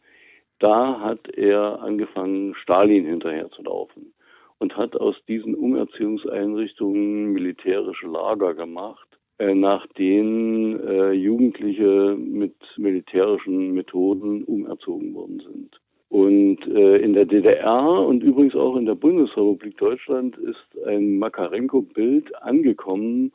da 0.59 0.99
hat 1.01 1.27
er 1.29 1.81
angefangen, 1.81 2.55
Stalin 2.55 3.05
hinterherzulaufen 3.05 4.13
und 4.57 4.77
hat 4.77 4.95
aus 4.95 5.15
diesen 5.27 5.53
Umerziehungseinrichtungen 5.53 7.33
militärische 7.33 8.07
Lager 8.07 8.53
gemacht, 8.53 9.07
äh, 9.37 9.53
nach 9.53 9.85
denen 9.87 10.79
äh, 10.79 11.11
Jugendliche 11.11 12.15
mit 12.17 12.55
militärischen 12.77 13.73
Methoden 13.73 14.45
umerzogen 14.45 15.13
worden 15.13 15.41
sind. 15.41 15.81
Und 16.15 16.65
äh, 16.67 16.99
in 16.99 17.11
der 17.11 17.25
DDR 17.25 17.83
und 18.07 18.23
übrigens 18.23 18.55
auch 18.55 18.77
in 18.77 18.85
der 18.85 18.95
Bundesrepublik 18.95 19.77
Deutschland 19.77 20.37
ist 20.37 20.65
ein 20.87 21.19
Makarenko-Bild 21.19 22.33
angekommen 22.41 23.33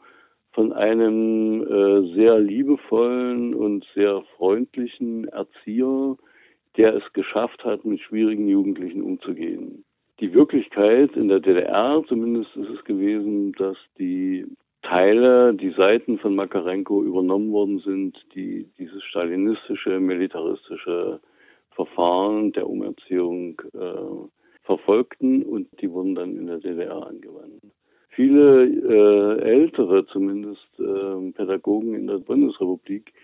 von 0.52 0.72
einem 0.72 1.60
äh, 1.60 2.14
sehr 2.14 2.38
liebevollen 2.38 3.54
und 3.54 3.84
sehr 3.94 4.22
freundlichen 4.38 5.28
Erzieher, 5.28 6.16
der 6.78 6.94
es 6.94 7.02
geschafft 7.12 7.62
hat, 7.66 7.84
mit 7.84 8.00
schwierigen 8.00 8.48
Jugendlichen 8.48 9.02
umzugehen. 9.02 9.84
Die 10.20 10.32
Wirklichkeit 10.32 11.14
in 11.18 11.28
der 11.28 11.40
DDR 11.40 12.02
zumindest 12.08 12.56
ist 12.56 12.70
es 12.70 12.82
gewesen, 12.84 13.52
dass 13.58 13.76
die 13.98 14.46
Teile, 14.80 15.52
die 15.52 15.74
Seiten 15.76 16.18
von 16.18 16.34
Makarenko 16.34 17.04
übernommen 17.04 17.52
worden 17.52 17.80
sind, 17.80 18.16
die 18.34 18.70
dieses 18.78 19.04
stalinistische, 19.04 20.00
militaristische 20.00 21.20
Verfahren 21.86 22.52
der 22.52 22.68
Umerziehung 22.68 23.60
äh, 23.72 24.28
verfolgten 24.64 25.42
und 25.42 25.66
die 25.80 25.90
wurden 25.90 26.14
dann 26.14 26.36
in 26.36 26.46
der 26.46 26.58
DDR 26.58 27.06
angewandt. 27.06 27.62
Viele 28.10 28.66
äh, 28.66 29.42
ältere, 29.42 30.04
zumindest 30.06 30.68
äh, 30.78 31.32
Pädagogen 31.32 31.94
in 31.94 32.06
der 32.06 32.18
Bundesrepublik, 32.18 33.14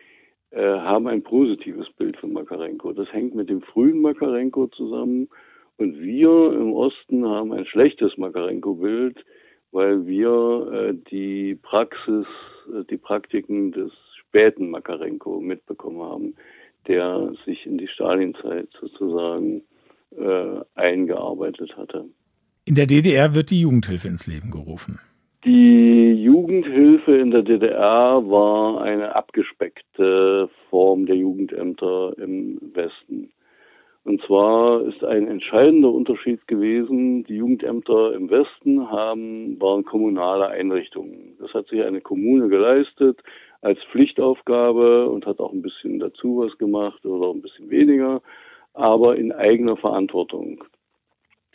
äh, 0.52 0.62
haben 0.62 1.06
ein 1.06 1.22
positives 1.22 1.90
Bild 1.98 2.16
von 2.16 2.32
Makarenko. 2.32 2.94
Das 2.94 3.12
hängt 3.12 3.34
mit 3.34 3.50
dem 3.50 3.60
frühen 3.60 4.00
Makarenko 4.00 4.68
zusammen 4.68 5.28
und 5.76 6.00
wir 6.00 6.52
im 6.54 6.72
Osten 6.72 7.26
haben 7.26 7.52
ein 7.52 7.66
schlechtes 7.66 8.16
Makarenko-Bild, 8.16 9.22
weil 9.70 10.06
wir 10.06 10.72
äh, 10.72 10.94
die 11.10 11.56
Praxis, 11.56 12.26
äh, 12.72 12.84
die 12.88 12.96
Praktiken 12.96 13.72
des 13.72 13.92
späten 14.18 14.70
Makarenko 14.70 15.40
mitbekommen 15.40 16.00
haben 16.00 16.34
der 16.88 17.32
sich 17.44 17.66
in 17.66 17.78
die 17.78 17.88
Stalinzeit 17.88 18.68
sozusagen 18.80 19.62
äh, 20.16 20.60
eingearbeitet 20.74 21.76
hatte. 21.76 22.06
In 22.64 22.74
der 22.74 22.86
DDR 22.86 23.34
wird 23.34 23.50
die 23.50 23.60
Jugendhilfe 23.60 24.08
ins 24.08 24.26
Leben 24.26 24.50
gerufen. 24.50 24.98
Die 25.44 26.12
Jugendhilfe 26.14 27.16
in 27.16 27.30
der 27.30 27.42
DDR 27.42 28.28
war 28.28 28.80
eine 28.82 29.14
abgespeckte 29.14 30.48
Form 30.70 31.06
der 31.06 31.14
Jugendämter 31.16 32.14
im 32.18 32.58
Westen. 32.74 33.30
Und 34.02 34.22
zwar 34.22 34.82
ist 34.82 35.04
ein 35.04 35.26
entscheidender 35.26 35.92
Unterschied 35.92 36.46
gewesen, 36.46 37.24
die 37.24 37.36
Jugendämter 37.36 38.14
im 38.14 38.30
Westen 38.30 38.90
haben, 38.90 39.60
waren 39.60 39.84
kommunale 39.84 40.48
Einrichtungen. 40.48 41.36
Das 41.40 41.52
hat 41.54 41.68
sich 41.68 41.82
eine 41.82 42.00
Kommune 42.00 42.48
geleistet 42.48 43.20
als 43.66 43.82
Pflichtaufgabe 43.90 45.10
und 45.10 45.26
hat 45.26 45.40
auch 45.40 45.52
ein 45.52 45.60
bisschen 45.60 45.98
dazu 45.98 46.38
was 46.38 46.56
gemacht 46.56 47.04
oder 47.04 47.34
ein 47.34 47.42
bisschen 47.42 47.68
weniger, 47.68 48.22
aber 48.74 49.16
in 49.16 49.32
eigener 49.32 49.76
Verantwortung. 49.76 50.62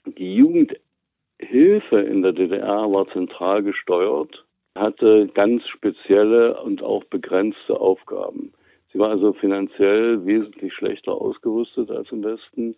Die 0.06 0.36
Jugendhilfe 0.36 2.02
in 2.02 2.22
der 2.22 2.34
DDR 2.34 2.92
war 2.92 3.08
zentral 3.14 3.64
gesteuert, 3.64 4.46
hatte 4.76 5.30
ganz 5.34 5.66
spezielle 5.70 6.62
und 6.62 6.84
auch 6.84 7.06
begrenzte 7.06 7.80
Aufgaben. 7.80 8.52
Sie 8.92 9.00
war 9.00 9.12
also 9.12 9.32
finanziell 9.32 10.26
wesentlich 10.26 10.74
schlechter 10.74 11.14
ausgerüstet 11.14 11.90
als 11.92 12.12
im 12.12 12.26
Westen 12.26 12.76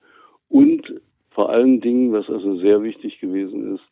und 0.47 1.01
vor 1.31 1.49
allen 1.49 1.81
Dingen, 1.81 2.13
was 2.13 2.29
also 2.29 2.57
sehr 2.57 2.83
wichtig 2.83 3.19
gewesen 3.19 3.73
ist, 3.73 3.83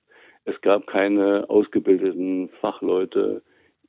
es 0.46 0.62
gab 0.62 0.86
keine 0.86 1.50
ausgebildeten 1.50 2.50
Fachleute, 2.62 3.42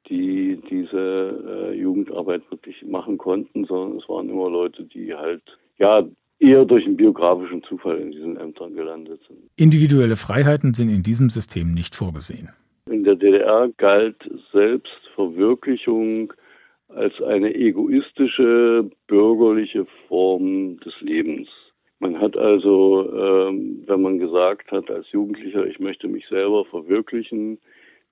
die 0.08 0.60
diese 0.68 1.72
äh, 1.72 1.78
Jugendarbeit 1.78 2.42
wirklich 2.50 2.84
machen 2.84 3.18
konnten, 3.18 3.64
sondern 3.64 3.98
es 3.98 4.08
waren 4.08 4.28
immer 4.28 4.50
Leute, 4.50 4.84
die 4.84 5.14
halt 5.14 5.42
ja 5.78 6.04
eher 6.38 6.64
durch 6.64 6.84
einen 6.84 6.96
biografischen 6.96 7.62
Zufall 7.62 7.98
in 7.98 8.10
diesen 8.10 8.36
Ämtern 8.36 8.74
gelandet 8.74 9.20
sind. 9.28 9.38
Individuelle 9.56 10.16
Freiheiten 10.16 10.74
sind 10.74 10.88
in 10.88 11.02
diesem 11.02 11.30
System 11.30 11.72
nicht 11.72 11.94
vorgesehen. 11.94 12.50
In 12.90 13.04
der 13.04 13.14
DDR 13.14 13.70
galt 13.76 14.16
Selbstverwirklichung 14.52 16.32
als 16.88 17.20
eine 17.22 17.54
egoistische 17.54 18.90
bürgerliche 19.06 19.86
Form 20.08 20.78
des 20.80 21.00
Lebens. 21.00 21.48
Man 22.00 22.20
hat 22.20 22.36
also, 22.36 23.08
ähm, 23.16 23.84
wenn 23.86 24.02
man 24.02 24.18
gesagt 24.18 24.72
hat 24.72 24.90
als 24.90 25.10
Jugendlicher, 25.12 25.64
ich 25.66 25.78
möchte 25.78 26.08
mich 26.08 26.26
selber 26.26 26.64
verwirklichen, 26.64 27.58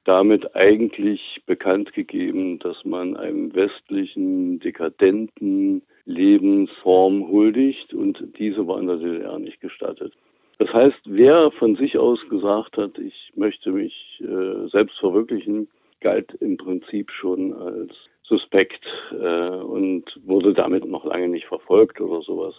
damit 0.04 0.56
eigentlich 0.56 1.42
bekannt 1.46 1.92
gegeben, 1.92 2.58
dass 2.58 2.84
man 2.84 3.16
einem 3.16 3.54
westlichen, 3.54 4.58
dekadenten 4.60 5.82
Lebensform 6.04 7.28
huldigt 7.28 7.92
und 7.94 8.22
diese 8.38 8.66
war 8.66 8.80
in 8.80 8.86
der 8.86 8.96
DDR 8.96 9.38
nicht 9.38 9.60
gestattet. 9.60 10.14
Das 10.58 10.72
heißt, 10.72 11.00
wer 11.04 11.50
von 11.52 11.76
sich 11.76 11.96
aus 11.98 12.18
gesagt 12.28 12.76
hat, 12.76 12.98
ich 12.98 13.32
möchte 13.34 13.70
mich 13.72 14.20
äh, 14.20 14.68
selbst 14.68 14.98
verwirklichen, 14.98 15.68
galt 16.00 16.34
im 16.34 16.56
Prinzip 16.56 17.10
schon 17.10 17.54
als 17.54 17.92
suspekt 18.22 18.84
äh, 19.12 19.48
und 19.48 20.04
wurde 20.24 20.54
damit 20.54 20.84
noch 20.86 21.04
lange 21.04 21.28
nicht 21.28 21.46
verfolgt 21.46 22.00
oder 22.00 22.22
sowas. 22.22 22.54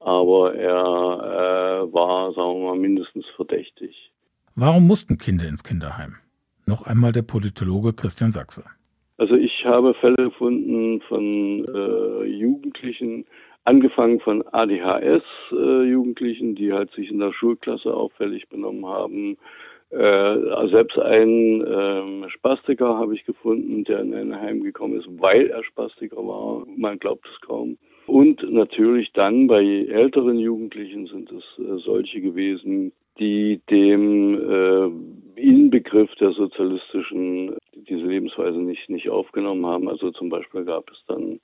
Aber 0.00 0.54
er 0.54 0.74
äh, 1.86 1.92
war, 1.92 2.32
sagen 2.32 2.60
wir 2.60 2.70
mal, 2.70 2.78
mindestens 2.78 3.26
verdächtig. 3.36 4.12
Warum 4.54 4.86
mussten 4.86 5.18
Kinder 5.18 5.48
ins 5.48 5.64
Kinderheim? 5.64 6.16
Noch 6.66 6.86
einmal 6.86 7.12
der 7.12 7.22
Politologe 7.22 7.92
Christian 7.92 8.32
Sachse. 8.32 8.64
Also 9.16 9.36
ich 9.36 9.64
habe 9.64 9.94
Fälle 9.94 10.16
gefunden 10.16 11.00
von 11.08 11.64
äh, 11.64 12.24
Jugendlichen, 12.24 13.24
angefangen 13.64 14.20
von 14.20 14.44
ADHS-Jugendlichen, 14.52 16.52
äh, 16.52 16.54
die 16.54 16.72
halt 16.72 16.90
sich 16.92 17.10
in 17.10 17.20
der 17.20 17.32
Schulklasse 17.32 17.94
auffällig 17.94 18.48
benommen 18.48 18.86
haben, 18.86 19.36
Äh, 19.90 20.68
selbst 20.70 20.98
ein 20.98 21.62
äh, 21.62 22.28
Spastiker 22.30 22.98
habe 22.98 23.14
ich 23.14 23.24
gefunden, 23.24 23.84
der 23.84 24.00
in 24.00 24.12
ein 24.12 24.34
Heim 24.34 24.64
gekommen 24.64 24.98
ist, 24.98 25.06
weil 25.20 25.46
er 25.46 25.62
Spastiker 25.62 26.16
war. 26.16 26.66
Man 26.76 26.98
glaubt 26.98 27.28
es 27.32 27.40
kaum. 27.40 27.78
Und 28.06 28.42
natürlich 28.50 29.12
dann 29.12 29.46
bei 29.46 29.62
älteren 29.62 30.38
Jugendlichen 30.38 31.06
sind 31.06 31.30
es 31.30 31.44
äh, 31.58 31.78
solche 31.78 32.20
gewesen, 32.20 32.92
die 33.18 33.60
dem 33.70 34.34
äh, 35.36 35.40
Inbegriff 35.40 36.14
der 36.16 36.32
sozialistischen 36.32 37.56
diese 37.74 38.06
Lebensweise 38.06 38.58
nicht, 38.58 38.88
nicht 38.88 39.08
aufgenommen 39.10 39.66
haben. 39.66 39.88
Also 39.88 40.10
zum 40.10 40.28
Beispiel 40.28 40.64
gab 40.64 40.90
es 40.90 41.02
dann 41.06 41.40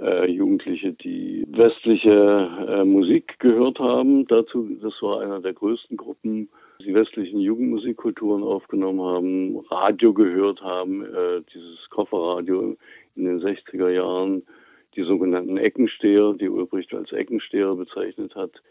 äh, 0.00 0.30
Jugendliche, 0.30 0.92
die 0.92 1.44
westliche 1.48 2.50
äh, 2.68 2.84
Musik 2.84 3.38
gehört 3.38 3.78
haben. 3.78 4.26
Dazu, 4.26 4.68
das 4.80 4.94
war 5.02 5.20
einer 5.20 5.40
der 5.40 5.52
größten 5.52 5.96
Gruppen, 5.96 6.48
die 6.80 6.94
westlichen 6.94 7.40
Jugendmusikkulturen 7.40 8.42
aufgenommen 8.42 9.00
haben, 9.00 9.58
Radio 9.70 10.12
gehört 10.14 10.62
haben, 10.62 11.04
äh, 11.04 11.42
dieses 11.54 11.88
Kofferradio 11.90 12.76
in 13.16 13.24
den 13.24 13.40
60er 13.40 13.90
Jahren, 13.90 14.42
die 14.96 15.02
sogenannten 15.02 15.56
Eckensteher, 15.56 16.34
die 16.34 16.48
Ulbricht 16.48 16.92
als 16.94 17.12
Eckensteher 17.12 17.74
bezeichnet 17.74 18.34
hat. 18.34 18.62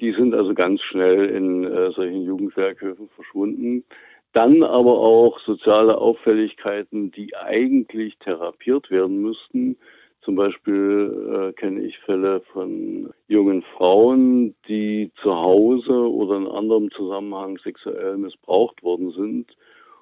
Die 0.00 0.12
sind 0.12 0.34
also 0.34 0.54
ganz 0.54 0.80
schnell 0.82 1.26
in 1.30 1.64
äh, 1.64 1.90
solchen 1.92 2.22
Jugendwerkhöfen 2.22 3.08
verschwunden. 3.10 3.84
Dann 4.32 4.64
aber 4.64 4.98
auch 4.98 5.38
soziale 5.40 5.96
Auffälligkeiten, 5.98 7.12
die 7.12 7.36
eigentlich 7.36 8.18
therapiert 8.18 8.90
werden 8.90 9.22
müssten, 9.22 9.76
zum 10.24 10.36
Beispiel 10.36 11.50
äh, 11.50 11.52
kenne 11.52 11.82
ich 11.82 11.98
Fälle 11.98 12.40
von 12.52 13.12
jungen 13.28 13.62
Frauen, 13.76 14.54
die 14.66 15.12
zu 15.22 15.34
Hause 15.34 15.92
oder 15.92 16.38
in 16.38 16.46
anderem 16.46 16.90
Zusammenhang 16.92 17.58
sexuell 17.58 18.16
missbraucht 18.16 18.82
worden 18.82 19.10
sind 19.10 19.54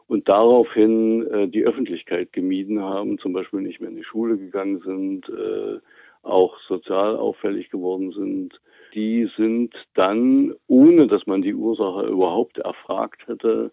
und 0.07 0.28
daraufhin 0.28 1.26
äh, 1.26 1.49
die 1.49 1.64
Öffentlichkeit 1.64 2.32
gemieden 2.32 2.80
haben, 2.80 3.18
zum 3.18 3.32
Beispiel 3.32 3.62
nicht 3.62 3.80
mehr 3.80 3.90
in 3.90 3.97
die 3.97 4.05
Schule 4.05 4.38
gegangen 4.38 4.80
sind, 4.84 5.28
äh, 5.28 5.80
auch 6.22 6.57
sozial 6.68 7.16
auffällig 7.16 7.70
geworden 7.70 8.12
sind. 8.12 8.61
Die 8.95 9.28
sind 9.36 9.74
dann, 9.95 10.55
ohne 10.66 11.07
dass 11.07 11.26
man 11.26 11.43
die 11.43 11.55
Ursache 11.55 12.07
überhaupt 12.09 12.59
erfragt 12.59 13.26
hätte, 13.26 13.72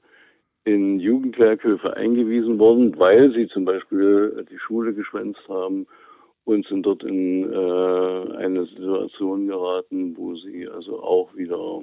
in 0.63 0.99
Jugendwerkhöfe 0.99 1.95
eingewiesen 1.95 2.59
worden, 2.59 2.97
weil 2.97 3.31
sie 3.33 3.47
zum 3.47 3.65
Beispiel 3.65 4.45
die 4.49 4.59
Schule 4.59 4.93
geschwänzt 4.93 5.47
haben 5.47 5.87
und 6.45 6.65
sind 6.67 6.85
dort 6.85 7.03
in 7.03 7.51
äh, 7.51 8.35
eine 8.37 8.65
Situation 8.65 9.47
geraten, 9.47 10.15
wo 10.17 10.35
sie 10.35 10.67
also 10.67 11.01
auch 11.01 11.35
wieder 11.35 11.81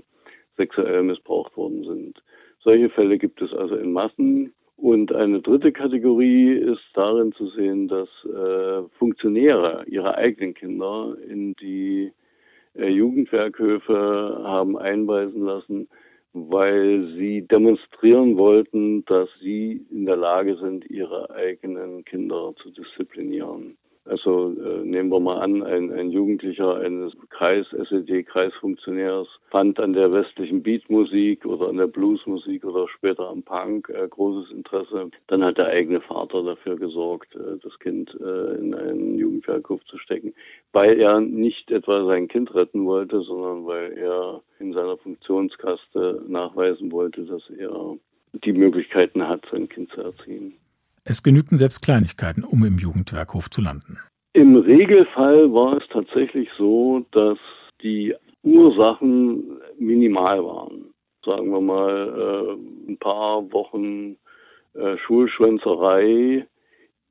sexuell 0.56 1.02
missbraucht 1.02 1.56
worden 1.56 1.84
sind. 1.84 2.22
Solche 2.60 2.88
Fälle 2.90 3.18
gibt 3.18 3.40
es 3.42 3.52
also 3.52 3.76
in 3.76 3.92
Massen. 3.92 4.52
Und 4.76 5.12
eine 5.12 5.40
dritte 5.40 5.72
Kategorie 5.72 6.52
ist 6.52 6.82
darin 6.94 7.32
zu 7.32 7.48
sehen, 7.48 7.88
dass 7.88 8.08
äh, 8.24 8.82
Funktionäre 8.98 9.84
ihre 9.86 10.16
eigenen 10.16 10.52
Kinder 10.52 11.16
in 11.26 11.54
die 11.54 12.12
Jugendwerkhöfe 12.78 14.40
haben 14.44 14.76
einweisen 14.78 15.42
lassen, 15.42 15.88
weil 16.32 17.14
sie 17.16 17.46
demonstrieren 17.46 18.36
wollten, 18.36 19.04
dass 19.06 19.28
sie 19.40 19.86
in 19.90 20.06
der 20.06 20.16
Lage 20.16 20.56
sind, 20.58 20.88
ihre 20.90 21.30
eigenen 21.30 22.04
Kinder 22.04 22.54
zu 22.62 22.70
disziplinieren. 22.70 23.78
Also 24.06 24.52
äh, 24.52 24.84
nehmen 24.84 25.10
wir 25.10 25.18
mal 25.18 25.40
an, 25.40 25.62
ein, 25.62 25.92
ein 25.92 26.10
Jugendlicher 26.10 26.76
eines 26.76 27.12
Kreis, 27.30 27.66
SED-Kreisfunktionärs 27.72 29.26
fand 29.50 29.80
an 29.80 29.94
der 29.94 30.12
westlichen 30.12 30.62
Beatmusik 30.62 31.44
oder 31.44 31.68
an 31.68 31.76
der 31.76 31.88
Bluesmusik 31.88 32.64
oder 32.64 32.88
später 32.88 33.28
am 33.28 33.42
Punk 33.42 33.88
äh, 33.88 34.06
großes 34.08 34.52
Interesse. 34.52 35.10
Dann 35.26 35.44
hat 35.44 35.58
der 35.58 35.66
eigene 35.66 36.00
Vater 36.00 36.44
dafür 36.44 36.76
gesorgt, 36.76 37.34
äh, 37.34 37.58
das 37.62 37.76
Kind 37.80 38.16
äh, 38.20 38.54
in 38.54 38.74
einen 38.74 39.18
Jugendwerkhof 39.18 39.84
zu 39.86 39.98
stecken, 39.98 40.34
weil 40.72 41.00
er 41.00 41.20
nicht 41.20 41.72
etwa 41.72 42.04
sein 42.06 42.28
Kind 42.28 42.54
retten 42.54 42.86
wollte, 42.86 43.22
sondern 43.22 43.66
weil 43.66 43.92
er 43.92 44.40
in 44.60 44.72
seiner 44.72 44.96
Funktionskaste 44.98 46.22
nachweisen 46.28 46.92
wollte, 46.92 47.24
dass 47.24 47.42
er 47.50 47.96
die 48.32 48.52
Möglichkeiten 48.52 49.26
hat, 49.26 49.46
sein 49.50 49.68
Kind 49.68 49.90
zu 49.90 50.00
erziehen. 50.00 50.54
Es 51.08 51.22
genügten 51.22 51.56
selbst 51.56 51.82
Kleinigkeiten, 51.82 52.42
um 52.42 52.64
im 52.64 52.78
Jugendwerkhof 52.78 53.48
zu 53.48 53.62
landen. 53.62 54.00
Im 54.32 54.56
Regelfall 54.56 55.52
war 55.52 55.76
es 55.76 55.84
tatsächlich 55.88 56.48
so, 56.58 57.06
dass 57.12 57.38
die 57.80 58.12
Ursachen 58.42 59.60
minimal 59.78 60.44
waren. 60.44 60.92
Sagen 61.24 61.52
wir 61.52 61.60
mal 61.60 62.56
äh, 62.58 62.90
ein 62.90 62.98
paar 62.98 63.52
Wochen 63.52 64.16
äh, 64.74 64.96
Schulschwänzerei, 64.98 66.44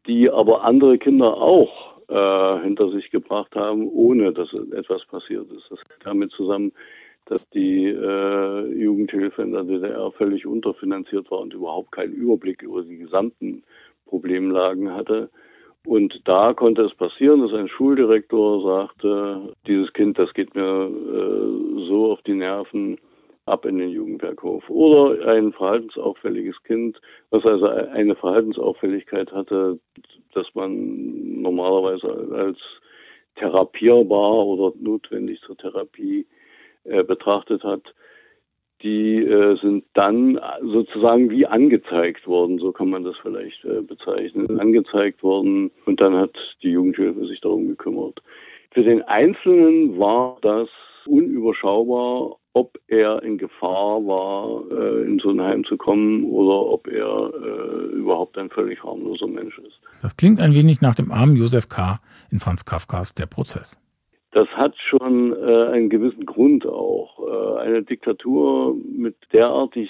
die 0.08 0.30
aber 0.30 0.66
andere 0.66 0.98
Kinder 0.98 1.38
auch 1.38 2.02
äh, 2.10 2.64
hinter 2.64 2.92
sich 2.92 3.10
gebracht 3.12 3.56
haben, 3.56 3.88
ohne 3.88 4.34
dass 4.34 4.54
etwas 4.74 5.06
passiert 5.06 5.50
ist. 5.52 5.72
Das 5.72 5.80
hängt 5.80 6.06
damit 6.06 6.32
zusammen, 6.32 6.74
dass 7.26 7.42
die 7.54 7.86
äh, 7.88 8.74
Jugendhilfe 8.74 9.42
in 9.42 9.54
der 9.54 9.64
DDR 9.64 10.12
völlig 10.12 10.46
unterfinanziert 10.46 11.32
war 11.32 11.40
und 11.40 11.54
überhaupt 11.54 11.92
keinen 11.92 12.14
Überblick 12.14 12.62
über 12.62 12.84
die 12.84 12.98
gesamten 12.98 13.64
Problemlagen 14.06 14.94
hatte. 14.94 15.30
Und 15.86 16.28
da 16.28 16.54
konnte 16.54 16.82
es 16.84 16.96
passieren, 16.96 17.42
dass 17.42 17.54
ein 17.54 17.68
Schuldirektor 17.68 18.64
sagte, 18.64 19.54
dieses 19.68 19.94
Kind, 19.94 20.18
das 20.18 20.34
geht 20.34 20.56
mir 20.56 20.64
äh, 20.64 21.88
so 21.88 22.12
auf 22.12 22.22
die 22.24 22.34
Nerven, 22.34 22.98
ab 23.46 23.66
in 23.66 23.78
den 23.78 23.90
Jugendwerkhof. 23.90 24.68
Oder 24.70 25.28
ein 25.28 25.54
verhaltensauffälliges 25.54 26.62
Kind, 26.64 27.00
was 27.30 27.46
also 27.46 27.68
eine 27.68 28.16
Verhaltensauffälligkeit 28.16 29.32
hatte, 29.32 29.80
dass 30.34 30.48
man 30.56 31.42
normalerweise 31.42 32.08
als 32.34 32.58
therapierbar 33.36 34.46
oder 34.46 34.76
notwendig 34.80 35.42
zur 35.42 35.58
Therapie 35.58 36.26
äh, 36.86 37.04
betrachtet 37.04 37.64
hat, 37.64 37.94
die 38.82 39.18
äh, 39.18 39.58
sind 39.62 39.86
dann 39.94 40.40
sozusagen 40.62 41.30
wie 41.30 41.46
angezeigt 41.46 42.28
worden, 42.28 42.60
so 42.60 42.72
kann 42.72 42.90
man 42.90 43.04
das 43.04 43.16
vielleicht 43.22 43.64
äh, 43.66 43.82
bezeichnen, 43.82 44.60
angezeigt 44.60 45.24
worden 45.24 45.72
und 45.86 46.02
dann 46.02 46.16
hat 46.16 46.36
die 46.62 46.72
Jugendhilfe 46.72 47.26
sich 47.26 47.42
darum 47.42 47.68
gekümmert. 47.68 48.22
Für 48.72 48.84
den 48.84 49.02
Einzelnen 49.04 49.98
war 49.98 50.38
das 50.42 50.68
unüberschaubar, 51.06 52.38
ob 52.54 52.78
er 52.88 53.22
in 53.24 53.38
Gefahr 53.38 54.06
war, 54.06 54.64
äh, 54.72 55.06
in 55.06 55.20
so 55.20 55.30
ein 55.30 55.42
Heim 55.42 55.64
zu 55.64 55.78
kommen 55.78 56.24
oder 56.26 56.72
ob 56.72 56.88
er 56.88 57.32
äh, 57.34 57.96
überhaupt 57.96 58.38
ein 58.38 58.50
völlig 58.50 58.84
harmloser 58.84 59.28
Mensch 59.28 59.58
ist. 59.60 59.80
Das 60.02 60.18
klingt 60.18 60.40
ein 60.40 60.54
wenig 60.54 60.82
nach 60.82 60.96
dem 60.96 61.12
armen 61.12 61.36
Josef 61.36 61.70
K. 61.70 62.00
in 62.32 62.40
Franz 62.40 62.66
Kafkas 62.66 63.14
Der 63.14 63.26
Prozess 63.26 63.80
das 64.36 64.50
hat 64.50 64.76
schon 64.78 65.32
äh, 65.32 65.68
einen 65.68 65.90
gewissen 65.90 66.26
Grund 66.26 66.68
auch. 66.68 67.20
Äh, 67.26 67.60
eine 67.62 67.84
Diktatur 67.84 68.76
mit 68.76 69.16
derartig 69.32 69.90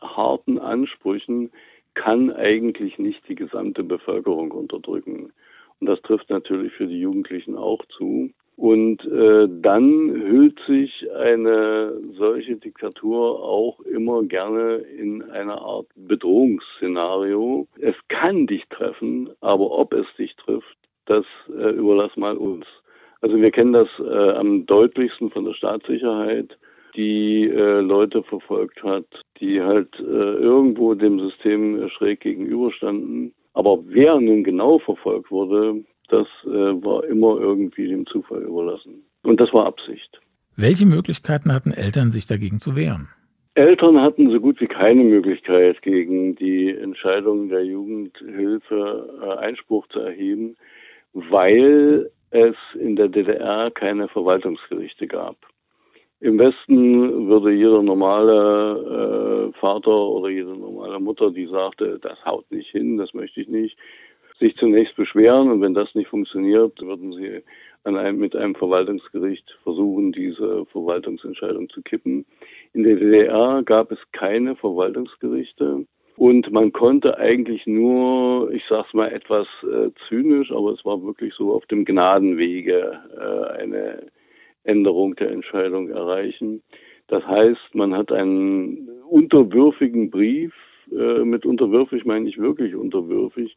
harten 0.00 0.58
Ansprüchen 0.58 1.52
kann 1.94 2.32
eigentlich 2.32 2.98
nicht 2.98 3.28
die 3.28 3.36
gesamte 3.36 3.84
Bevölkerung 3.84 4.50
unterdrücken. 4.50 5.32
Und 5.78 5.86
das 5.86 6.02
trifft 6.02 6.28
natürlich 6.28 6.72
für 6.72 6.88
die 6.88 6.98
Jugendlichen 6.98 7.54
auch 7.54 7.84
zu. 7.96 8.30
Und 8.56 9.04
äh, 9.04 9.46
dann 9.48 10.10
hüllt 10.10 10.58
sich 10.66 11.08
eine 11.12 12.00
solche 12.16 12.56
Diktatur 12.56 13.40
auch 13.44 13.78
immer 13.82 14.24
gerne 14.24 14.78
in 14.78 15.22
eine 15.22 15.56
Art 15.56 15.86
Bedrohungsszenario. 15.94 17.68
Es 17.80 17.94
kann 18.08 18.48
dich 18.48 18.66
treffen, 18.70 19.30
aber 19.40 19.70
ob 19.70 19.92
es 19.92 20.06
dich 20.18 20.34
trifft, 20.34 20.76
das 21.06 21.24
äh, 21.56 21.70
überlass 21.70 22.16
mal 22.16 22.36
uns. 22.36 22.66
Also 23.20 23.40
wir 23.40 23.50
kennen 23.50 23.72
das 23.72 23.88
äh, 23.98 24.30
am 24.32 24.66
deutlichsten 24.66 25.30
von 25.30 25.44
der 25.44 25.54
Staatssicherheit, 25.54 26.56
die 26.94 27.48
äh, 27.48 27.80
Leute 27.80 28.22
verfolgt 28.22 28.82
hat, 28.82 29.06
die 29.40 29.60
halt 29.60 29.94
äh, 29.98 30.02
irgendwo 30.02 30.94
dem 30.94 31.18
System 31.18 31.88
schräg 31.90 32.20
gegenüberstanden. 32.20 33.34
Aber 33.54 33.78
wer 33.86 34.20
nun 34.20 34.44
genau 34.44 34.78
verfolgt 34.78 35.30
wurde, 35.30 35.84
das 36.08 36.26
äh, 36.44 36.48
war 36.48 37.04
immer 37.04 37.38
irgendwie 37.40 37.88
dem 37.88 38.06
Zufall 38.06 38.42
überlassen. 38.42 39.04
Und 39.22 39.40
das 39.40 39.52
war 39.52 39.66
Absicht. 39.66 40.20
Welche 40.56 40.86
Möglichkeiten 40.86 41.52
hatten 41.52 41.72
Eltern, 41.72 42.10
sich 42.10 42.26
dagegen 42.26 42.58
zu 42.58 42.74
wehren? 42.74 43.08
Eltern 43.54 44.00
hatten 44.00 44.30
so 44.30 44.40
gut 44.40 44.60
wie 44.60 44.68
keine 44.68 45.02
Möglichkeit, 45.02 45.82
gegen 45.82 46.36
die 46.36 46.70
Entscheidung 46.70 47.48
der 47.48 47.64
Jugendhilfe 47.64 49.08
äh, 49.20 49.38
Einspruch 49.38 49.86
zu 49.88 49.98
erheben, 49.98 50.56
weil 51.12 52.10
es 52.30 52.56
in 52.78 52.96
der 52.96 53.08
DDR 53.08 53.70
keine 53.70 54.08
Verwaltungsgerichte 54.08 55.06
gab. 55.06 55.36
Im 56.20 56.38
Westen 56.38 57.28
würde 57.28 57.52
jeder 57.52 57.80
normale 57.82 59.52
äh, 59.54 59.58
Vater 59.60 59.96
oder 59.96 60.28
jede 60.28 60.56
normale 60.56 60.98
Mutter, 60.98 61.30
die 61.30 61.46
sagte, 61.46 61.98
das 62.00 62.24
haut 62.24 62.50
nicht 62.50 62.70
hin, 62.70 62.96
das 62.96 63.14
möchte 63.14 63.40
ich 63.40 63.48
nicht, 63.48 63.78
sich 64.40 64.56
zunächst 64.56 64.96
beschweren 64.96 65.50
und 65.50 65.60
wenn 65.60 65.74
das 65.74 65.94
nicht 65.94 66.08
funktioniert, 66.08 66.80
würden 66.80 67.12
sie 67.12 67.42
einem, 67.84 68.18
mit 68.18 68.34
einem 68.34 68.54
Verwaltungsgericht 68.54 69.58
versuchen, 69.62 70.12
diese 70.12 70.66
Verwaltungsentscheidung 70.66 71.68
zu 71.68 71.82
kippen. 71.82 72.26
In 72.72 72.82
der 72.82 72.96
DDR 72.96 73.62
gab 73.64 73.92
es 73.92 73.98
keine 74.12 74.56
Verwaltungsgerichte 74.56 75.86
und 76.18 76.50
man 76.50 76.72
konnte 76.72 77.16
eigentlich 77.16 77.64
nur, 77.66 78.50
ich 78.50 78.64
sag's 78.68 78.92
mal 78.92 79.12
etwas 79.12 79.46
äh, 79.62 79.90
zynisch, 80.08 80.50
aber 80.50 80.72
es 80.72 80.84
war 80.84 81.00
wirklich 81.04 81.32
so 81.34 81.52
auf 81.52 81.64
dem 81.66 81.84
Gnadenwege 81.84 83.00
äh, 83.16 83.62
eine 83.62 84.02
Änderung 84.64 85.14
der 85.14 85.30
Entscheidung 85.30 85.88
erreichen. 85.88 86.62
Das 87.06 87.24
heißt, 87.24 87.72
man 87.74 87.94
hat 87.94 88.10
einen 88.10 88.88
unterwürfigen 89.08 90.10
Brief, 90.10 90.52
äh, 90.90 91.24
mit 91.24 91.46
unterwürfig 91.46 92.04
meine 92.04 92.28
ich 92.28 92.36
wirklich 92.36 92.74
unterwürfig, 92.74 93.56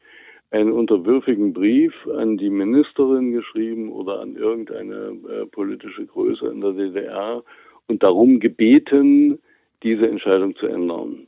einen 0.51 0.71
unterwürfigen 0.71 1.53
Brief 1.53 1.93
an 2.15 2.37
die 2.37 2.51
Ministerin 2.51 3.31
geschrieben 3.31 3.91
oder 3.91 4.19
an 4.19 4.35
irgendeine 4.35 5.17
äh, 5.27 5.45
politische 5.47 6.05
Größe 6.05 6.45
in 6.47 6.61
der 6.61 6.73
DDR 6.73 7.43
und 7.87 8.03
darum 8.03 8.39
gebeten, 8.39 9.39
diese 9.81 10.07
Entscheidung 10.07 10.55
zu 10.55 10.67
ändern. 10.67 11.25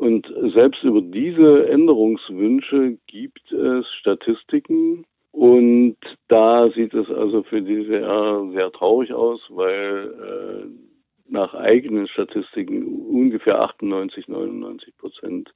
Und 0.00 0.32
selbst 0.54 0.82
über 0.82 1.02
diese 1.02 1.68
Änderungswünsche 1.68 2.96
gibt 3.06 3.52
es 3.52 3.86
Statistiken. 3.92 5.04
Und 5.30 5.98
da 6.26 6.70
sieht 6.70 6.94
es 6.94 7.10
also 7.10 7.42
für 7.42 7.60
die 7.60 7.84
DDR 7.84 8.48
sehr 8.54 8.72
traurig 8.72 9.12
aus, 9.12 9.42
weil 9.50 10.08
äh, 10.08 11.30
nach 11.30 11.52
eigenen 11.52 12.08
Statistiken 12.08 12.82
ungefähr 13.10 13.60
98, 13.60 14.26
99 14.26 14.96
Prozent 14.96 15.52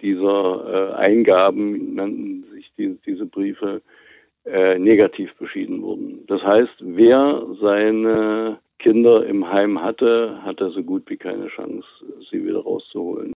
dieser 0.00 0.92
äh, 0.92 0.94
Eingaben 0.94 1.96
nannten 1.96 2.44
sich 2.52 2.72
die, 2.78 2.96
diese 3.04 3.26
Briefe 3.26 3.82
äh, 4.44 4.78
negativ 4.78 5.34
beschieden 5.34 5.82
wurden. 5.82 6.24
Das 6.28 6.40
heißt, 6.44 6.76
wer 6.78 7.48
seine 7.60 8.60
Kinder 8.78 9.26
im 9.26 9.50
Heim 9.50 9.82
hatte, 9.82 10.40
hatte 10.44 10.70
so 10.70 10.84
gut 10.84 11.02
wie 11.10 11.16
keine 11.16 11.48
Chance, 11.48 11.84
sie 12.30 12.44
wieder 12.44 12.60
rauszuholen. 12.60 13.32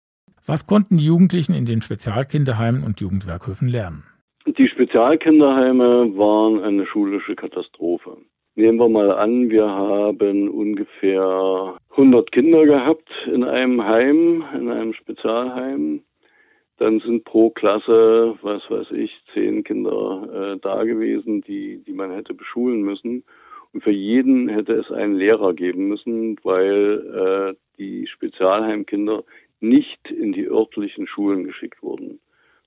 Was 0.46 0.68
konnten 0.68 0.98
die 0.98 1.06
Jugendlichen 1.06 1.56
in 1.56 1.66
den 1.66 1.82
Spezialkinderheimen 1.82 2.84
und 2.84 3.02
Jugendwerkhöfen 3.02 3.68
lernen? 3.68 4.04
Die 4.46 4.68
Spezialkinderheime 4.68 6.16
waren 6.18 6.64
eine 6.64 6.86
schulische 6.86 7.36
Katastrophe. 7.36 8.18
Nehmen 8.56 8.78
wir 8.78 8.88
mal 8.88 9.12
an, 9.12 9.50
wir 9.50 9.68
haben 9.68 10.48
ungefähr 10.48 11.76
100 11.92 12.32
Kinder 12.32 12.66
gehabt 12.66 13.10
in 13.26 13.44
einem 13.44 13.84
Heim, 13.84 14.44
in 14.56 14.70
einem 14.70 14.94
Spezialheim 14.94 16.02
dann 16.78 17.00
sind 17.00 17.24
pro 17.24 17.50
Klasse, 17.52 18.38
was 18.42 18.70
weiß 18.70 18.92
ich, 18.92 19.12
zehn 19.34 19.64
Kinder 19.64 20.56
äh, 20.56 20.60
da 20.62 20.84
gewesen, 20.84 21.42
die, 21.42 21.82
die 21.86 21.94
man 21.94 22.12
hätte 22.12 22.34
beschulen 22.34 22.82
müssen. 22.82 23.24
Und 23.74 23.84
für 23.84 23.92
jeden 23.92 24.50
hätte 24.50 24.74
es 24.74 24.92
einen 24.92 25.16
Lehrer 25.16 25.54
geben 25.54 25.88
müssen, 25.88 26.38
weil 26.44 27.56
äh, 27.56 27.78
die 27.78 28.08
Spezialheimkinder 28.08 29.24
nicht 29.70 30.12
in 30.12 30.34
die 30.34 30.48
örtlichen 30.48 31.08
Schulen 31.08 31.44
geschickt 31.44 31.82
wurden, 31.82 32.20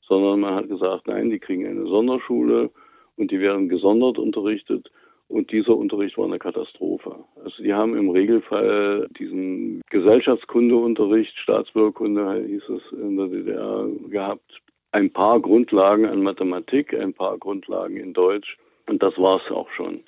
sondern 0.03 0.41
man 0.41 0.55
hat 0.55 0.69
gesagt, 0.69 1.07
nein, 1.07 1.31
die 1.31 1.39
kriegen 1.39 1.67
eine 1.67 1.87
Sonderschule 1.87 2.71
und 3.17 3.31
die 3.31 3.41
werden 3.41 3.69
gesondert 3.69 4.19
unterrichtet 4.19 4.91
und 5.29 5.53
dieser 5.53 5.77
Unterricht 5.77 6.17
war 6.17 6.25
eine 6.25 6.39
Katastrophe. 6.39 7.17
Also 7.45 7.63
die 7.63 7.75
haben 7.75 7.97
im 7.97 8.09
Regelfall 8.09 9.09
diesen 9.19 9.83
Gesellschaftskundeunterricht, 9.91 11.37
Staatsbürgerkunde 11.39 12.45
hieß 12.47 12.69
es 12.71 12.93
in 12.93 13.17
der 13.17 13.27
DDR, 13.27 13.89
gehabt. 14.09 14.63
Ein 14.91 15.11
paar 15.13 15.39
Grundlagen 15.41 16.07
an 16.07 16.23
Mathematik, 16.23 16.99
ein 16.99 17.13
paar 17.13 17.37
Grundlagen 17.37 17.99
in 17.99 18.15
Deutsch. 18.15 18.57
Und 18.89 19.03
das 19.03 19.19
war 19.19 19.39
es 19.45 19.53
auch 19.53 19.69
schon. 19.73 20.01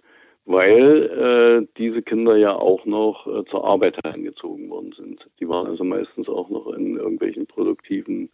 Weil 0.47 1.67
äh, 1.67 1.67
diese 1.79 2.03
Kinder 2.03 2.37
ja 2.37 2.55
auch 2.55 2.85
noch 2.87 3.27
äh, 3.27 3.45
zur 3.51 3.65
Arbeit 3.65 3.97
herangezogen 4.03 4.69
worden 4.71 4.93
sind. 4.97 5.29
Die 5.39 5.49
waren 5.49 5.67
also 5.67 5.85
meistens 5.85 6.29
auch 6.29 6.49
noch 6.49 6.73
in 6.73 6.97
irgendwelchen 6.97 7.47
produktiven 7.47 8.31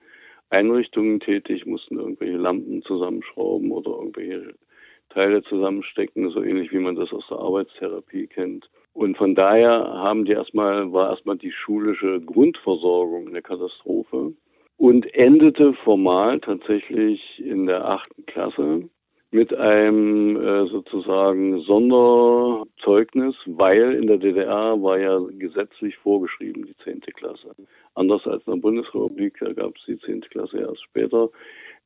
Einrichtungen 0.50 1.20
tätig, 1.20 1.66
mussten 1.66 1.98
irgendwelche 1.98 2.36
Lampen 2.36 2.82
zusammenschrauben 2.82 3.70
oder 3.72 3.90
irgendwelche 3.90 4.54
Teile 5.11 5.42
zusammenstecken, 5.42 6.30
so 6.30 6.42
ähnlich 6.42 6.72
wie 6.72 6.78
man 6.78 6.94
das 6.94 7.12
aus 7.12 7.26
der 7.28 7.38
Arbeitstherapie 7.38 8.26
kennt. 8.28 8.68
Und 8.92 9.16
von 9.16 9.34
daher 9.34 9.70
haben 9.70 10.24
die 10.24 10.32
erstmal, 10.32 10.92
war 10.92 11.11
erstmal 11.11 11.36
die 11.36 11.52
schulische 11.52 12.20
Grundversorgung 12.20 13.28
eine 13.28 13.42
Katastrophe 13.42 14.32
und 14.78 15.14
endete 15.14 15.74
formal 15.74 16.40
tatsächlich 16.40 17.42
in 17.44 17.66
der 17.66 17.84
achten 17.84 18.24
Klasse 18.26 18.88
mit 19.31 19.53
einem 19.55 20.37
äh, 20.37 20.66
sozusagen 20.66 21.61
Sonderzeugnis, 21.62 23.35
weil 23.47 23.95
in 23.95 24.07
der 24.07 24.18
DDR 24.18 24.81
war 24.81 24.99
ja 24.99 25.18
gesetzlich 25.39 25.97
vorgeschrieben 25.97 26.64
die 26.64 26.77
zehnte 26.85 27.11
Klasse. 27.12 27.49
Anders 27.95 28.27
als 28.27 28.47
in 28.47 28.55
der 28.55 28.61
Bundesrepublik, 28.61 29.39
da 29.41 29.53
gab 29.53 29.77
es 29.77 29.85
die 29.87 29.99
zehnte 29.99 30.29
Klasse 30.29 30.59
erst 30.59 30.83
später. 30.83 31.31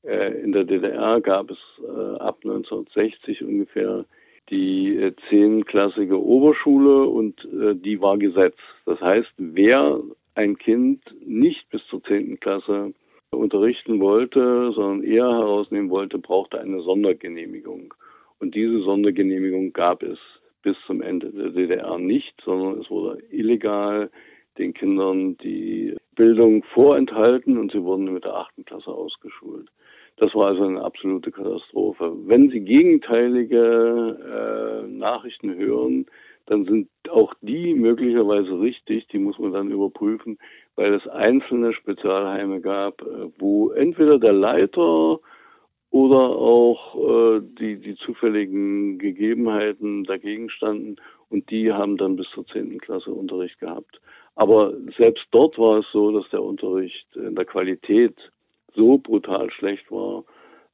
Äh, 0.03 0.41
in 0.43 0.53
der 0.53 0.65
DDR 0.65 1.21
gab 1.21 1.51
es 1.51 1.59
äh, 1.83 2.17
ab 2.19 2.39
1960 2.45 3.43
ungefähr 3.43 4.05
die 4.51 5.13
zehnklassige 5.29 6.21
Oberschule 6.21 7.05
und 7.05 7.47
die 7.53 8.01
war 8.01 8.19
Gesetz. 8.19 8.57
Das 8.85 9.01
heißt, 9.01 9.31
wer 9.37 10.01
ein 10.35 10.59
Kind 10.59 11.03
nicht 11.25 11.71
bis 11.71 11.87
zur 11.87 12.03
zehnten 12.03 12.41
Klasse 12.41 12.93
unterrichten 13.33 14.01
wollte, 14.01 14.73
sondern 14.73 15.03
eher 15.03 15.31
herausnehmen 15.31 15.91
wollte, 15.91 16.19
brauchte 16.19 16.61
eine 16.61 16.83
Sondergenehmigung. 16.83 17.95
Und 18.39 18.55
diese 18.55 18.81
Sondergenehmigung 18.81 19.73
gab 19.73 20.03
es 20.03 20.19
bis 20.63 20.77
zum 20.87 21.01
Ende 21.01 21.31
der 21.31 21.51
DDR 21.51 21.99
nicht, 21.99 22.35
sondern 22.45 22.81
es 22.81 22.91
wurde 22.91 23.23
illegal 23.31 24.11
den 24.59 24.75
Kindern 24.75 25.37
die 25.39 25.97
Bildung 26.17 26.65
vorenthalten 26.75 27.57
und 27.57 27.73
sie 27.73 27.83
wurden 27.83 28.13
mit 28.13 28.25
der 28.25 28.35
achten 28.35 28.65
Klasse 28.65 28.91
ausgeschult. 28.91 29.69
Das 30.17 30.35
war 30.35 30.49
also 30.49 30.65
eine 30.65 30.83
absolute 30.83 31.31
Katastrophe. 31.31 32.13
Wenn 32.27 32.51
Sie 32.51 32.61
gegenteilige 32.61 34.85
äh, 34.85 34.87
Nachrichten 34.87 35.55
hören, 35.55 36.07
dann 36.45 36.67
sind 36.67 36.91
auch 37.09 37.33
die 37.41 37.75
möglicherweise 37.75 38.61
richtig, 38.61 39.07
die 39.09 39.19
muss 39.19 39.39
man 39.39 39.53
dann 39.53 39.71
überprüfen, 39.71 40.39
weil 40.81 40.95
es 40.95 41.07
einzelne 41.09 41.75
Spezialheime 41.75 42.63
gab, 42.63 43.03
äh, 43.03 43.29
wo 43.39 43.71
entweder 43.73 44.19
der 44.19 44.33
Leiter 44.33 45.21
oder 45.91 46.19
auch 46.31 46.95
äh, 46.97 47.41
die, 47.43 47.77
die 47.77 47.97
zufälligen 47.97 48.99
Gegebenheiten 48.99 50.05
dagegen 50.05 50.49
standen 50.49 50.97
und 51.29 51.51
die 51.51 51.71
haben 51.71 51.99
dann 51.99 52.17
bis 52.17 52.31
zur 52.31 52.47
zehnten 52.47 52.79
Klasse 52.79 53.13
Unterricht 53.13 53.61
gehabt. 53.61 54.01
Aber 54.37 54.73
selbst 54.97 55.27
dort 55.33 55.59
war 55.59 55.81
es 55.81 55.87
so, 55.93 56.13
dass 56.13 56.31
der 56.31 56.43
Unterricht 56.43 57.15
in 57.15 57.35
der 57.35 57.45
Qualität 57.45 58.17
so 58.75 58.97
brutal 58.97 59.51
schlecht 59.51 59.91
war, 59.91 60.25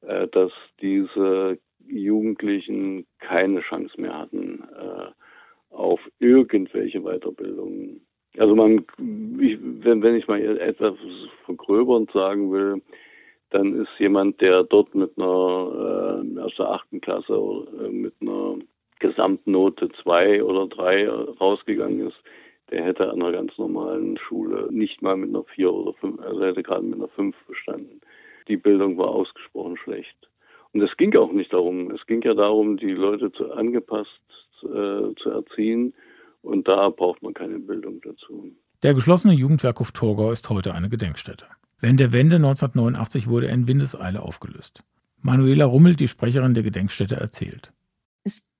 äh, 0.03 0.29
dass 0.29 0.53
diese 0.81 1.59
Jugendlichen 1.85 3.07
keine 3.19 3.61
Chance 3.61 4.01
mehr 4.01 4.17
hatten 4.17 4.63
äh, 4.63 5.75
auf 5.75 5.99
irgendwelche 6.21 7.01
Weiterbildungen. 7.01 8.06
Also 8.39 8.55
man, 8.55 8.85
ich, 9.41 9.59
wenn, 9.61 10.03
wenn 10.03 10.17
ich 10.17 10.29
mal 10.29 10.43
etwas 10.59 10.95
vergröbernd 11.45 12.11
sagen 12.13 12.53
will, 12.53 12.83
dann 13.51 13.81
ist 13.81 13.91
jemand, 13.99 14.41
der 14.41 14.65
dort 14.65 14.95
mit 14.95 15.13
einer 15.17 16.25
äh, 16.37 16.41
aus 16.41 16.55
der 16.57 16.71
achten 16.71 17.01
Klasse 17.01 17.35
äh, 17.35 17.89
mit 17.89 18.15
einer 18.21 18.57
Gesamtnote 18.99 19.89
zwei 20.03 20.43
oder 20.43 20.67
drei 20.67 21.09
rausgegangen 21.09 22.09
ist, 22.09 22.17
der 22.71 22.83
hätte 22.85 23.11
an 23.11 23.23
einer 23.23 23.33
ganz 23.33 23.57
normalen 23.59 24.19
Schule 24.19 24.69
nicht 24.71 25.03
mal 25.03 25.17
mit 25.17 25.31
einer 25.31 25.45
vier 25.45 25.73
oder 25.73 25.93
fünf, 25.95 26.21
also 26.21 26.45
hätte 26.45 26.63
gerade 26.63 26.83
mit 26.83 26.99
einer 26.99 27.09
fünf 27.09 27.37
bestanden. 27.47 28.01
Die 28.49 28.57
Bildung 28.57 28.99
war 28.99 29.09
ausgesprochen 29.09 29.77
schlecht. 29.77 30.17
Und 30.73 30.83
es 30.83 30.97
ging 30.97 31.15
auch 31.17 31.33
nicht 31.33 31.53
darum. 31.53 31.91
Es 31.91 32.05
ging 32.07 32.23
ja 32.23 32.35
darum, 32.35 32.77
die 32.77 32.93
Leute 32.93 33.33
zu, 33.33 33.53
angepasst 33.53 34.21
äh, 34.63 35.15
zu 35.17 35.31
erziehen. 35.31 35.95
Und 36.47 36.69
da 36.69 36.91
braucht 36.91 37.23
man 37.25 37.35
keine 37.35 37.59
Bildung 37.59 38.01
dazu. 38.03 38.53
Der 38.85 38.95
geschlossene 38.95 39.33
Jugendwerkhof 39.33 39.91
Torgau 39.91 40.31
ist 40.31 40.49
heute 40.49 40.75
eine 40.75 40.89
Gedenkstätte. 40.89 41.47
Während 41.81 41.99
der 41.99 42.13
Wende 42.13 42.37
1989 42.37 43.27
wurde 43.27 43.49
er 43.49 43.55
in 43.55 43.67
Windeseile 43.67 44.23
aufgelöst. 44.23 44.85
Manuela 45.21 45.65
Rummel, 45.65 45.97
die 45.97 46.07
Sprecherin 46.07 46.55
der 46.55 46.63
Gedenkstätte, 46.63 47.17
erzählt. 47.17 47.73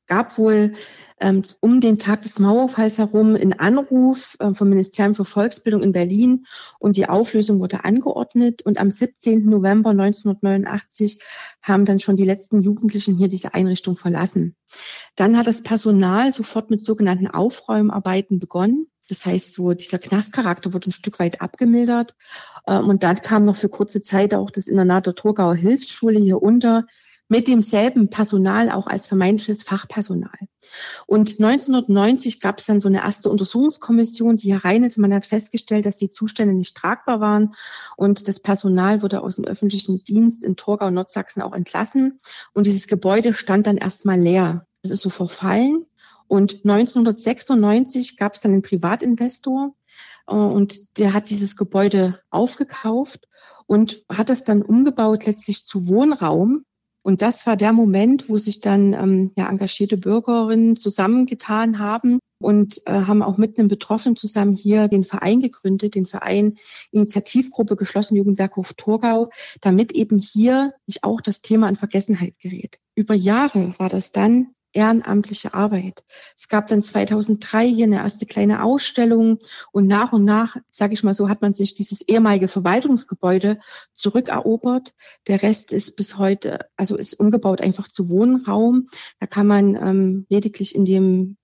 Gab 0.07 0.39
wohl 0.39 0.75
ähm, 1.19 1.43
um 1.61 1.81
den 1.81 1.99
Tag 1.99 2.23
des 2.23 2.39
Mauerfalls 2.39 2.99
herum 2.99 3.35
einen 3.35 3.55
Anruf 3.55 4.37
äh, 4.39 4.53
vom 4.53 4.69
Ministerium 4.69 5.15
für 5.15 5.25
Volksbildung 5.25 5.83
in 5.83 5.93
Berlin 5.93 6.47
und 6.79 6.97
die 6.97 7.09
Auflösung 7.09 7.59
wurde 7.59 7.85
angeordnet. 7.85 8.63
Und 8.63 8.79
am 8.79 8.91
17. 8.91 9.47
November 9.47 9.91
1989 9.91 11.21
haben 11.63 11.85
dann 11.85 11.99
schon 11.99 12.17
die 12.17 12.25
letzten 12.25 12.61
Jugendlichen 12.61 13.17
hier 13.17 13.29
diese 13.29 13.55
Einrichtung 13.55 13.97
verlassen. 13.97 14.57
Dann 15.17 15.37
hat 15.37 15.47
das 15.47 15.63
Personal 15.63 16.33
sofort 16.33 16.71
mit 16.71 16.81
sogenannten 16.81 17.29
Aufräumarbeiten 17.29 18.39
begonnen. 18.39 18.89
Das 19.09 19.25
heißt, 19.25 19.55
so 19.55 19.73
dieser 19.73 19.99
Knastcharakter 19.99 20.75
wurde 20.75 20.89
ein 20.89 20.93
Stück 20.93 21.19
weit 21.19 21.41
abgemildert. 21.41 22.15
Ähm, 22.67 22.89
und 22.89 23.03
dann 23.03 23.17
kam 23.17 23.43
noch 23.43 23.57
für 23.57 23.69
kurze 23.69 24.03
Zeit 24.03 24.35
auch 24.35 24.51
das 24.51 24.69
Internat 24.69 25.07
der 25.07 25.15
Torgauer 25.15 25.55
Hilfsschule 25.55 26.21
hier 26.21 26.43
unter 26.43 26.87
mit 27.29 27.49
demselben 27.49 28.09
Personal 28.09 28.71
auch 28.71 28.87
als 28.87 29.07
vermeintliches 29.07 29.63
Fachpersonal. 29.63 30.39
Und 31.07 31.41
1990 31.41 32.41
gab 32.41 32.59
es 32.59 32.67
dann 32.67 32.81
so 32.81 32.89
eine 32.89 33.03
erste 33.03 33.31
Untersuchungskommission, 33.31 34.37
die 34.37 34.53
herein 34.53 34.85
ist. 34.85 34.99
Man 34.99 35.13
hat 35.13 35.25
festgestellt, 35.25 35.87
dass 35.87 35.97
die 35.97 36.11
Zustände 36.11 36.55
nicht 36.55 36.77
tragbar 36.77 37.21
waren 37.21 37.55
und 37.97 38.29
das 38.29 38.41
Personal 38.41 39.03
wurde 39.03 39.23
aus 39.23 39.37
dem 39.37 39.45
öffentlichen 39.45 40.05
Dienst 40.05 40.45
in 40.45 40.57
Torgau, 40.57 40.91
Nordsachsen 40.91 41.43
auch 41.43 41.53
entlassen. 41.53 42.21
Und 42.53 42.67
dieses 42.67 42.87
Gebäude 42.87 43.35
stand 43.35 43.67
dann 43.67 43.77
erstmal 43.77 44.19
leer. 44.19 44.67
Es 44.83 44.91
ist 44.91 45.03
so 45.03 45.11
verfallen. 45.11 45.87
Und 46.29 46.65
1996 46.65 48.17
gab 48.17 48.35
es 48.35 48.41
dann 48.41 48.53
einen 48.53 48.63
Privatinvestor 48.63 49.75
äh, 50.27 50.35
und 50.35 50.99
der 50.99 51.13
hat 51.13 51.31
dieses 51.31 51.57
Gebäude 51.57 52.21
aufgekauft 52.31 53.29
und 53.67 54.05
hat 54.09 54.31
es 54.31 54.43
dann 54.43 54.63
umgebaut 54.63 55.27
letztlich 55.27 55.65
zu 55.65 55.89
Wohnraum. 55.89 56.65
Und 57.07 57.23
das 57.23 57.47
war 57.47 57.57
der 57.57 57.73
Moment, 57.73 58.29
wo 58.29 58.37
sich 58.37 58.61
dann 58.61 58.93
ähm, 58.93 59.31
ja, 59.37 59.49
engagierte 59.49 59.97
Bürgerinnen 59.97 60.75
zusammengetan 60.75 61.79
haben 61.79 62.19
und 62.43 62.83
äh, 62.87 62.91
haben 62.91 63.23
auch 63.23 63.37
mit 63.37 63.57
einem 63.57 63.69
Betroffenen 63.69 64.17
zusammen 64.17 64.57
hier 64.57 64.89
den 64.89 65.05
Verein 65.05 65.39
gegründet, 65.39 65.95
den 65.95 66.07
Verein 66.07 66.57
Initiativgruppe 66.91 67.77
Geschlossen 67.77 68.17
Jugendwerkhof 68.17 68.75
Torgau, 68.75 69.31
damit 69.61 69.93
eben 69.93 70.19
hier 70.19 70.73
nicht 70.89 71.05
auch 71.05 71.21
das 71.21 71.43
Thema 71.43 71.69
in 71.69 71.77
Vergessenheit 71.77 72.41
gerät. 72.41 72.81
Über 72.97 73.15
Jahre 73.15 73.73
war 73.79 73.89
das 73.89 74.11
dann 74.11 74.49
ehrenamtliche 74.73 75.55
Arbeit. 75.55 76.05
Es 76.37 76.49
gab 76.49 76.67
dann 76.67 76.83
2003 76.83 77.69
hier 77.69 77.85
eine 77.85 77.97
erste 77.97 78.27
kleine 78.27 78.63
Ausstellung 78.63 79.39
und 79.73 79.87
nach 79.87 80.13
und 80.13 80.25
nach, 80.25 80.57
sage 80.71 80.95
ich 80.95 81.03
mal 81.03 81.15
so, 81.15 81.29
hat 81.29 81.43
man 81.43 81.53
sich 81.53 81.75
dieses 81.75 82.03
ehemalige 82.09 82.49
Verwaltungsgebäude 82.49 83.59
zurückerobert. 83.95 84.93
Der 85.29 85.43
Rest 85.43 85.73
ist 85.73 85.97
bis 85.97 86.19
heute, 86.19 86.61
also 86.77 86.97
ist 86.97 87.19
umgebaut 87.19 87.61
einfach 87.61 87.89
zu 87.89 88.09
Wohnraum. 88.09 88.87
Da 89.21 89.27
kann 89.27 89.47
man 89.47 89.75
ähm, 89.75 90.27
lediglich 90.29 90.75
in 90.75 90.85
dem 90.85 91.37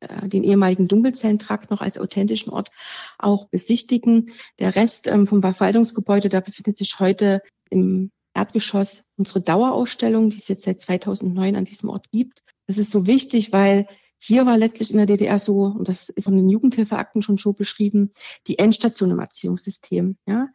äh, 0.00 0.28
den 0.28 0.44
ehemaligen 0.44 0.88
Dunkelzellentrakt 0.88 1.70
noch 1.70 1.80
als 1.80 1.98
authentischen 1.98 2.52
Ort 2.52 2.70
auch 3.18 3.48
besichtigen. 3.48 4.26
Der 4.58 4.74
Rest 4.74 5.06
ähm, 5.06 5.26
vom 5.26 5.42
Verwaltungsgebäude, 5.42 6.28
da 6.28 6.40
befindet 6.40 6.76
sich 6.76 7.00
heute 7.00 7.42
im 7.70 8.10
Erdgeschoss 8.34 9.04
unsere 9.16 9.40
Dauerausstellung, 9.40 10.28
die 10.28 10.38
es 10.38 10.48
jetzt 10.48 10.64
seit 10.64 10.80
2009 10.80 11.56
an 11.56 11.64
diesem 11.64 11.88
Ort 11.88 12.10
gibt. 12.10 12.42
Das 12.66 12.78
ist 12.78 12.90
so 12.90 13.06
wichtig, 13.06 13.52
weil 13.52 13.86
hier 14.18 14.46
war 14.46 14.56
letztlich 14.56 14.90
in 14.90 14.96
der 14.96 15.06
DDR 15.06 15.38
so, 15.38 15.64
und 15.64 15.86
das 15.86 16.08
ist 16.08 16.24
von 16.24 16.36
den 16.36 16.48
Jugendhilfeakten 16.48 17.20
schon 17.20 17.36
so 17.36 17.52
beschrieben, 17.52 18.10
die 18.46 18.58
Endstation 18.58 19.10
im 19.10 19.18
Erziehungssystem. 19.18 20.16
Ja? 20.26 20.48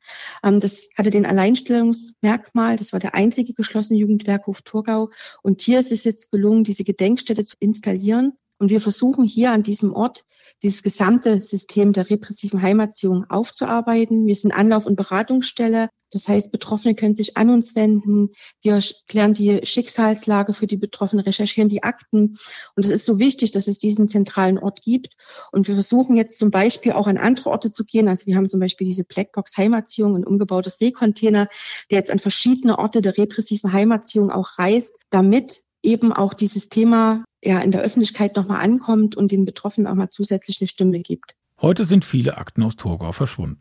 Ähm, 0.43 0.59
das 0.59 0.89
hatte 0.97 1.11
den 1.11 1.27
Alleinstellungsmerkmal, 1.27 2.77
das 2.77 2.93
war 2.93 2.99
der 2.99 3.13
einzige 3.13 3.53
geschlossene 3.53 3.99
Jugendwerkhof 3.99 4.63
Thurgau. 4.63 5.11
Und 5.43 5.61
hier 5.61 5.77
ist 5.77 5.91
es 5.91 6.03
jetzt 6.03 6.31
gelungen, 6.31 6.63
diese 6.63 6.83
Gedenkstätte 6.83 7.43
zu 7.43 7.55
installieren 7.59 8.33
und 8.59 8.69
wir 8.69 8.81
versuchen 8.81 9.25
hier 9.25 9.51
an 9.51 9.63
diesem 9.63 9.93
Ort 9.93 10.25
dieses 10.61 10.83
gesamte 10.83 11.41
System 11.41 11.93
der 11.93 12.09
repressiven 12.09 12.61
Heimerziehung 12.61 13.25
aufzuarbeiten. 13.29 14.27
Wir 14.27 14.35
sind 14.35 14.51
Anlauf- 14.51 14.85
und 14.85 14.97
Beratungsstelle. 14.97 15.89
Das 16.11 16.27
heißt, 16.27 16.51
Betroffene 16.51 16.95
können 16.95 17.15
sich 17.15 17.37
an 17.37 17.49
uns 17.49 17.75
wenden. 17.75 18.31
Wir 18.61 18.79
klären 19.07 19.33
die 19.33 19.61
Schicksalslage 19.63 20.53
für 20.53 20.67
die 20.67 20.75
Betroffenen, 20.75 21.23
recherchieren 21.23 21.69
die 21.69 21.83
Akten. 21.83 22.35
Und 22.75 22.85
es 22.85 22.89
ist 22.89 23.05
so 23.05 23.19
wichtig, 23.19 23.51
dass 23.51 23.67
es 23.67 23.79
diesen 23.79 24.09
zentralen 24.09 24.57
Ort 24.57 24.81
gibt. 24.81 25.13
Und 25.53 25.67
wir 25.67 25.75
versuchen 25.75 26.17
jetzt 26.17 26.37
zum 26.37 26.51
Beispiel 26.51 26.91
auch 26.91 27.07
an 27.07 27.17
andere 27.17 27.51
Orte 27.51 27.71
zu 27.71 27.85
gehen. 27.85 28.09
Also 28.09 28.25
wir 28.25 28.35
haben 28.35 28.49
zum 28.49 28.59
Beispiel 28.59 28.87
diese 28.87 29.05
Blackbox 29.05 29.55
Heimerziehung, 29.55 30.15
ein 30.15 30.25
umgebautes 30.25 30.79
Seekontainer, 30.79 31.47
der 31.91 31.99
jetzt 31.99 32.11
an 32.11 32.19
verschiedene 32.19 32.77
Orte 32.77 33.01
der 33.01 33.17
repressiven 33.17 33.71
Heimerziehung 33.71 34.31
auch 34.31 34.57
reist, 34.57 34.99
damit 35.11 35.61
eben 35.83 36.13
auch 36.13 36.33
dieses 36.33 36.69
Thema 36.69 37.23
ja 37.43 37.59
in 37.59 37.71
der 37.71 37.81
Öffentlichkeit 37.81 38.35
nochmal 38.35 38.61
ankommt 38.63 39.15
und 39.15 39.31
den 39.31 39.45
Betroffenen 39.45 39.87
auch 39.87 39.95
mal 39.95 40.09
zusätzlich 40.09 40.59
eine 40.61 40.67
Stimme 40.67 40.99
gibt. 40.99 41.35
Heute 41.61 41.85
sind 41.85 42.05
viele 42.05 42.37
Akten 42.37 42.63
aus 42.63 42.75
Torgau 42.75 43.11
verschwunden. 43.11 43.59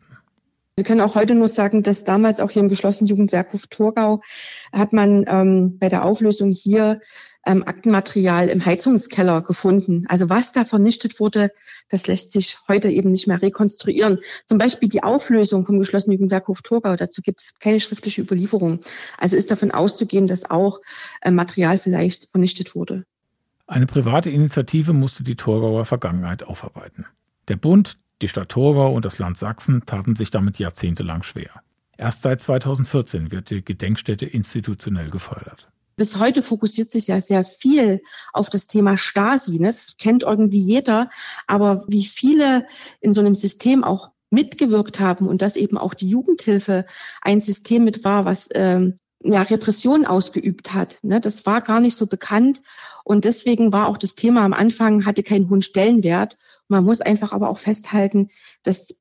Wir 0.75 0.85
können 0.85 1.01
auch 1.01 1.15
heute 1.15 1.35
nur 1.35 1.49
sagen, 1.49 1.83
dass 1.83 2.05
damals 2.05 2.39
auch 2.39 2.51
hier 2.51 2.61
im 2.61 2.69
geschlossenen 2.69 3.09
Jugendwerkhof 3.09 3.67
Torgau 3.67 4.21
hat 4.71 4.93
man 4.93 5.25
ähm, 5.27 5.77
bei 5.77 5.89
der 5.89 6.05
Auflösung 6.05 6.51
hier 6.51 7.01
ähm, 7.45 7.63
Aktenmaterial 7.63 8.49
im 8.49 8.65
Heizungskeller 8.65 9.41
gefunden. 9.41 10.05
Also 10.07 10.29
was 10.29 10.51
da 10.51 10.65
vernichtet 10.65 11.19
wurde, 11.19 11.51
das 11.89 12.07
lässt 12.07 12.31
sich 12.31 12.57
heute 12.67 12.89
eben 12.89 13.09
nicht 13.09 13.27
mehr 13.27 13.41
rekonstruieren. 13.41 14.19
Zum 14.45 14.57
Beispiel 14.57 14.89
die 14.89 15.03
Auflösung 15.03 15.65
vom 15.65 15.79
geschlossenen 15.79 16.17
Jugendwerkhof 16.17 16.61
Torgau, 16.61 16.95
dazu 16.95 17.21
gibt 17.21 17.41
es 17.41 17.59
keine 17.59 17.79
schriftliche 17.79 18.21
Überlieferung. 18.21 18.79
Also 19.17 19.37
ist 19.37 19.51
davon 19.51 19.71
auszugehen, 19.71 20.27
dass 20.27 20.49
auch 20.49 20.81
äh, 21.21 21.31
Material 21.31 21.77
vielleicht 21.77 22.29
vernichtet 22.31 22.75
wurde. 22.75 23.05
Eine 23.67 23.85
private 23.85 24.29
Initiative 24.29 24.93
musste 24.93 25.23
die 25.23 25.35
Torgauer 25.35 25.85
Vergangenheit 25.85 26.43
aufarbeiten. 26.43 27.05
Der 27.47 27.55
Bund, 27.55 27.97
die 28.21 28.27
Stadt 28.27 28.49
Torgau 28.49 28.93
und 28.93 29.05
das 29.05 29.19
Land 29.19 29.37
Sachsen 29.37 29.85
taten 29.85 30.15
sich 30.15 30.31
damit 30.31 30.59
jahrzehntelang 30.59 31.23
schwer. 31.23 31.51
Erst 31.97 32.21
seit 32.21 32.41
2014 32.41 33.31
wird 33.31 33.49
die 33.49 33.63
Gedenkstätte 33.63 34.25
institutionell 34.25 35.09
gefördert. 35.09 35.69
Bis 35.99 36.17
heute 36.17 36.41
fokussiert 36.41 36.89
sich 36.89 37.07
ja 37.07 37.19
sehr 37.19 37.43
viel 37.43 38.01
auf 38.31 38.49
das 38.49 38.67
Thema 38.67 38.95
Stasi. 38.95 39.59
Ne? 39.59 39.67
Das 39.67 39.97
kennt 39.97 40.23
irgendwie 40.23 40.61
jeder. 40.61 41.09
Aber 41.45 41.83
wie 41.89 42.05
viele 42.05 42.65
in 43.01 43.11
so 43.11 43.19
einem 43.19 43.35
System 43.35 43.83
auch 43.83 44.11
mitgewirkt 44.29 45.01
haben 45.01 45.27
und 45.27 45.41
dass 45.41 45.57
eben 45.57 45.77
auch 45.77 45.93
die 45.93 46.07
Jugendhilfe 46.07 46.85
ein 47.21 47.41
System 47.41 47.83
mit 47.83 48.05
war, 48.05 48.23
was 48.23 48.47
ähm, 48.53 48.97
ja, 49.21 49.41
Repression 49.41 50.05
ausgeübt 50.05 50.73
hat. 50.73 50.99
Ne? 51.03 51.19
Das 51.19 51.45
war 51.45 51.59
gar 51.59 51.81
nicht 51.81 51.97
so 51.97 52.07
bekannt. 52.07 52.61
Und 53.03 53.25
deswegen 53.25 53.73
war 53.73 53.89
auch 53.89 53.97
das 53.97 54.15
Thema 54.15 54.45
am 54.45 54.53
Anfang, 54.53 55.05
hatte 55.05 55.21
keinen 55.21 55.49
hohen 55.49 55.61
Stellenwert. 55.61 56.37
Man 56.69 56.85
muss 56.85 57.01
einfach 57.01 57.33
aber 57.33 57.49
auch 57.49 57.57
festhalten, 57.57 58.29
dass 58.63 58.97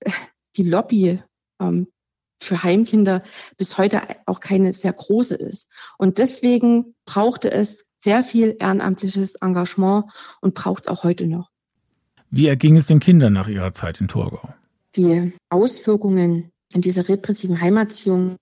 die 0.57 0.69
Lobby 0.69 1.23
ähm, 1.61 1.87
für 2.41 2.62
Heimkinder 2.62 3.22
bis 3.57 3.78
heute 3.78 4.03
auch 4.26 4.41
keine 4.41 4.72
sehr 4.72 4.93
große 4.93 5.36
ist. 5.36 5.68
Und 5.99 6.18
deswegen 6.18 6.95
brauchte 7.05 7.51
es 7.51 7.89
sehr 7.99 8.22
viel 8.22 8.57
ehrenamtliches 8.59 9.36
Engagement 9.36 10.07
und 10.41 10.55
braucht 10.55 10.84
es 10.84 10.89
auch 10.89 11.05
heute 11.05 11.26
noch. 11.26 11.51
Wie 12.30 12.47
erging 12.47 12.76
es 12.76 12.86
den 12.86 13.01
Kindern 13.01 13.32
nach 13.32 13.49
ihrer 13.49 13.72
Zeit 13.72 14.01
in 14.01 14.09
Torgau? 14.09 14.55
Die 14.97 15.32
Auswirkungen 15.49 16.53
in 16.75 16.83
dieser 16.83 17.09
repressiven 17.09 17.61
Heimatziehung, 17.61 18.37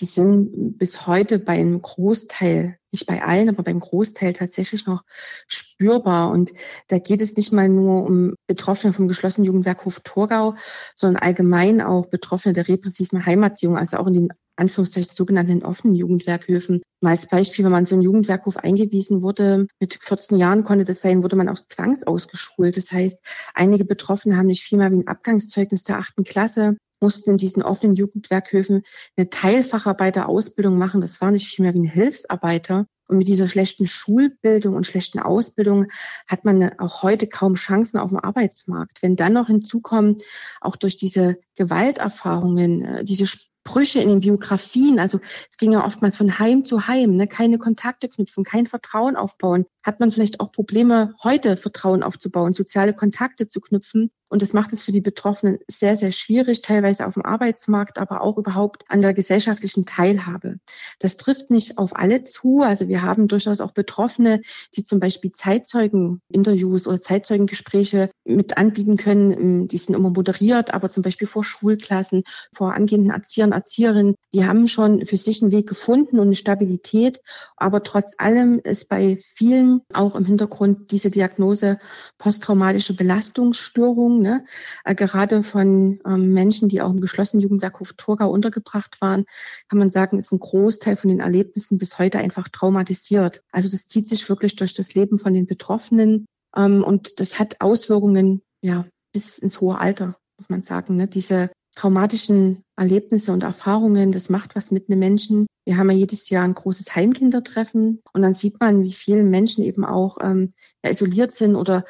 die 0.00 0.04
sind 0.04 0.78
bis 0.78 1.06
heute 1.06 1.38
bei 1.38 1.54
einem 1.54 1.82
Großteil, 1.82 2.76
nicht 2.92 3.06
bei 3.06 3.22
allen, 3.22 3.48
aber 3.48 3.64
beim 3.64 3.80
Großteil 3.80 4.32
tatsächlich 4.34 4.86
noch 4.86 5.02
spürbar. 5.48 6.30
Und 6.30 6.52
da 6.88 6.98
geht 6.98 7.20
es 7.20 7.36
nicht 7.36 7.52
mal 7.52 7.68
nur 7.68 8.04
um 8.04 8.34
Betroffene 8.46 8.92
vom 8.92 9.08
geschlossenen 9.08 9.46
Jugendwerkhof 9.46 10.00
Torgau, 10.04 10.54
sondern 10.94 11.22
allgemein 11.22 11.80
auch 11.80 12.06
Betroffene 12.06 12.52
der 12.52 12.68
repressiven 12.68 13.26
Heimatziehung, 13.26 13.76
also 13.76 13.96
auch 13.96 14.06
in 14.06 14.14
den 14.14 14.28
Anführungszeichen 14.56 15.14
sogenannten 15.14 15.62
offenen 15.62 15.94
Jugendwerkhöfen. 15.94 16.82
Mal 17.00 17.10
als 17.10 17.28
Beispiel, 17.28 17.64
wenn 17.64 17.72
man 17.72 17.84
so 17.84 17.94
einen 17.94 18.02
Jugendwerkhof 18.02 18.56
eingewiesen 18.56 19.22
wurde, 19.22 19.66
mit 19.80 19.98
14 20.00 20.38
Jahren 20.38 20.62
konnte 20.62 20.84
das 20.84 21.00
sein, 21.00 21.22
wurde 21.22 21.36
man 21.36 21.48
auch 21.48 21.58
zwangsausgeschult. 21.58 22.76
Das 22.76 22.92
heißt, 22.92 23.20
einige 23.54 23.84
Betroffene 23.84 24.36
haben 24.36 24.46
nicht 24.46 24.62
viel 24.62 24.78
mehr 24.78 24.90
wie 24.90 24.96
ein 24.96 25.08
Abgangszeugnis 25.08 25.82
der 25.82 25.98
achten 25.98 26.24
Klasse 26.24 26.76
mussten 27.02 27.30
in 27.30 27.36
diesen 27.36 27.62
offenen 27.62 27.94
Jugendwerkhöfen 27.94 28.82
eine 29.16 29.28
Teilfacharbeiterausbildung 29.28 30.78
machen. 30.78 31.00
Das 31.00 31.20
war 31.20 31.30
nicht 31.30 31.48
viel 31.48 31.64
mehr 31.64 31.74
wie 31.74 31.80
ein 31.80 31.84
Hilfsarbeiter. 31.84 32.86
Und 33.12 33.18
mit 33.18 33.28
dieser 33.28 33.46
schlechten 33.46 33.86
Schulbildung 33.86 34.74
und 34.74 34.86
schlechten 34.86 35.18
Ausbildung 35.18 35.88
hat 36.26 36.46
man 36.46 36.78
auch 36.78 37.02
heute 37.02 37.26
kaum 37.26 37.56
Chancen 37.56 37.98
auf 37.98 38.08
dem 38.08 38.18
Arbeitsmarkt. 38.18 39.02
Wenn 39.02 39.16
dann 39.16 39.34
noch 39.34 39.48
hinzukommen, 39.48 40.16
auch 40.62 40.76
durch 40.76 40.96
diese 40.96 41.36
Gewalterfahrungen, 41.56 42.82
äh, 42.82 43.04
diese 43.04 43.26
Brüche 43.64 44.00
in 44.00 44.08
den 44.08 44.20
Biografien, 44.20 44.98
also 44.98 45.20
es 45.50 45.58
ging 45.58 45.72
ja 45.72 45.84
oftmals 45.84 46.16
von 46.16 46.38
Heim 46.38 46.64
zu 46.64 46.88
Heim, 46.88 47.16
ne? 47.16 47.26
keine 47.26 47.58
Kontakte 47.58 48.08
knüpfen, 48.08 48.44
kein 48.44 48.64
Vertrauen 48.64 49.14
aufbauen, 49.14 49.66
hat 49.82 50.00
man 50.00 50.10
vielleicht 50.10 50.40
auch 50.40 50.50
Probleme, 50.50 51.14
heute 51.22 51.58
Vertrauen 51.58 52.02
aufzubauen, 52.02 52.54
soziale 52.54 52.94
Kontakte 52.94 53.46
zu 53.46 53.60
knüpfen. 53.60 54.10
Und 54.32 54.40
das 54.40 54.54
macht 54.54 54.72
es 54.72 54.80
für 54.80 54.92
die 54.92 55.02
Betroffenen 55.02 55.58
sehr, 55.68 55.94
sehr 55.94 56.10
schwierig, 56.10 56.62
teilweise 56.62 57.06
auf 57.06 57.14
dem 57.14 57.26
Arbeitsmarkt, 57.26 57.98
aber 57.98 58.22
auch 58.22 58.38
überhaupt 58.38 58.82
an 58.88 59.02
der 59.02 59.12
gesellschaftlichen 59.12 59.84
Teilhabe. 59.84 60.56
Das 61.00 61.18
trifft 61.18 61.50
nicht 61.50 61.76
auf 61.76 61.94
alle 61.94 62.22
zu. 62.22 62.62
Also 62.62 62.88
wir 62.88 63.02
haben 63.02 63.28
durchaus 63.28 63.60
auch 63.60 63.72
Betroffene, 63.72 64.40
die 64.74 64.84
zum 64.84 65.00
Beispiel 65.00 65.32
Zeitzeugeninterviews 65.32 66.88
oder 66.88 66.98
Zeitzeugengespräche 67.02 68.08
mit 68.24 68.56
anbieten 68.56 68.96
können. 68.96 69.68
Die 69.68 69.76
sind 69.76 69.94
immer 69.94 70.08
moderiert, 70.08 70.72
aber 70.72 70.88
zum 70.88 71.02
Beispiel 71.02 71.28
vor 71.28 71.44
Schulklassen, 71.44 72.22
vor 72.54 72.72
angehenden 72.72 73.10
Erziehern, 73.10 73.52
Erzieherinnen, 73.52 74.14
die 74.32 74.46
haben 74.46 74.66
schon 74.66 75.04
für 75.04 75.18
sich 75.18 75.42
einen 75.42 75.52
Weg 75.52 75.68
gefunden 75.68 76.18
und 76.18 76.28
eine 76.28 76.36
Stabilität. 76.36 77.20
Aber 77.58 77.82
trotz 77.82 78.14
allem 78.16 78.60
ist 78.64 78.88
bei 78.88 79.16
vielen 79.16 79.82
auch 79.92 80.14
im 80.14 80.24
Hintergrund 80.24 80.90
diese 80.90 81.10
Diagnose 81.10 81.78
posttraumatische 82.16 82.96
Belastungsstörung 82.96 84.21
ne? 84.22 84.44
Äh, 84.84 84.94
gerade 84.94 85.42
von 85.42 86.00
ähm, 86.06 86.32
Menschen, 86.32 86.68
die 86.68 86.80
auch 86.80 86.90
im 86.90 87.00
geschlossenen 87.00 87.42
Jugendwerkhof 87.42 87.92
Torgau 87.94 88.30
untergebracht 88.30 89.00
waren, 89.00 89.24
kann 89.68 89.78
man 89.78 89.88
sagen, 89.88 90.18
ist 90.18 90.32
ein 90.32 90.40
Großteil 90.40 90.96
von 90.96 91.10
den 91.10 91.20
Erlebnissen 91.20 91.78
bis 91.78 91.98
heute 91.98 92.18
einfach 92.18 92.48
traumatisiert. 92.48 93.42
Also 93.52 93.68
das 93.68 93.86
zieht 93.86 94.08
sich 94.08 94.28
wirklich 94.28 94.56
durch 94.56 94.74
das 94.74 94.94
Leben 94.94 95.18
von 95.18 95.34
den 95.34 95.46
Betroffenen 95.46 96.26
ähm, 96.56 96.82
und 96.82 97.20
das 97.20 97.38
hat 97.38 97.60
Auswirkungen 97.60 98.42
ja 98.62 98.86
bis 99.12 99.38
ins 99.38 99.60
hohe 99.60 99.78
Alter, 99.78 100.16
muss 100.38 100.48
man 100.48 100.60
sagen. 100.60 100.96
Ne? 100.96 101.08
Diese 101.08 101.50
traumatischen 101.74 102.62
Erlebnisse 102.76 103.32
und 103.32 103.42
Erfahrungen, 103.42 104.12
das 104.12 104.28
macht 104.28 104.56
was 104.56 104.70
mit 104.70 104.88
einem 104.88 104.98
Menschen. 104.98 105.46
Wir 105.64 105.76
haben 105.76 105.90
ja 105.90 105.96
jedes 105.96 106.28
Jahr 106.28 106.44
ein 106.44 106.54
großes 106.54 106.94
Heimkindertreffen 106.94 108.02
und 108.12 108.22
dann 108.22 108.34
sieht 108.34 108.60
man, 108.60 108.82
wie 108.82 108.92
viele 108.92 109.22
Menschen 109.22 109.64
eben 109.64 109.84
auch 109.84 110.18
ähm, 110.20 110.50
isoliert 110.84 111.30
sind 111.30 111.56
oder 111.56 111.84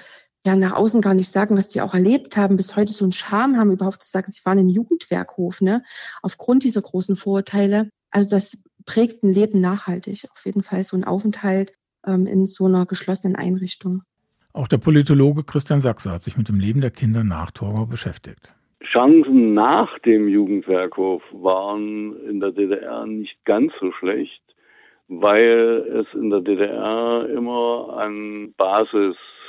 ja 0.45 0.57
nach 0.57 0.73
außen 0.73 1.01
gar 1.01 1.15
nicht 1.15 1.31
sagen, 1.31 1.57
was 1.57 1.69
die 1.69 1.81
auch 1.81 1.95
erlebt 1.95 2.37
haben, 2.37 2.57
bis 2.57 2.77
heute 2.77 2.93
so 2.93 3.05
einen 3.05 3.13
Charme 3.13 3.57
haben, 3.57 3.71
überhaupt 3.71 4.03
zu 4.03 4.11
sagen, 4.11 4.31
sie 4.31 4.45
waren 4.45 4.59
im 4.59 4.69
Jugendwerkhof, 4.69 5.61
ne? 5.61 5.83
Aufgrund 6.23 6.65
dieser 6.65 6.83
großen 6.83 7.17
Vorurteile. 7.17 7.91
Also 8.11 8.31
das 8.31 8.65
prägt 8.85 9.23
ein 9.23 9.33
Leben 9.33 9.61
nachhaltig, 9.61 10.27
auf 10.33 10.45
jeden 10.45 10.63
Fall 10.63 10.83
so 10.83 10.97
ein 10.97 11.05
Aufenthalt 11.05 11.73
ähm, 12.07 12.27
in 12.27 12.45
so 12.45 12.67
einer 12.67 12.87
geschlossenen 12.87 13.37
Einrichtung. 13.37 14.03
Auch 14.53 14.69
der 14.69 14.79
Politologe 14.79 15.45
Christian 15.45 15.81
Sachse 15.81 16.11
hat 16.11 16.23
sich 16.23 16.37
mit 16.37 16.49
dem 16.49 16.61
Leben 16.61 16.81
der 16.81 16.91
Kinder 16.91 17.25
nach 17.25 17.53
Torgau 17.53 17.87
beschäftigt. 17.87 18.55
Chancen 18.83 19.55
nach 19.55 19.99
dem 20.01 20.29
Jugendwerkhof 20.29 21.23
waren 21.33 22.17
in 22.29 22.41
der 22.41 22.51
DDR 22.51 23.07
nicht 23.07 23.43
ganz 23.45 23.73
so 23.81 23.93
schlecht, 23.93 24.43
weil 25.09 26.05
es 26.05 26.07
in 26.15 26.31
der 26.31 26.41
DDR 26.41 27.29
immer 27.31 27.97
an 27.97 28.53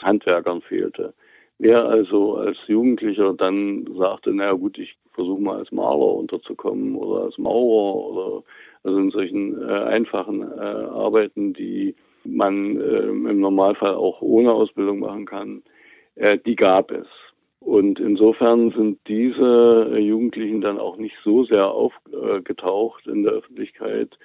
Basishandwerkern 0.04 0.62
fehlte. 0.62 1.14
Wer 1.60 1.86
also 1.86 2.36
als 2.36 2.58
Jugendlicher 2.68 3.34
dann 3.34 3.88
sagte, 3.98 4.34
naja 4.34 4.54
gut, 4.54 4.78
ich 4.78 4.96
versuche 5.14 5.42
mal 5.42 5.60
als 5.60 5.72
Maler 5.72 6.16
unterzukommen 6.16 6.96
oder 6.96 7.26
als 7.26 7.38
Maurer 7.38 7.96
oder 7.96 8.44
also 8.84 8.98
in 8.98 9.12
solchen 9.12 9.62
äh, 9.62 9.72
einfachen 9.72 10.42
äh, 10.42 10.62
Arbeiten, 10.62 11.54
die 11.54 11.96
man 12.26 12.80
äh, 12.82 13.04
im 13.04 13.40
Normalfall 13.40 13.96
auch 13.96 14.22
ohne 14.22 14.52
Ausbildung 14.52 15.00
machen 15.00 15.26
kann, 15.26 15.64
äh, 16.16 16.38
die 16.46 16.56
gab 16.56 16.92
es. 16.92 17.08
Und 17.60 18.00
insofern 18.00 18.72
sind 18.72 19.00
diese 19.08 19.92
äh, 19.94 20.00
Jugendlichen 20.00 20.60
dann 20.60 20.80
auch 20.80 20.98
nicht 20.98 21.16
so 21.24 21.46
sehr 21.46 21.68
aufgetaucht 21.68 23.08
in 23.08 23.24
der 23.24 23.34
Öffentlichkeit. 23.34 24.18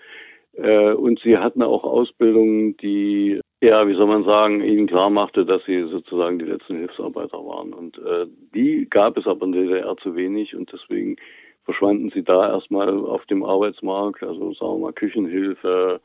Äh, 0.54 0.92
und 0.92 1.20
sie 1.20 1.38
hatten 1.38 1.62
auch 1.62 1.84
Ausbildungen, 1.84 2.76
die, 2.78 3.40
ja, 3.60 3.88
wie 3.88 3.94
soll 3.94 4.06
man 4.06 4.24
sagen, 4.24 4.62
ihnen 4.62 4.86
klar 4.86 5.10
machte, 5.10 5.44
dass 5.44 5.64
sie 5.64 5.82
sozusagen 5.84 6.38
die 6.38 6.44
letzten 6.44 6.76
Hilfsarbeiter 6.76 7.38
waren. 7.38 7.72
Und 7.72 7.98
äh, 7.98 8.26
die 8.54 8.86
gab 8.88 9.16
es 9.16 9.26
aber 9.26 9.46
in 9.46 9.52
der 9.52 9.62
DDR 9.62 9.96
zu 9.96 10.14
wenig 10.14 10.54
und 10.54 10.72
deswegen 10.72 11.16
verschwanden 11.64 12.10
sie 12.14 12.22
da 12.22 12.52
erstmal 12.52 12.88
auf 12.88 13.26
dem 13.26 13.44
Arbeitsmarkt, 13.44 14.22
also 14.22 14.52
sagen 14.54 14.74
wir 14.74 14.78
mal 14.78 14.92
Küchenhilfe 14.92 16.00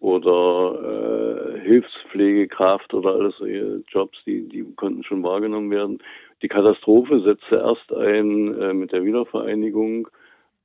oder 0.00 1.54
äh, 1.54 1.60
Hilfspflegekraft 1.60 2.94
oder 2.94 3.14
alles 3.14 3.36
solche 3.38 3.82
Jobs, 3.88 4.18
die, 4.26 4.48
die 4.48 4.64
konnten 4.74 5.04
schon 5.04 5.22
wahrgenommen 5.22 5.70
werden. 5.70 5.98
Die 6.42 6.48
Katastrophe 6.48 7.20
setzte 7.20 7.56
erst 7.56 7.92
ein 7.92 8.60
äh, 8.60 8.72
mit 8.72 8.92
der 8.92 9.04
Wiedervereinigung, 9.04 10.08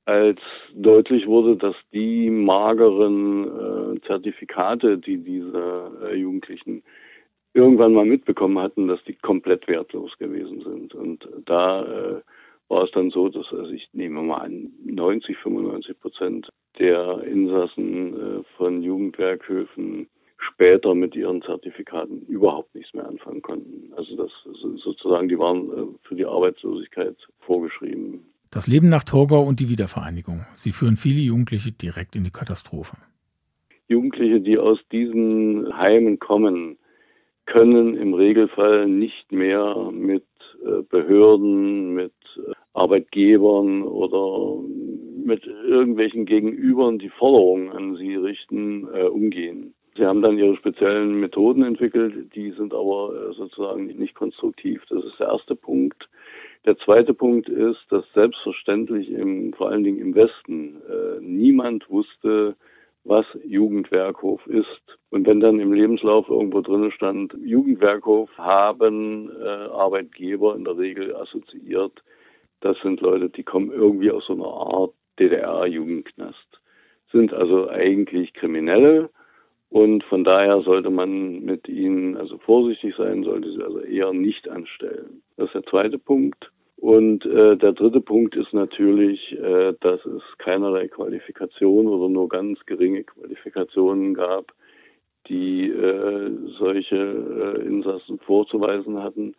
als 0.06 0.40
deutlich 0.74 1.26
wurde, 1.26 1.56
dass 1.56 1.76
die 1.92 2.30
mageren 2.30 3.96
äh, 3.96 4.00
Zertifikate, 4.06 4.98
die 4.98 5.18
diese 5.18 5.90
äh, 6.04 6.16
Jugendlichen 6.16 6.82
irgendwann 7.54 7.94
mal 7.94 8.04
mitbekommen 8.04 8.58
hatten, 8.58 8.88
dass 8.88 9.02
die 9.04 9.14
komplett 9.14 9.66
wertlos 9.68 10.16
gewesen 10.18 10.60
sind. 10.62 10.94
Und 10.94 11.28
da 11.46 11.82
äh, 11.84 12.20
war 12.68 12.84
es 12.84 12.90
dann 12.90 13.10
so, 13.10 13.28
dass 13.28 13.46
also 13.52 13.70
ich 13.70 13.88
nehme 13.92 14.22
mal 14.22 14.38
an, 14.38 14.72
90, 14.84 15.36
95 15.38 16.00
Prozent 16.00 16.48
der 16.78 17.22
Insassen 17.22 18.40
äh, 18.40 18.42
von 18.56 18.82
Jugendwerkhöfen 18.82 20.08
später 20.36 20.94
mit 20.94 21.14
ihren 21.14 21.40
Zertifikaten 21.42 22.26
überhaupt 22.26 22.74
nichts 22.74 22.92
mehr 22.92 23.06
anfangen 23.06 23.40
konnten. 23.40 23.92
Also 23.96 24.16
das 24.16 24.30
sozusagen, 24.82 25.28
die 25.28 25.38
waren 25.38 25.70
äh, 25.70 25.86
für 26.02 26.16
die 26.16 26.26
Arbeitslosigkeit 26.26 27.16
vorgeschrieben. 27.40 28.26
Das 28.54 28.68
Leben 28.68 28.88
nach 28.88 29.02
Torgau 29.02 29.42
und 29.42 29.58
die 29.58 29.68
Wiedervereinigung. 29.68 30.46
Sie 30.54 30.70
führen 30.70 30.96
viele 30.96 31.20
Jugendliche 31.20 31.72
direkt 31.72 32.14
in 32.14 32.22
die 32.22 32.30
Katastrophe. 32.30 32.96
Jugendliche, 33.88 34.40
die 34.40 34.58
aus 34.58 34.78
diesen 34.92 35.76
Heimen 35.76 36.20
kommen, 36.20 36.78
können 37.46 37.96
im 37.96 38.14
Regelfall 38.14 38.86
nicht 38.86 39.32
mehr 39.32 39.90
mit 39.92 40.22
äh, 40.64 40.82
Behörden, 40.88 41.94
mit 41.94 42.12
äh, 42.36 42.52
Arbeitgebern 42.74 43.82
oder 43.82 44.62
mit 45.24 45.44
irgendwelchen 45.46 46.24
Gegenübern, 46.24 47.00
die 47.00 47.08
Forderungen 47.08 47.70
an 47.70 47.96
sie 47.96 48.14
richten, 48.14 48.84
umgehen. 48.84 49.74
Sie 49.96 50.04
haben 50.04 50.22
dann 50.22 50.38
ihre 50.38 50.56
speziellen 50.56 51.20
Methoden 51.20 51.62
entwickelt, 51.62 52.34
die 52.34 52.50
sind 52.50 52.74
aber 52.74 53.14
äh, 53.14 53.34
sozusagen 53.34 53.86
nicht 53.86 54.14
konstruktiv. 54.14 54.82
Das 54.90 55.04
ist 55.04 55.20
der 55.20 55.28
erste 55.28 55.54
Punkt. 55.54 56.08
Der 56.64 56.78
zweite 56.78 57.12
Punkt 57.12 57.48
ist, 57.48 57.84
dass 57.90 58.04
selbstverständlich 58.14 59.10
im, 59.10 59.52
vor 59.52 59.68
allen 59.68 59.84
Dingen 59.84 59.98
im 59.98 60.14
Westen 60.14 60.80
äh, 60.88 61.20
niemand 61.20 61.90
wusste, 61.90 62.56
was 63.04 63.26
Jugendwerkhof 63.44 64.46
ist. 64.46 64.98
Und 65.10 65.26
wenn 65.26 65.40
dann 65.40 65.60
im 65.60 65.74
Lebenslauf 65.74 66.28
irgendwo 66.30 66.62
drin 66.62 66.90
stand, 66.90 67.36
Jugendwerkhof 67.44 68.30
haben 68.38 69.30
äh, 69.30 69.44
Arbeitgeber 69.46 70.56
in 70.56 70.64
der 70.64 70.78
Regel 70.78 71.14
assoziiert, 71.14 72.02
das 72.60 72.78
sind 72.80 73.02
Leute, 73.02 73.28
die 73.28 73.42
kommen 73.42 73.70
irgendwie 73.70 74.10
aus 74.10 74.24
so 74.26 74.32
einer 74.32 74.46
Art 74.46 74.94
DDR-Jugendknast, 75.18 76.60
sind 77.12 77.34
also 77.34 77.68
eigentlich 77.68 78.32
Kriminelle 78.32 79.10
und 79.68 80.02
von 80.04 80.24
daher 80.24 80.62
sollte 80.62 80.88
man 80.88 81.40
mit 81.44 81.68
ihnen 81.68 82.16
also 82.16 82.38
vorsichtig 82.38 82.94
sein, 82.96 83.22
sollte 83.22 83.52
sie 83.52 83.62
also 83.62 83.80
eher 83.80 84.14
nicht 84.14 84.48
anstellen. 84.48 85.22
Das 85.36 85.48
ist 85.48 85.54
der 85.54 85.64
zweite 85.64 85.98
Punkt. 85.98 86.52
Und 86.76 87.24
äh, 87.24 87.56
der 87.56 87.72
dritte 87.72 88.00
Punkt 88.00 88.36
ist 88.36 88.52
natürlich, 88.52 89.32
äh, 89.32 89.74
dass 89.80 90.04
es 90.04 90.22
keinerlei 90.38 90.88
Qualifikation 90.88 91.86
oder 91.86 92.08
nur 92.08 92.28
ganz 92.28 92.58
geringe 92.66 93.04
Qualifikationen 93.04 94.14
gab, 94.14 94.52
die 95.28 95.70
äh, 95.70 96.30
solche 96.58 96.96
äh, 96.96 97.62
Insassen 97.66 98.18
vorzuweisen 98.18 99.02
hatten. 99.02 99.34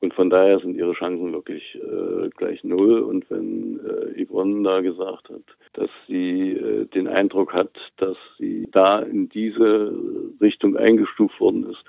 Und 0.00 0.14
von 0.14 0.30
daher 0.30 0.58
sind 0.60 0.76
ihre 0.76 0.92
Chancen 0.92 1.32
wirklich 1.32 1.74
äh, 1.74 2.28
gleich 2.36 2.62
null. 2.64 3.00
Und 3.00 3.28
wenn 3.30 3.80
äh, 3.80 4.24
Yvonne 4.24 4.62
da 4.62 4.80
gesagt 4.80 5.30
hat, 5.30 5.42
dass 5.72 5.90
sie 6.06 6.52
äh, 6.52 6.86
den 6.86 7.08
Eindruck 7.08 7.52
hat, 7.52 7.70
dass 7.96 8.16
sie 8.38 8.68
da 8.72 9.00
in 9.00 9.28
diese 9.28 9.92
Richtung 10.40 10.76
eingestuft 10.76 11.40
worden 11.40 11.70
ist, 11.70 11.84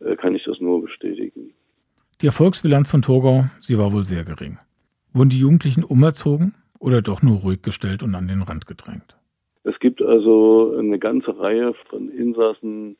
äh, 0.00 0.16
kann 0.16 0.34
ich 0.34 0.44
das 0.44 0.60
nur 0.60 0.82
bestätigen. 0.82 1.54
Die 2.22 2.26
Erfolgsbilanz 2.26 2.90
von 2.90 3.00
Torgau, 3.00 3.44
sie 3.60 3.78
war 3.78 3.94
wohl 3.94 4.04
sehr 4.04 4.24
gering. 4.24 4.58
Wurden 5.14 5.30
die 5.30 5.38
Jugendlichen 5.38 5.82
umerzogen 5.82 6.54
oder 6.78 7.00
doch 7.00 7.22
nur 7.22 7.38
ruhig 7.38 7.62
gestellt 7.62 8.02
und 8.02 8.14
an 8.14 8.28
den 8.28 8.42
Rand 8.42 8.66
gedrängt? 8.66 9.16
Es 9.64 9.78
gibt 9.78 10.02
also 10.02 10.76
eine 10.78 10.98
ganze 10.98 11.38
Reihe 11.38 11.72
von 11.88 12.10
Insassen, 12.10 12.98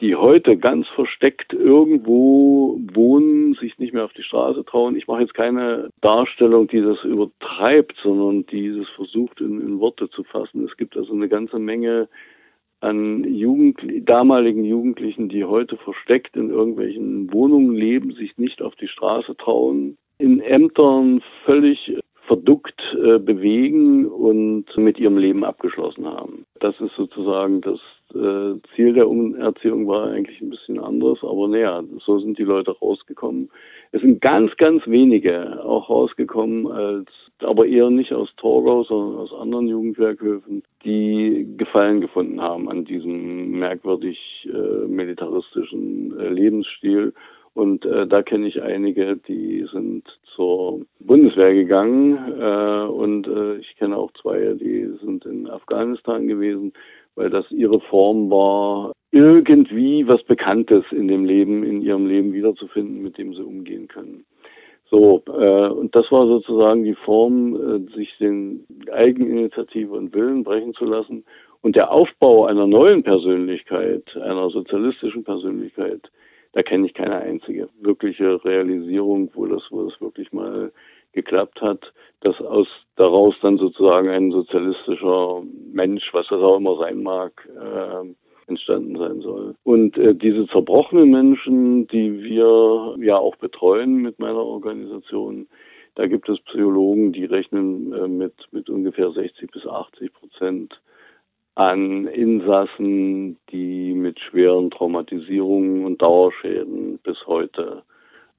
die 0.00 0.16
heute 0.16 0.56
ganz 0.56 0.88
versteckt 0.88 1.52
irgendwo 1.52 2.80
wohnen, 2.94 3.52
sich 3.52 3.78
nicht 3.78 3.92
mehr 3.92 4.06
auf 4.06 4.14
die 4.14 4.22
Straße 4.22 4.64
trauen. 4.64 4.96
Ich 4.96 5.08
mache 5.08 5.20
jetzt 5.20 5.34
keine 5.34 5.90
Darstellung, 6.00 6.66
die 6.66 6.80
das 6.80 7.04
übertreibt, 7.04 7.96
sondern 8.02 8.46
die 8.46 8.68
es 8.68 8.88
versucht 8.96 9.42
in, 9.42 9.60
in 9.60 9.78
Worte 9.78 10.08
zu 10.08 10.24
fassen. 10.24 10.64
Es 10.64 10.78
gibt 10.78 10.96
also 10.96 11.12
eine 11.12 11.28
ganze 11.28 11.58
Menge 11.58 12.08
an 12.84 13.24
Jugend, 13.24 13.80
damaligen 14.06 14.64
Jugendlichen, 14.64 15.30
die 15.30 15.44
heute 15.44 15.76
versteckt 15.78 16.36
in 16.36 16.50
irgendwelchen 16.50 17.32
Wohnungen 17.32 17.74
leben, 17.74 18.12
sich 18.12 18.36
nicht 18.36 18.60
auf 18.60 18.74
die 18.76 18.88
Straße 18.88 19.36
trauen, 19.36 19.96
in 20.18 20.40
Ämtern 20.40 21.22
völlig 21.44 21.98
verduckt 22.26 22.80
äh, 22.94 23.18
bewegen 23.18 24.06
und 24.06 24.64
mit 24.76 24.98
ihrem 24.98 25.18
Leben 25.18 25.44
abgeschlossen 25.44 26.06
haben. 26.06 26.46
Das 26.60 26.78
ist 26.80 26.94
sozusagen 26.96 27.60
das 27.60 27.80
äh, 28.14 28.58
Ziel 28.74 28.94
der 28.94 29.08
Umerziehung 29.08 29.86
war 29.86 30.10
eigentlich 30.10 30.40
ein 30.40 30.50
bisschen 30.50 30.78
anderes, 30.78 31.18
aber 31.22 31.48
naja, 31.48 31.82
so 32.04 32.18
sind 32.18 32.38
die 32.38 32.44
Leute 32.44 32.70
rausgekommen. 32.78 33.50
Es 33.92 34.00
sind 34.00 34.20
ganz, 34.20 34.56
ganz 34.56 34.86
wenige 34.86 35.62
auch 35.64 35.90
rausgekommen, 35.90 36.66
als 36.70 37.08
aber 37.40 37.66
eher 37.66 37.90
nicht 37.90 38.12
aus 38.12 38.34
Torgau, 38.36 38.84
sondern 38.84 39.18
aus 39.18 39.32
anderen 39.34 39.66
Jugendwerkhöfen, 39.66 40.62
die 40.84 41.46
Gefallen 41.56 42.00
gefunden 42.00 42.40
haben 42.40 42.68
an 42.68 42.84
diesem 42.84 43.50
merkwürdig 43.58 44.48
äh, 44.50 44.86
militaristischen 44.86 46.18
äh, 46.18 46.28
Lebensstil 46.28 47.12
und 47.54 47.86
äh, 47.86 48.06
da 48.06 48.22
kenne 48.22 48.48
ich 48.48 48.62
einige, 48.62 49.16
die 49.16 49.66
sind 49.72 50.04
zur 50.34 50.80
Bundeswehr 50.98 51.54
gegangen 51.54 52.18
äh, 52.38 52.86
und 52.86 53.28
äh, 53.28 53.56
ich 53.58 53.76
kenne 53.76 53.96
auch 53.96 54.10
zwei, 54.20 54.54
die 54.54 54.88
sind 55.00 55.24
in 55.24 55.48
Afghanistan 55.48 56.26
gewesen, 56.26 56.72
weil 57.14 57.30
das 57.30 57.48
ihre 57.52 57.80
Form 57.80 58.28
war, 58.28 58.92
irgendwie 59.12 60.06
was 60.08 60.22
Bekanntes 60.24 60.84
in 60.90 61.06
dem 61.06 61.24
Leben, 61.24 61.62
in 61.62 61.80
ihrem 61.80 62.06
Leben 62.06 62.32
wiederzufinden, 62.32 63.00
mit 63.00 63.18
dem 63.18 63.34
sie 63.34 63.42
umgehen 63.44 63.86
können. 63.86 64.24
So, 64.90 65.22
äh, 65.28 65.68
und 65.68 65.94
das 65.94 66.10
war 66.10 66.26
sozusagen 66.26 66.82
die 66.84 66.94
Form, 66.94 67.54
äh, 67.54 67.96
sich 67.96 68.16
den 68.18 68.66
Eigeninitiative 68.92 69.92
und 69.92 70.12
Willen 70.12 70.42
brechen 70.42 70.74
zu 70.74 70.84
lassen. 70.84 71.24
Und 71.62 71.76
der 71.76 71.90
Aufbau 71.92 72.46
einer 72.46 72.66
neuen 72.66 73.02
Persönlichkeit, 73.02 74.16
einer 74.16 74.50
sozialistischen 74.50 75.24
Persönlichkeit, 75.24 76.10
da 76.54 76.62
kenne 76.62 76.86
ich 76.86 76.94
keine 76.94 77.16
einzige 77.16 77.68
wirkliche 77.80 78.42
Realisierung, 78.44 79.30
wo 79.34 79.46
das, 79.46 79.62
wo 79.70 79.84
das 79.84 80.00
wirklich 80.00 80.32
mal 80.32 80.72
geklappt 81.12 81.60
hat, 81.60 81.92
dass 82.20 82.40
aus 82.40 82.68
daraus 82.96 83.34
dann 83.42 83.58
sozusagen 83.58 84.08
ein 84.08 84.30
sozialistischer 84.30 85.42
Mensch, 85.72 86.12
was 86.12 86.26
das 86.28 86.40
auch 86.40 86.56
immer 86.56 86.76
sein 86.78 87.02
mag, 87.02 87.48
äh, 87.60 88.48
entstanden 88.48 88.96
sein 88.96 89.20
soll. 89.20 89.54
Und 89.64 89.96
äh, 89.96 90.14
diese 90.14 90.46
zerbrochenen 90.46 91.10
Menschen, 91.10 91.86
die 91.88 92.22
wir 92.22 92.96
ja 92.98 93.16
auch 93.16 93.36
betreuen 93.36 93.96
mit 93.96 94.18
meiner 94.18 94.44
Organisation, 94.44 95.48
da 95.94 96.06
gibt 96.06 96.28
es 96.28 96.40
Psychologen, 96.40 97.12
die 97.12 97.24
rechnen 97.24 97.92
äh, 97.92 98.08
mit, 98.08 98.34
mit 98.52 98.68
ungefähr 98.68 99.10
60 99.10 99.50
bis 99.50 99.66
80 99.66 100.12
Prozent 100.12 100.80
an 101.54 102.06
Insassen, 102.06 103.38
die 103.50 103.94
mit 103.94 104.18
schweren 104.20 104.70
Traumatisierungen 104.70 105.84
und 105.84 106.02
Dauerschäden 106.02 106.98
bis 106.98 107.16
heute 107.26 107.82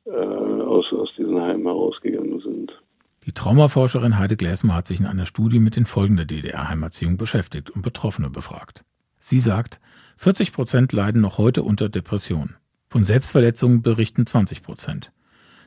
äh, 0.05 0.11
aus, 0.11 0.91
aus 0.91 1.13
diesen 1.17 1.41
Heimen 1.41 1.65
herausgegangen 1.65 2.39
sind. 2.41 2.81
Die 3.25 3.31
Traumaforscherin 3.31 4.19
Heide 4.19 4.35
Gläsmer 4.35 4.75
hat 4.75 4.87
sich 4.87 4.99
in 4.99 5.07
einer 5.07 5.25
Studie 5.25 5.59
mit 5.59 5.75
den 5.75 5.85
Folgen 5.85 6.17
der 6.17 6.25
DDR-Heimerziehung 6.25 7.17
beschäftigt 7.17 7.71
und 7.71 7.81
Betroffene 7.81 8.29
befragt. 8.29 8.83
Sie 9.17 9.39
sagt, 9.39 9.79
40 10.17 10.53
Prozent 10.53 10.93
leiden 10.93 11.21
noch 11.21 11.37
heute 11.37 11.63
unter 11.63 11.89
Depression. 11.89 12.55
Von 12.87 13.03
Selbstverletzungen 13.03 13.81
berichten 13.81 14.27
20 14.27 14.61
Prozent. 14.61 15.11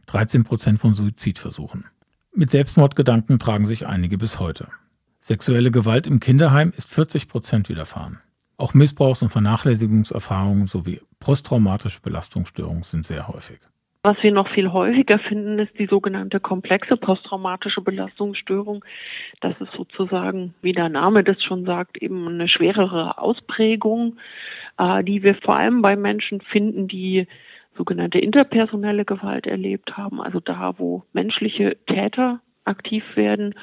13 0.07 0.45
Prozent 0.45 0.79
von 0.79 0.95
Suizidversuchen. 0.95 1.87
Mit 2.33 2.51
Selbstmordgedanken 2.51 3.41
tragen 3.41 3.67
sich 3.67 3.87
einige 3.87 4.19
bis 4.19 4.39
heute. 4.39 4.69
Sexuelle 5.21 5.71
Gewalt 5.71 6.07
im 6.07 6.21
Kinderheim 6.21 6.73
ist 6.77 6.89
40 6.91 7.29
Prozent 7.29 7.69
widerfahren. 7.69 8.21
Auch 8.57 8.75
Missbrauchs- 8.75 9.23
und 9.23 9.31
Vernachlässigungserfahrungen 9.31 10.67
sowie 10.67 11.01
posttraumatische 11.21 12.01
Belastungsstörungen 12.01 12.83
sind 12.83 13.05
sehr 13.05 13.29
häufig. 13.29 13.59
Was 14.05 14.17
wir 14.23 14.33
noch 14.33 14.49
viel 14.49 14.73
häufiger 14.73 15.19
finden, 15.19 15.59
ist 15.59 15.77
die 15.79 15.87
sogenannte 15.87 16.39
komplexe 16.39 16.97
posttraumatische 16.97 17.81
Belastungsstörung. 17.81 18.85
Das 19.41 19.61
ist 19.61 19.73
sozusagen, 19.73 20.55
wie 20.63 20.73
der 20.73 20.89
Name 20.89 21.25
das 21.25 21.43
schon 21.43 21.65
sagt, 21.65 22.01
eben 22.01 22.29
eine 22.29 22.49
schwerere 22.49 23.19
Ausprägung, 23.19 24.17
äh, 24.79 25.03
die 25.03 25.25
wir 25.25 25.35
vor 25.35 25.57
allem 25.57 25.83
bei 25.83 25.97
Menschen 25.97 26.41
finden, 26.41 26.87
die 26.87 27.27
sogenannte 27.77 28.19
interpersonelle 28.19 29.05
Gewalt 29.05 29.47
erlebt 29.47 29.97
haben, 29.97 30.21
also 30.21 30.41
da, 30.41 30.75
wo 30.79 31.05
menschliche 31.13 31.77
Täter 31.87 32.41
aktiv 32.65 33.05
werden 33.15 33.55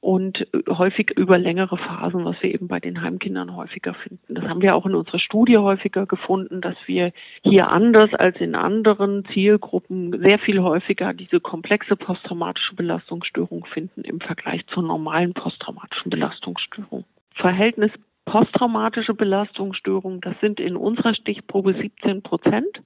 und 0.00 0.46
häufig 0.68 1.10
über 1.16 1.38
längere 1.38 1.76
Phasen, 1.76 2.24
was 2.24 2.40
wir 2.40 2.54
eben 2.54 2.68
bei 2.68 2.78
den 2.78 3.02
Heimkindern 3.02 3.56
häufiger 3.56 3.94
finden. 3.94 4.34
Das 4.34 4.44
haben 4.44 4.62
wir 4.62 4.76
auch 4.76 4.86
in 4.86 4.94
unserer 4.94 5.18
Studie 5.18 5.58
häufiger 5.58 6.06
gefunden, 6.06 6.60
dass 6.60 6.76
wir 6.86 7.12
hier 7.42 7.68
anders 7.70 8.14
als 8.14 8.40
in 8.40 8.54
anderen 8.54 9.24
Zielgruppen 9.32 10.20
sehr 10.20 10.38
viel 10.38 10.60
häufiger 10.60 11.14
diese 11.14 11.40
komplexe 11.40 11.96
posttraumatische 11.96 12.76
Belastungsstörung 12.76 13.64
finden 13.66 14.02
im 14.02 14.20
Vergleich 14.20 14.66
zur 14.68 14.84
normalen 14.84 15.34
posttraumatischen 15.34 16.10
Belastungsstörung. 16.10 17.04
Verhältnis 17.34 17.90
posttraumatische 18.24 19.14
Belastungsstörung, 19.14 20.20
das 20.20 20.38
sind 20.40 20.60
in 20.60 20.76
unserer 20.76 21.14
Stichprobe 21.14 21.74
17 21.74 22.22
Prozent. 22.22 22.82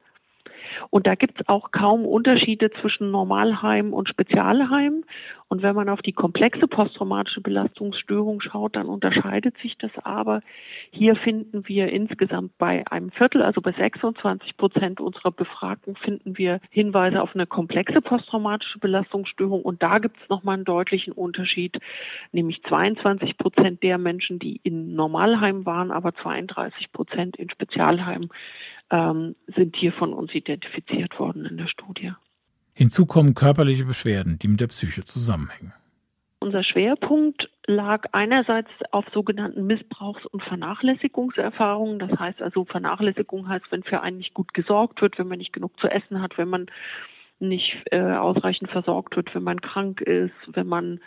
Und 0.90 1.06
da 1.06 1.14
gibt 1.14 1.40
es 1.40 1.48
auch 1.48 1.70
kaum 1.70 2.04
Unterschiede 2.04 2.70
zwischen 2.70 3.10
Normalheim 3.10 3.92
und 3.92 4.08
Spezialheim. 4.08 5.04
Und 5.52 5.60
wenn 5.60 5.76
man 5.76 5.90
auf 5.90 6.00
die 6.00 6.14
komplexe 6.14 6.66
posttraumatische 6.66 7.42
Belastungsstörung 7.42 8.40
schaut, 8.40 8.74
dann 8.74 8.86
unterscheidet 8.86 9.54
sich 9.58 9.76
das 9.76 9.90
aber. 10.02 10.40
Hier 10.90 11.14
finden 11.14 11.68
wir 11.68 11.92
insgesamt 11.92 12.56
bei 12.56 12.86
einem 12.90 13.10
Viertel, 13.10 13.42
also 13.42 13.60
bei 13.60 13.72
26 13.72 14.56
Prozent 14.56 14.98
unserer 14.98 15.30
Befragten, 15.30 15.94
finden 15.94 16.38
wir 16.38 16.60
Hinweise 16.70 17.20
auf 17.20 17.34
eine 17.34 17.46
komplexe 17.46 18.00
posttraumatische 18.00 18.78
Belastungsstörung. 18.78 19.60
Und 19.60 19.82
da 19.82 19.98
gibt 19.98 20.16
es 20.22 20.28
nochmal 20.30 20.54
einen 20.54 20.64
deutlichen 20.64 21.12
Unterschied, 21.12 21.78
nämlich 22.32 22.62
22 22.62 23.36
Prozent 23.36 23.82
der 23.82 23.98
Menschen, 23.98 24.38
die 24.38 24.58
in 24.62 24.94
Normalheim 24.94 25.66
waren, 25.66 25.90
aber 25.90 26.14
32 26.14 26.92
Prozent 26.92 27.36
in 27.36 27.50
Spezialheim 27.50 28.30
ähm, 28.92 29.34
sind 29.56 29.74
hier 29.74 29.92
von 29.92 30.12
uns 30.12 30.32
identifiziert 30.34 31.18
worden 31.18 31.46
in 31.46 31.56
der 31.56 31.66
Studie. 31.66 32.12
Hinzu 32.74 33.06
kommen 33.06 33.34
körperliche 33.34 33.84
Beschwerden, 33.84 34.38
die 34.38 34.48
mit 34.48 34.60
der 34.60 34.68
Psyche 34.68 35.04
zusammenhängen. 35.04 35.72
Unser 36.40 36.64
Schwerpunkt 36.64 37.50
lag 37.66 38.06
einerseits 38.12 38.70
auf 38.90 39.04
sogenannten 39.14 39.66
Missbrauchs- 39.66 40.26
und 40.26 40.42
Vernachlässigungserfahrungen. 40.42 42.00
Das 42.00 42.18
heißt 42.18 42.42
also, 42.42 42.64
Vernachlässigung 42.64 43.48
heißt, 43.48 43.66
wenn 43.70 43.84
für 43.84 44.00
einen 44.00 44.18
nicht 44.18 44.34
gut 44.34 44.52
gesorgt 44.52 45.00
wird, 45.02 45.18
wenn 45.18 45.28
man 45.28 45.38
nicht 45.38 45.52
genug 45.52 45.78
zu 45.78 45.88
essen 45.88 46.20
hat, 46.20 46.38
wenn 46.38 46.48
man 46.48 46.66
nicht 47.38 47.76
äh, 47.90 48.00
ausreichend 48.00 48.70
versorgt 48.70 49.16
wird, 49.16 49.34
wenn 49.34 49.42
man 49.42 49.60
krank 49.60 50.00
ist, 50.00 50.34
wenn 50.48 50.66
man 50.66 51.00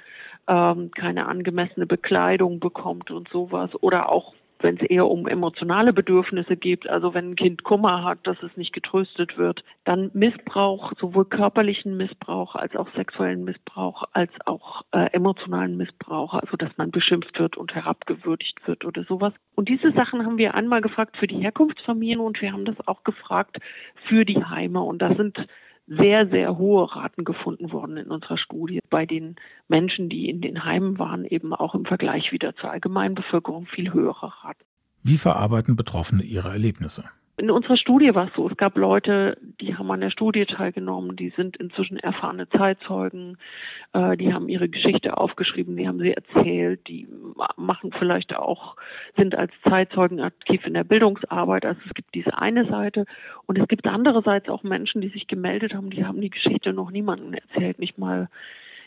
ähm, 0.47 0.91
keine 0.91 1.27
angemessene 1.27 1.85
Bekleidung 1.85 2.59
bekommt 2.59 3.11
und 3.11 3.27
sowas. 3.29 3.71
Oder 3.81 4.09
auch 4.09 4.33
wenn 4.59 4.77
es 4.77 4.83
eher 4.83 5.07
um 5.07 5.27
emotionale 5.27 5.93
Bedürfnisse 5.93 6.57
geht, 6.57 6.87
also 6.89 7.13
wenn 7.13 7.31
ein 7.31 7.35
Kind 7.35 7.63
Kummer 7.63 8.03
hat, 8.03 8.19
dass 8.23 8.41
es 8.43 8.55
nicht 8.57 8.73
getröstet 8.73 9.37
wird, 9.37 9.63
dann 9.83 10.11
Missbrauch, 10.13 10.93
sowohl 10.99 11.25
körperlichen 11.25 11.97
Missbrauch 11.97 12.55
als 12.55 12.75
auch 12.75 12.87
sexuellen 12.95 13.43
Missbrauch, 13.43 14.03
als 14.13 14.31
auch 14.45 14.83
äh, 14.91 15.11
emotionalen 15.11 15.77
Missbrauch, 15.77 16.33
also 16.33 16.57
dass 16.57 16.71
man 16.77 16.91
beschimpft 16.91 17.39
wird 17.39 17.57
und 17.57 17.75
herabgewürdigt 17.75 18.67
wird 18.67 18.85
oder 18.85 19.03
sowas. 19.03 19.33
Und 19.55 19.69
diese 19.69 19.91
Sachen 19.91 20.25
haben 20.25 20.37
wir 20.37 20.55
einmal 20.55 20.81
gefragt 20.81 21.17
für 21.17 21.27
die 21.27 21.37
Herkunftsfamilien 21.37 22.19
und 22.19 22.41
wir 22.41 22.51
haben 22.51 22.65
das 22.65 22.75
auch 22.87 23.03
gefragt 23.03 23.57
für 24.07 24.25
die 24.25 24.43
Heime. 24.43 24.81
Und 24.81 25.01
da 25.01 25.13
sind 25.15 25.47
sehr, 25.87 26.27
sehr 26.27 26.57
hohe 26.57 26.95
Raten 26.95 27.23
gefunden 27.23 27.71
worden 27.71 27.97
in 27.97 28.07
unserer 28.07 28.37
Studie 28.37 28.79
bei 28.89 29.05
den 29.05 29.35
Menschen, 29.67 30.09
die 30.09 30.29
in 30.29 30.41
den 30.41 30.63
Heimen 30.63 30.97
waren, 30.97 31.25
eben 31.25 31.53
auch 31.53 31.75
im 31.75 31.85
Vergleich 31.85 32.31
wieder 32.31 32.55
zur 32.55 32.71
Allgemeinbevölkerung 32.71 33.67
viel 33.67 33.93
höhere 33.93 34.33
Raten. 34.43 34.63
Wie 35.03 35.17
verarbeiten 35.17 35.75
Betroffene 35.75 36.23
ihre 36.23 36.49
Erlebnisse? 36.49 37.03
In 37.37 37.51
unserer 37.51 37.75
Studie 37.75 38.15
war 38.15 38.27
es 38.27 38.33
so, 38.33 38.47
es 38.49 38.55
gab 38.55 38.77
Leute, 38.77 39.37
die 39.59 39.75
haben 39.75 39.91
an 39.91 39.99
der 39.99 40.09
Studie 40.09 40.45
teilgenommen, 40.45 41.17
die 41.17 41.31
sind 41.31 41.57
inzwischen 41.57 41.97
erfahrene 41.97 42.47
Zeitzeugen, 42.47 43.37
äh, 43.91 44.15
die 44.15 44.33
haben 44.33 44.47
ihre 44.47 44.69
Geschichte 44.69 45.17
aufgeschrieben, 45.17 45.75
die 45.75 45.85
haben 45.85 45.99
sie 45.99 46.13
erzählt, 46.13 46.87
die 46.87 47.09
machen 47.57 47.91
vielleicht 47.91 48.33
auch, 48.37 48.77
sind 49.17 49.35
als 49.35 49.51
Zeitzeugen 49.67 50.21
aktiv 50.21 50.65
in 50.65 50.75
der 50.75 50.85
Bildungsarbeit. 50.85 51.65
Also 51.65 51.81
es 51.85 51.93
gibt 51.93 52.15
diese 52.15 52.37
eine 52.37 52.67
Seite 52.67 53.05
und 53.47 53.59
es 53.59 53.67
gibt 53.67 53.85
andererseits 53.85 54.47
auch 54.47 54.63
Menschen, 54.63 55.01
die 55.01 55.09
sich 55.09 55.27
gemeldet 55.27 55.73
haben, 55.73 55.89
die 55.89 56.05
haben 56.05 56.21
die 56.21 56.29
Geschichte 56.29 56.71
noch 56.71 56.89
niemandem 56.89 57.33
erzählt, 57.33 57.79
nicht 57.79 57.97
mal 57.97 58.29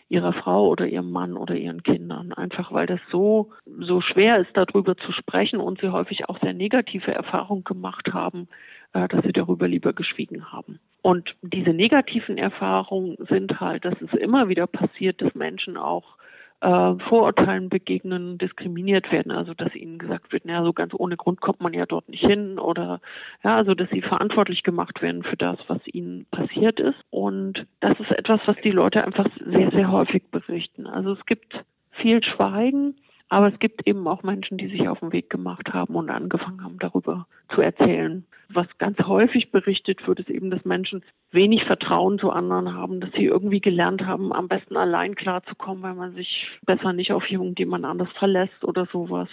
ihrer 0.08 0.32
Frau 0.32 0.68
oder 0.68 0.86
ihrem 0.86 1.10
Mann 1.10 1.36
oder 1.36 1.54
ihren 1.54 1.82
Kindern. 1.82 2.32
Einfach 2.32 2.72
weil 2.72 2.86
das 2.86 3.00
so, 3.10 3.50
so 3.66 4.00
schwer 4.00 4.38
ist, 4.38 4.50
darüber 4.54 4.96
zu 4.96 5.12
sprechen 5.12 5.60
und 5.60 5.80
sie 5.80 5.90
häufig 5.90 6.28
auch 6.28 6.40
sehr 6.40 6.54
negative 6.54 7.12
Erfahrungen 7.12 7.64
gemacht 7.64 8.12
haben, 8.12 8.48
äh, 8.94 9.06
dass 9.08 9.24
sie 9.24 9.32
darüber 9.32 9.68
lieber 9.68 9.92
geschwiegen 9.92 10.50
haben. 10.50 10.78
Und 11.02 11.36
diese 11.42 11.70
negativen 11.70 12.38
Erfahrungen 12.38 13.16
sind 13.28 13.60
halt, 13.60 13.84
dass 13.84 14.00
es 14.00 14.12
immer 14.18 14.48
wieder 14.48 14.66
passiert, 14.66 15.20
dass 15.22 15.34
Menschen 15.34 15.76
auch 15.76 16.16
äh, 16.60 16.94
Vorurteilen 17.08 17.68
begegnen, 17.68 18.38
diskriminiert 18.38 19.10
werden. 19.12 19.32
Also 19.32 19.54
dass 19.54 19.74
ihnen 19.74 19.98
gesagt 19.98 20.32
wird, 20.32 20.44
naja, 20.44 20.64
so 20.64 20.72
ganz 20.72 20.92
ohne 20.94 21.16
Grund 21.16 21.40
kommt 21.40 21.60
man 21.60 21.72
ja 21.72 21.86
dort 21.86 22.08
nicht 22.08 22.24
hin 22.24 22.58
oder 22.58 23.00
ja, 23.44 23.56
also 23.56 23.74
dass 23.74 23.90
sie 23.90 24.02
verantwortlich 24.02 24.62
gemacht 24.62 25.00
werden 25.02 25.22
für 25.22 25.36
das, 25.36 25.58
was 25.68 25.80
ihnen 25.86 26.26
passiert 26.30 26.80
ist. 26.80 26.98
Und 27.10 27.66
das 27.80 27.98
ist 28.00 28.10
etwas, 28.10 28.40
was 28.46 28.56
die 28.62 28.70
Leute 28.70 29.04
einfach 29.04 29.26
sehr, 29.44 29.70
sehr 29.70 29.90
häufig 29.90 30.24
berichten. 30.30 30.86
Also 30.86 31.12
es 31.12 31.26
gibt 31.26 31.64
viel 31.90 32.22
Schweigen 32.22 32.94
aber 33.28 33.52
es 33.52 33.58
gibt 33.58 33.86
eben 33.86 34.06
auch 34.06 34.22
Menschen, 34.22 34.58
die 34.58 34.68
sich 34.68 34.88
auf 34.88 35.00
den 35.00 35.12
Weg 35.12 35.30
gemacht 35.30 35.72
haben 35.72 35.94
und 35.94 36.10
angefangen 36.10 36.64
haben, 36.64 36.78
darüber 36.78 37.26
zu 37.54 37.60
erzählen. 37.60 38.24
Was 38.50 38.66
ganz 38.78 38.98
häufig 39.00 39.50
berichtet 39.50 40.06
wird, 40.06 40.20
ist 40.20 40.30
eben, 40.30 40.50
dass 40.50 40.64
Menschen 40.64 41.02
wenig 41.30 41.64
Vertrauen 41.64 42.18
zu 42.18 42.30
anderen 42.30 42.74
haben, 42.74 43.00
dass 43.00 43.12
sie 43.12 43.26
irgendwie 43.26 43.60
gelernt 43.60 44.06
haben, 44.06 44.32
am 44.32 44.48
besten 44.48 44.76
allein 44.76 45.14
klarzukommen, 45.14 45.82
weil 45.82 45.94
man 45.94 46.14
sich 46.14 46.48
besser 46.64 46.94
nicht 46.94 47.12
auf 47.12 47.30
irgendjemand 47.30 47.84
anders 47.84 48.08
verlässt 48.18 48.64
oder 48.64 48.86
sowas. 48.86 49.28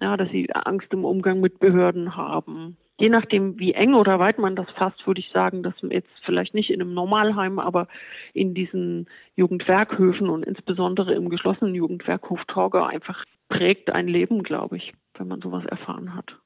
Ja, 0.00 0.16
dass 0.16 0.30
sie 0.30 0.48
Angst 0.52 0.92
im 0.92 1.04
Umgang 1.04 1.40
mit 1.40 1.58
Behörden 1.58 2.16
haben, 2.16 2.76
je 2.98 3.08
nachdem, 3.08 3.58
wie 3.58 3.72
eng 3.72 3.94
oder 3.94 4.18
weit 4.18 4.38
man 4.38 4.56
das 4.56 4.70
fasst, 4.70 5.06
würde 5.06 5.20
ich 5.20 5.30
sagen, 5.32 5.62
dass 5.62 5.74
jetzt 5.82 6.10
vielleicht 6.24 6.54
nicht 6.54 6.70
in 6.70 6.80
einem 6.80 6.94
Normalheim, 6.94 7.58
aber 7.58 7.88
in 8.32 8.54
diesen 8.54 9.08
Jugendwerkhöfen 9.34 10.28
und 10.28 10.44
insbesondere 10.44 11.14
im 11.14 11.28
geschlossenen 11.28 11.74
Jugendwerkhof 11.74 12.40
Torgau 12.46 12.84
einfach 12.84 13.24
prägt 13.48 13.90
ein 13.90 14.08
Leben, 14.08 14.42
glaube 14.42 14.76
ich, 14.76 14.92
wenn 15.16 15.28
man 15.28 15.40
sowas 15.40 15.64
erfahren 15.66 16.14
hat. 16.14 16.36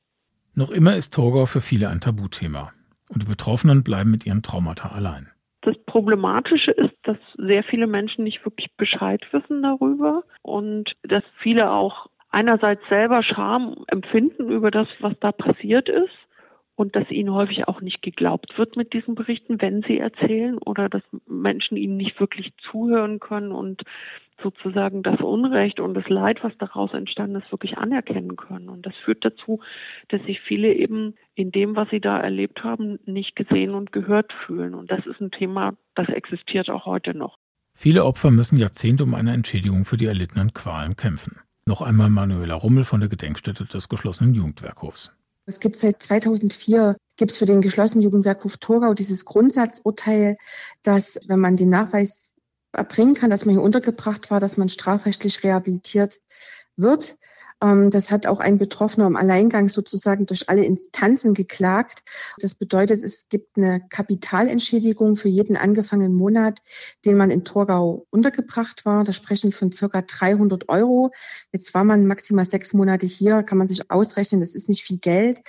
Noch 0.55 0.70
immer 0.70 0.97
ist 0.97 1.12
Torgau 1.12 1.47
für 1.47 1.61
viele 1.61 1.88
ein 1.88 2.01
Tabuthema 2.01 2.72
und 3.12 3.22
die 3.22 3.26
Betroffenen 3.26 3.84
bleiben 3.84 4.11
mit 4.11 4.24
ihren 4.24 4.42
Traumata 4.42 4.88
allein. 4.88 5.30
Das 5.61 5.76
Problematische 5.84 6.70
ist, 6.70 6.94
dass 7.03 7.18
sehr 7.36 7.64
viele 7.64 7.86
Menschen 7.86 8.24
nicht 8.24 8.44
wirklich 8.44 8.74
Bescheid 8.76 9.26
wissen 9.32 9.62
darüber 9.62 10.22
und 10.42 10.92
dass 11.03 11.24
viele 11.38 11.70
auch 11.70 12.07
einerseits 12.30 12.82
selber 12.88 13.22
Scham 13.22 13.84
empfinden 13.88 14.51
über 14.51 14.70
das, 14.70 14.88
was 15.01 15.14
da 15.20 15.32
passiert 15.32 15.88
ist 15.88 16.16
und 16.77 16.95
dass 16.95 17.11
ihnen 17.11 17.33
häufig 17.33 17.66
auch 17.66 17.81
nicht 17.81 18.03
geglaubt 18.03 18.57
wird 18.57 18.77
mit 18.77 18.93
diesen 18.93 19.14
Berichten, 19.14 19.61
wenn 19.61 19.83
sie 19.83 19.99
erzählen 19.99 20.59
oder 20.59 20.89
dass 20.89 21.03
Menschen 21.27 21.77
ihnen 21.77 21.97
nicht 21.97 22.20
wirklich 22.20 22.53
zuhören 22.59 23.18
können 23.18 23.51
und 23.51 23.83
sozusagen 24.43 25.03
das 25.03 25.20
Unrecht 25.20 25.81
und 25.81 25.95
das 25.95 26.09
Leid, 26.09 26.45
was 26.45 26.53
daraus 26.59 26.93
entstanden 26.93 27.37
ist, 27.37 27.51
wirklich 27.51 27.79
anerkennen 27.79 28.37
können. 28.37 28.68
Und 28.68 28.85
das 28.85 28.95
führt 29.05 29.24
dazu, 29.24 29.61
dass 30.09 30.22
sich 30.24 30.41
viele 30.41 30.74
eben 30.74 31.14
in 31.35 31.51
dem, 31.51 31.74
was 31.74 31.89
sie 31.89 32.01
da 32.01 32.20
erlebt 32.20 32.62
haben, 32.62 32.99
nicht 33.07 33.35
gesehen 33.35 33.74
und 33.74 33.93
gehört 33.93 34.35
fühlen. 34.47 34.74
Und 34.74 34.91
das 34.91 35.07
ist 35.07 35.20
ein 35.20 35.31
Thema, 35.31 35.74
das 35.95 36.09
existiert 36.09 36.68
auch 36.68 36.85
heute 36.85 37.14
noch. 37.14 37.39
Viele 37.74 38.05
Opfer 38.05 38.31
müssen 38.31 38.59
Jahrzehnte 38.59 39.05
um 39.05 39.14
eine 39.14 39.33
Entschädigung 39.33 39.87
für 39.87 39.97
die 39.97 40.07
erlittenen 40.07 40.53
Qualen 40.53 40.97
kämpfen. 40.97 41.41
Noch 41.66 41.83
einmal 41.83 42.11
Manuela 42.11 42.55
Rummel 42.55 42.85
von 42.85 43.01
der 43.01 43.09
Gedenkstätte 43.09 43.64
des 43.64 43.89
geschlossenen 43.89 44.35
Jugendwerkhofs. 44.35 45.16
Es 45.47 45.61
gibt 45.61 45.78
seit 45.78 46.03
2004 46.03 46.97
gibt 47.16 47.30
es 47.30 47.38
für 47.38 47.47
den 47.47 47.62
geschlossenen 47.62 48.03
Jugendwerkhof 48.03 48.57
Torgau 48.59 48.94
dieses 48.94 49.24
Grundsatzurteil, 49.24 50.36
dass 50.82 51.20
wenn 51.26 51.40
man 51.40 51.57
den 51.57 51.70
Nachweis 51.70 52.34
erbringen 52.72 53.14
kann, 53.14 53.30
dass 53.30 53.47
man 53.47 53.55
hier 53.55 53.62
untergebracht 53.62 54.30
war, 54.30 54.40
dass 54.40 54.57
man 54.57 54.68
strafrechtlich 54.68 55.42
rehabilitiert 55.44 56.20
wird. 56.76 57.16
Ähm, 57.63 57.91
das 57.91 58.11
hat 58.13 58.27
auch 58.27 58.41
ein 58.41 58.59
Betroffener 58.59 59.07
im 59.07 59.17
Alleingang 59.17 59.69
sozusagen 59.69 60.27
durch 60.27 60.49
alle 60.49 60.65
Instanzen 60.65 61.35
geklagt. 61.35 62.03
Das 62.39 62.55
bedeutet, 62.55 63.03
es 63.03 63.29
gibt 63.29 63.57
eine 63.57 63.81
Kapitalentschädigung 63.89 65.17
für 65.17 65.29
jeden 65.29 65.57
angefangenen 65.57 66.15
Monat, 66.15 66.61
den 67.05 67.17
man 67.17 67.31
in 67.31 67.45
Torgau 67.45 68.07
untergebracht 68.11 68.85
war. 68.85 69.05
Da 69.05 69.13
sprechen 69.13 69.51
wir 69.51 69.57
von 69.57 69.73
circa 69.73 70.03
300 70.03 70.69
Euro. 70.69 71.11
Jetzt 71.53 71.73
war 71.75 71.85
man 71.85 72.07
maximal 72.07 72.45
sechs 72.45 72.73
Monate 72.75 73.07
hier, 73.07 73.43
kann 73.43 73.59
man 73.59 73.69
sich 73.69 73.91
ausrechnen, 73.91 74.41
das 74.41 74.55
ist 74.55 74.69
nicht 74.69 74.85
viel 74.85 74.99
Geld. 74.99 75.41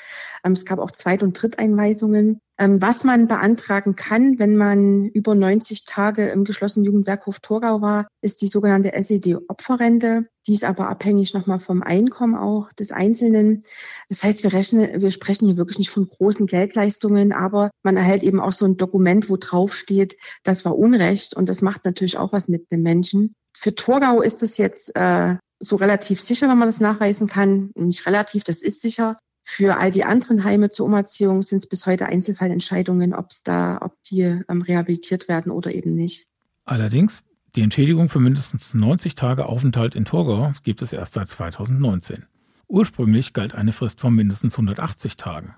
Ähm, 0.43 0.53
es 0.53 0.65
gab 0.65 0.79
auch 0.79 0.91
Zweit- 0.91 1.23
und 1.23 1.41
Dritteinweisungen. 1.41 2.41
Ähm, 2.59 2.81
was 2.81 3.03
man 3.03 3.27
beantragen 3.27 3.95
kann, 3.95 4.39
wenn 4.39 4.57
man 4.57 5.05
über 5.05 5.35
90 5.35 5.85
Tage 5.85 6.29
im 6.29 6.43
geschlossenen 6.43 6.85
Jugendwerkhof 6.85 7.39
Torgau 7.39 7.81
war, 7.81 8.07
ist 8.21 8.41
die 8.41 8.47
sogenannte 8.47 8.93
SED-Opferrente. 8.93 10.27
Die 10.47 10.53
ist 10.53 10.65
aber 10.65 10.89
abhängig 10.89 11.33
nochmal 11.33 11.59
vom 11.59 11.83
Einkommen 11.83 12.35
auch 12.35 12.71
des 12.73 12.91
Einzelnen. 12.91 13.63
Das 14.09 14.23
heißt, 14.23 14.43
wir, 14.43 14.53
rechnen, 14.53 15.01
wir 15.01 15.11
sprechen 15.11 15.47
hier 15.47 15.57
wirklich 15.57 15.77
nicht 15.77 15.91
von 15.91 16.07
großen 16.07 16.47
Geldleistungen, 16.47 17.31
aber 17.31 17.69
man 17.83 17.97
erhält 17.97 18.23
eben 18.23 18.39
auch 18.39 18.53
so 18.53 18.65
ein 18.65 18.77
Dokument, 18.77 19.29
wo 19.29 19.37
drauf 19.37 19.73
steht, 19.73 20.17
das 20.43 20.65
war 20.65 20.77
Unrecht 20.77 21.35
und 21.35 21.49
das 21.49 21.61
macht 21.61 21.85
natürlich 21.85 22.17
auch 22.17 22.33
was 22.33 22.47
mit 22.47 22.71
dem 22.71 22.81
Menschen. 22.81 23.35
Für 23.55 23.75
Torgau 23.75 24.21
ist 24.21 24.41
es 24.41 24.57
jetzt 24.57 24.95
äh, 24.95 25.35
so 25.59 25.75
relativ 25.75 26.21
sicher, 26.21 26.47
wenn 26.49 26.57
man 26.57 26.67
das 26.67 26.79
nachweisen 26.79 27.27
kann. 27.27 27.71
Nicht 27.75 28.05
relativ, 28.05 28.43
das 28.43 28.61
ist 28.61 28.81
sicher. 28.81 29.17
Für 29.49 29.77
all 29.77 29.91
die 29.91 30.03
anderen 30.03 30.43
Heime 30.43 30.69
zur 30.71 30.85
Umerziehung 30.85 31.41
sind 31.41 31.59
es 31.59 31.69
bis 31.69 31.87
heute 31.87 32.07
Einzelfallentscheidungen, 32.07 33.13
ob 33.13 33.29
da, 33.45 33.77
ob 33.81 33.95
die 34.03 34.21
ähm, 34.21 34.61
rehabilitiert 34.61 35.29
werden 35.29 35.53
oder 35.53 35.73
eben 35.73 35.89
nicht. 35.89 36.27
Allerdings, 36.65 37.23
die 37.55 37.61
Entschädigung 37.61 38.09
für 38.09 38.19
mindestens 38.19 38.73
90 38.73 39.15
Tage 39.15 39.45
Aufenthalt 39.45 39.95
in 39.95 40.03
Torgau 40.03 40.51
gibt 40.63 40.81
es 40.81 40.91
erst 40.91 41.13
seit 41.13 41.29
2019. 41.29 42.25
Ursprünglich 42.67 43.31
galt 43.31 43.55
eine 43.55 43.71
Frist 43.71 44.01
von 44.01 44.13
mindestens 44.13 44.55
180 44.55 45.15
Tagen, 45.15 45.55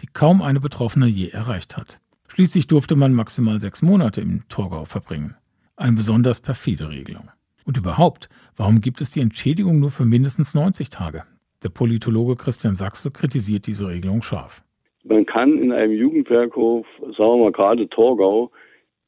die 0.00 0.06
kaum 0.06 0.40
eine 0.40 0.60
Betroffene 0.60 1.06
je 1.06 1.28
erreicht 1.28 1.76
hat. 1.76 2.00
Schließlich 2.28 2.68
durfte 2.68 2.96
man 2.96 3.12
maximal 3.12 3.60
sechs 3.60 3.82
Monate 3.82 4.22
im 4.22 4.48
Torgau 4.48 4.86
verbringen. 4.86 5.36
Eine 5.76 5.92
besonders 5.92 6.40
perfide 6.40 6.88
Regelung. 6.88 7.30
Und 7.66 7.76
überhaupt, 7.76 8.30
warum 8.56 8.80
gibt 8.80 9.02
es 9.02 9.10
die 9.10 9.20
Entschädigung 9.20 9.78
nur 9.78 9.90
für 9.90 10.06
mindestens 10.06 10.54
90 10.54 10.88
Tage? 10.88 11.24
Der 11.66 11.72
Politologe 11.72 12.36
Christian 12.36 12.76
Sachse 12.76 13.10
kritisiert 13.10 13.66
diese 13.66 13.88
Regelung 13.88 14.22
scharf. 14.22 14.62
Man 15.02 15.26
kann 15.26 15.58
in 15.58 15.72
einem 15.72 15.94
Jugendwerkhof, 15.94 16.86
sagen 17.00 17.16
wir 17.16 17.36
mal 17.38 17.50
gerade 17.50 17.88
Torgau, 17.88 18.52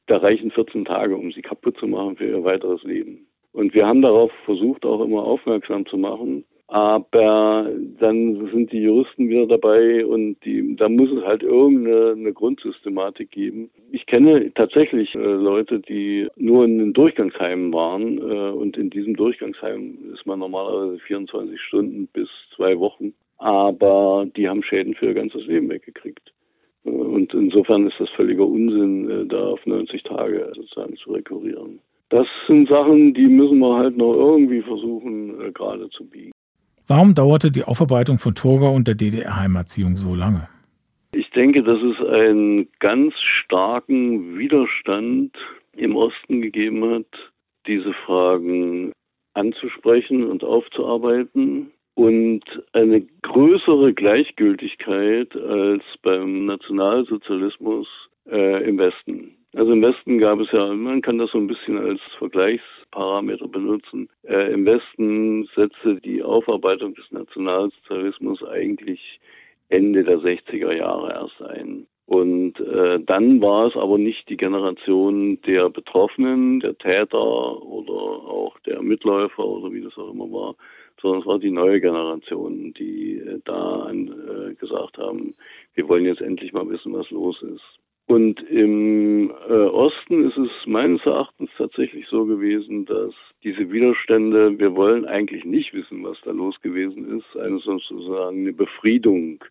da 0.07 0.17
reichen 0.17 0.51
14 0.51 0.83
Tage, 0.83 1.15
um 1.15 1.31
sie 1.31 1.41
kaputt 1.41 1.77
zu 1.77 1.87
machen 1.87 2.17
für 2.17 2.25
ihr 2.25 2.43
weiteres 2.43 2.83
Leben. 2.83 3.25
Und 3.53 3.73
wir 3.73 3.87
haben 3.87 4.01
darauf 4.01 4.29
versucht, 4.43 4.85
auch 4.85 4.99
immer 4.99 5.23
aufmerksam 5.23 5.85
zu 5.85 5.95
machen, 5.95 6.43
aber 6.69 7.67
dann 7.99 8.47
sind 8.53 8.71
die 8.71 8.83
Juristen 8.83 9.27
wieder 9.27 9.47
dabei 9.47 10.05
und 10.05 10.37
die, 10.45 10.75
da 10.75 10.87
muss 10.87 11.09
es 11.11 11.23
halt 11.23 11.41
irgendeine 11.41 12.31
Grundsystematik 12.31 13.31
geben. 13.31 13.71
Ich 13.91 14.05
kenne 14.05 14.53
tatsächlich 14.53 15.15
äh, 15.15 15.17
Leute, 15.17 15.79
die 15.79 16.27
nur 16.35 16.65
in 16.65 16.77
den 16.77 16.93
Durchgangsheimen 16.93 17.73
waren 17.73 18.19
äh, 18.19 18.51
und 18.51 18.77
in 18.77 18.91
diesem 18.91 19.15
Durchgangsheim 19.15 19.97
ist 20.13 20.27
man 20.27 20.37
normalerweise 20.37 20.99
24 20.99 21.59
Stunden 21.59 22.07
bis 22.13 22.29
zwei 22.55 22.77
Wochen, 22.77 23.13
aber 23.37 24.27
die 24.35 24.47
haben 24.47 24.61
Schäden 24.61 24.93
für 24.93 25.07
ihr 25.07 25.15
ganzes 25.15 25.47
Leben 25.47 25.69
weggekriegt. 25.69 26.33
Äh, 26.85 26.91
und 26.91 27.33
insofern 27.33 27.87
ist 27.87 27.99
das 27.99 28.11
völliger 28.11 28.45
Unsinn, 28.45 29.09
äh, 29.09 29.25
da 29.25 29.47
auf 29.47 29.65
90 29.65 30.03
Tage 30.03 30.51
sozusagen 30.55 30.95
zu 30.97 31.13
rekurrieren. 31.13 31.79
Das 32.09 32.27
sind 32.45 32.69
Sachen, 32.69 33.15
die 33.15 33.27
müssen 33.27 33.57
wir 33.57 33.75
halt 33.75 33.97
noch 33.97 34.13
irgendwie 34.13 34.61
versuchen, 34.61 35.41
äh, 35.41 35.51
gerade 35.51 35.89
zu 35.89 36.05
biegen. 36.07 36.31
Warum 36.89 37.13
dauerte 37.13 37.51
die 37.51 37.65
Aufarbeitung 37.65 38.17
von 38.17 38.33
Torgau 38.33 38.73
und 38.73 38.87
der 38.87 38.95
DDR-Heimerziehung 38.95 39.95
so 39.95 40.15
lange? 40.15 40.49
Ich 41.13 41.29
denke, 41.29 41.61
dass 41.61 41.77
es 41.83 42.03
einen 42.07 42.67
ganz 42.79 43.13
starken 43.19 44.39
Widerstand 44.39 45.37
im 45.77 45.95
Osten 45.95 46.41
gegeben 46.41 46.83
hat, 46.89 47.05
diese 47.67 47.93
Fragen 47.93 48.91
anzusprechen 49.35 50.23
und 50.23 50.43
aufzuarbeiten 50.43 51.69
und 51.93 52.41
eine 52.73 53.05
größere 53.21 53.93
Gleichgültigkeit 53.93 55.35
als 55.35 55.83
beim 56.01 56.47
Nationalsozialismus 56.47 57.87
äh, 58.31 58.67
im 58.67 58.79
Westen. 58.79 59.35
Also 59.55 59.71
im 59.73 59.81
Westen 59.81 60.19
gab 60.19 60.39
es 60.39 60.51
ja, 60.51 60.73
man 60.73 61.01
kann 61.01 61.17
das 61.17 61.31
so 61.31 61.39
ein 61.39 61.47
bisschen 61.47 61.77
als 61.77 61.99
Vergleichsparameter 62.19 63.47
benutzen. 63.47 64.07
Äh, 64.23 64.53
Im 64.53 64.65
Westen 64.65 65.49
setzte 65.55 65.95
die 65.95 66.21
Aufarbeitung 66.21 66.93
des 66.93 67.11
Nationalsozialismus 67.11 68.43
eigentlich 68.43 69.19
Ende 69.69 70.03
der 70.03 70.19
60er 70.19 70.73
Jahre 70.73 71.13
erst 71.13 71.41
ein. 71.41 71.87
Und 72.05 72.59
äh, 72.59 72.99
dann 72.99 73.41
war 73.41 73.67
es 73.67 73.75
aber 73.75 73.97
nicht 73.97 74.29
die 74.29 74.37
Generation 74.37 75.39
der 75.41 75.69
Betroffenen, 75.69 76.59
der 76.59 76.77
Täter 76.77 77.61
oder 77.61 77.93
auch 77.93 78.57
der 78.65 78.81
Mitläufer 78.81 79.45
oder 79.45 79.71
wie 79.71 79.81
das 79.81 79.95
auch 79.97 80.11
immer 80.11 80.31
war, 80.31 80.55
sondern 81.01 81.21
es 81.21 81.27
war 81.27 81.37
die 81.37 81.51
neue 81.51 81.79
Generation, 81.79 82.73
die 82.73 83.17
äh, 83.19 83.39
da 83.45 83.91
äh, 83.91 84.53
gesagt 84.55 84.97
haben, 84.97 85.35
wir 85.75 85.87
wollen 85.87 86.05
jetzt 86.05 86.21
endlich 86.21 86.51
mal 86.51 86.67
wissen, 86.67 86.93
was 86.93 87.09
los 87.11 87.41
ist. 87.43 87.79
Und 88.09 88.41
im 88.49 89.29
äh, 89.47 89.53
Osten 89.53 90.27
ist 90.27 90.35
es 90.35 90.49
meines 90.65 91.05
Erachtens 91.05 91.51
tatsächlich 91.55 92.07
so 92.07 92.25
gewesen, 92.25 92.85
dass 92.85 93.13
diese 93.43 93.71
Widerstände, 93.71 94.57
wir 94.57 94.75
wollen 94.75 95.05
eigentlich 95.05 95.45
nicht 95.45 95.75
wissen, 95.75 96.03
was 96.03 96.17
da 96.25 96.31
los 96.31 96.59
gewesen 96.61 97.19
ist, 97.19 97.39
eine 97.39 97.59
sozusagen 97.59 98.39
eine 98.39 98.51
Befriedung. 98.51 99.43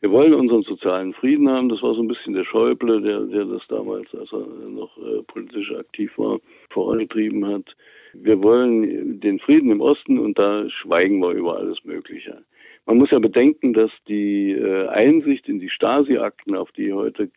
Wir 0.00 0.10
wollen 0.10 0.32
unseren 0.32 0.62
sozialen 0.62 1.12
Frieden 1.12 1.46
haben. 1.50 1.68
Das 1.68 1.82
war 1.82 1.94
so 1.94 2.00
ein 2.00 2.08
bisschen 2.08 2.32
der 2.32 2.44
Schäuble, 2.44 3.02
der, 3.02 3.20
der 3.20 3.44
das 3.44 3.60
damals, 3.68 4.08
als 4.14 4.32
er 4.32 4.46
noch 4.66 4.96
äh, 4.96 5.20
politisch 5.26 5.74
aktiv 5.74 6.10
war, 6.16 6.38
vorangetrieben 6.70 7.46
hat. 7.46 7.76
Wir 8.14 8.42
wollen 8.42 9.20
den 9.20 9.38
Frieden 9.40 9.70
im 9.70 9.82
Osten 9.82 10.18
und 10.18 10.38
da 10.38 10.66
schweigen 10.70 11.18
wir 11.18 11.32
über 11.32 11.58
alles 11.58 11.84
Mögliche. 11.84 12.42
Man 12.86 12.96
muss 12.96 13.10
ja 13.10 13.18
bedenken, 13.18 13.74
dass 13.74 13.90
die 14.08 14.52
äh, 14.52 14.86
Einsicht 14.86 15.50
in 15.50 15.60
die 15.60 15.68
Stasi-Akten, 15.68 16.56
auf 16.56 16.72
die 16.72 16.94
heute 16.94 17.28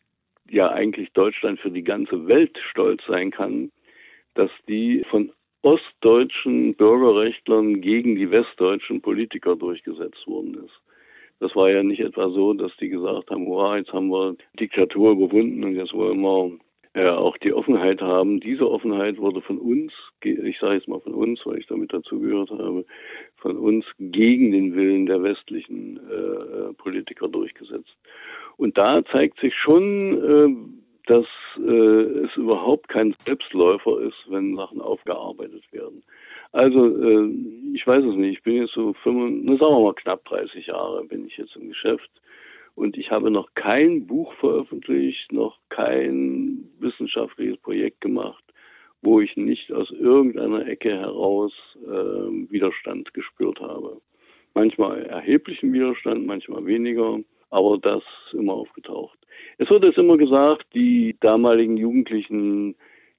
ja 0.52 0.70
eigentlich 0.70 1.12
Deutschland 1.14 1.60
für 1.60 1.72
die 1.72 1.84
ganze 1.84 2.28
Welt 2.28 2.58
stolz 2.70 3.02
sein 3.08 3.32
kann, 3.32 3.72
dass 4.34 4.52
die 4.68 5.04
von 5.10 5.32
ostdeutschen 5.62 6.76
Bürgerrechtlern 6.76 7.82
gegen 7.82 8.16
die 8.16 8.32
westdeutschen 8.32 9.02
Politiker 9.02 9.56
durchgesetzt 9.56 10.26
worden 10.28 10.64
ist. 10.66 10.82
Das 11.40 11.56
war 11.56 11.70
ja 11.70 11.84
nicht 11.84 12.02
etwa 12.02 12.30
so, 12.30 12.54
dass 12.54 12.76
die 12.78 12.90
gesagt 12.90 13.32
haben, 13.32 13.46
wow, 13.46 13.76
jetzt 13.76 13.94
haben 13.94 14.10
wir 14.10 14.36
Diktatur 14.60 15.12
überwunden 15.12 15.64
und 15.64 15.76
jetzt 15.76 15.94
wollen 15.94 16.22
wir 16.22 16.60
äh, 16.94 17.08
auch 17.08 17.38
die 17.38 17.54
Offenheit 17.54 18.02
haben. 18.02 18.40
Diese 18.40 18.70
Offenheit 18.70 19.18
wurde 19.18 19.42
von 19.42 19.58
uns, 19.58 19.94
ich 20.24 20.60
sage 20.60 20.76
jetzt 20.76 20.88
mal 20.88 21.00
von 21.00 21.14
uns, 21.14 21.40
weil 21.46 21.60
ich 21.60 21.68
damit 21.68 21.94
dazugehört 21.94 22.50
habe, 22.52 22.86
von 23.38 23.58
uns 23.58 23.86
gegen 24.00 24.52
den 24.52 24.76
Willen 24.76 25.06
der 25.06 25.24
westlichen 25.24 26.00
äh, 26.10 26.14
äh 26.14 26.74
Politiker 26.74 27.28
durchgesetzt. 27.28 27.96
Und 28.60 28.78
da 28.78 29.06
zeigt 29.06 29.40
sich 29.40 29.56
schon, 29.56 30.18
äh, 30.22 31.10
dass 31.10 31.26
äh, 31.58 32.26
es 32.26 32.36
überhaupt 32.36 32.90
kein 32.90 33.16
Selbstläufer 33.26 34.02
ist, 34.02 34.18
wenn 34.28 34.58
Sachen 34.58 34.82
aufgearbeitet 34.82 35.64
werden. 35.72 36.04
Also 36.52 36.88
äh, 36.88 37.30
ich 37.74 37.88
weiß 37.88 38.04
es 38.04 38.16
nicht, 38.16 38.40
ich 38.40 38.44
bin 38.44 38.58
jetzt 38.58 38.74
so 38.74 38.92
5, 38.92 39.48
sagen 39.58 39.60
wir 39.60 39.80
mal 39.80 39.94
knapp 39.94 40.26
30 40.26 40.68
Jahre 40.68 41.06
bin 41.06 41.26
ich 41.26 41.38
jetzt 41.38 41.56
im 41.56 41.70
Geschäft 41.70 42.12
Und 42.76 42.98
ich 42.98 43.12
habe 43.12 43.32
noch 43.32 43.48
kein 43.56 44.06
Buch 44.08 44.34
veröffentlicht, 44.34 45.32
noch 45.32 45.58
kein 45.70 46.66
wissenschaftliches 46.80 47.58
Projekt 47.60 48.02
gemacht, 48.02 48.44
wo 49.02 49.22
ich 49.22 49.38
nicht 49.38 49.72
aus 49.72 49.90
irgendeiner 49.92 50.68
Ecke 50.68 50.92
heraus 50.92 51.54
äh, 51.88 52.52
Widerstand 52.52 53.14
gespürt 53.14 53.62
habe. 53.62 54.02
Manchmal 54.54 55.04
erheblichen 55.04 55.72
Widerstand, 55.72 56.26
manchmal 56.26 56.66
weniger, 56.66 57.20
aber 57.50 57.78
das 57.78 58.04
immer 58.34 58.54
aufgetaucht. 58.54 59.18
Es 59.58 59.70
wird 59.70 59.84
jetzt 59.84 59.98
immer 59.98 60.18
gesagt, 60.18 60.66
die 60.74 61.16
damaligen 61.20 61.78
Jugendlichen 61.78 62.76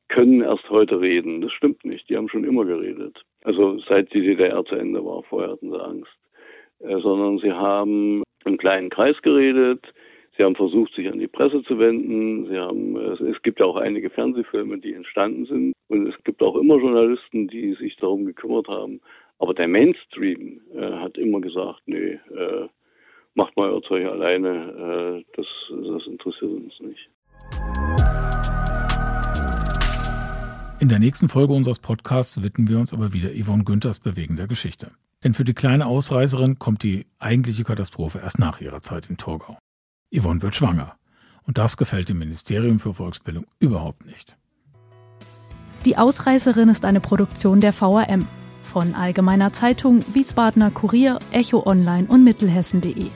können 0.08 0.42
erst 0.42 0.68
heute 0.70 1.00
reden. 1.00 1.40
Das 1.40 1.52
stimmt 1.52 1.84
nicht. 1.84 2.08
Die 2.08 2.16
haben 2.16 2.28
schon 2.28 2.44
immer 2.44 2.64
geredet. 2.64 3.24
Also 3.44 3.78
seit 3.78 4.12
die 4.12 4.20
DDR 4.20 4.64
zu 4.64 4.74
Ende 4.74 5.04
war, 5.04 5.22
vorher 5.22 5.52
hatten 5.52 5.70
sie 5.70 5.82
Angst. 5.82 6.12
Äh, 6.80 6.98
sondern 7.00 7.38
sie 7.38 7.52
haben 7.52 8.22
im 8.44 8.58
kleinen 8.58 8.90
Kreis 8.90 9.20
geredet. 9.22 9.92
Sie 10.36 10.44
haben 10.44 10.56
versucht, 10.56 10.94
sich 10.94 11.08
an 11.08 11.18
die 11.18 11.28
Presse 11.28 11.62
zu 11.64 11.78
wenden. 11.78 12.46
Sie 12.48 12.58
haben, 12.58 12.96
es 12.96 13.42
gibt 13.42 13.60
ja 13.60 13.66
auch 13.66 13.76
einige 13.76 14.10
Fernsehfilme, 14.10 14.78
die 14.78 14.94
entstanden 14.94 15.44
sind. 15.44 15.74
Und 15.88 16.06
es 16.06 16.14
gibt 16.24 16.42
auch 16.42 16.56
immer 16.56 16.76
Journalisten, 16.76 17.48
die 17.48 17.74
sich 17.74 17.96
darum 17.96 18.24
gekümmert 18.24 18.68
haben. 18.68 19.00
Aber 19.38 19.54
der 19.54 19.68
Mainstream 19.68 20.60
äh, 20.74 20.92
hat 20.92 21.18
immer 21.18 21.40
gesagt, 21.40 21.82
nee, 21.86 22.18
äh, 22.34 22.68
macht 23.34 23.56
mal 23.56 23.70
euer 23.70 23.82
Zeug 23.82 24.06
alleine. 24.06 24.48
Äh, 24.48 25.24
das, 25.36 25.46
das 25.70 26.06
interessiert 26.06 26.52
uns 26.52 26.80
nicht. 26.80 27.10
In 30.80 30.88
der 30.88 30.98
nächsten 30.98 31.28
Folge 31.28 31.52
unseres 31.52 31.78
Podcasts 31.78 32.42
widmen 32.42 32.68
wir 32.68 32.78
uns 32.78 32.94
aber 32.94 33.12
wieder 33.12 33.30
Yvonne 33.30 33.64
Günthers 33.64 34.00
bewegender 34.00 34.46
Geschichte. 34.46 34.92
Denn 35.22 35.34
für 35.34 35.44
die 35.44 35.52
kleine 35.52 35.86
Ausreißerin 35.86 36.58
kommt 36.58 36.82
die 36.82 37.06
eigentliche 37.18 37.64
Katastrophe 37.64 38.20
erst 38.22 38.38
nach 38.38 38.60
ihrer 38.62 38.80
Zeit 38.80 39.10
in 39.10 39.18
Torgau. 39.18 39.58
Yvonne 40.10 40.40
wird 40.40 40.54
schwanger. 40.54 40.96
Und 41.46 41.58
das 41.58 41.76
gefällt 41.76 42.08
dem 42.08 42.18
Ministerium 42.18 42.78
für 42.78 42.94
Volksbildung 42.94 43.44
überhaupt 43.58 44.06
nicht. 44.06 44.38
Die 45.84 45.96
Ausreißerin 45.98 46.68
ist 46.68 46.84
eine 46.84 47.00
Produktion 47.00 47.60
der 47.60 47.72
VRM 47.72 48.26
von 48.62 48.94
Allgemeiner 48.94 49.52
Zeitung, 49.52 50.04
Wiesbadener 50.14 50.70
Kurier, 50.70 51.18
Echo 51.32 51.66
Online 51.66 52.06
und 52.08 52.24
Mittelhessen.de. 52.24 53.10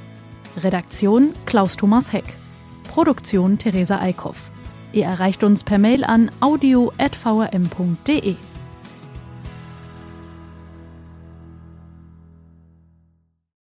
Redaktion 0.63 1.33
Klaus 1.47 1.77
Thomas 1.77 2.13
Heck. 2.13 2.25
Produktion 2.89 3.59
Theresa 3.59 3.99
Eickhoff. 4.01 4.51
Ihr 4.93 5.07
erreicht 5.07 5.43
uns 5.43 5.65
per 5.65 5.79
Mail 5.79 6.05
an 6.05 6.31
audio.vrm.de. 6.41 8.37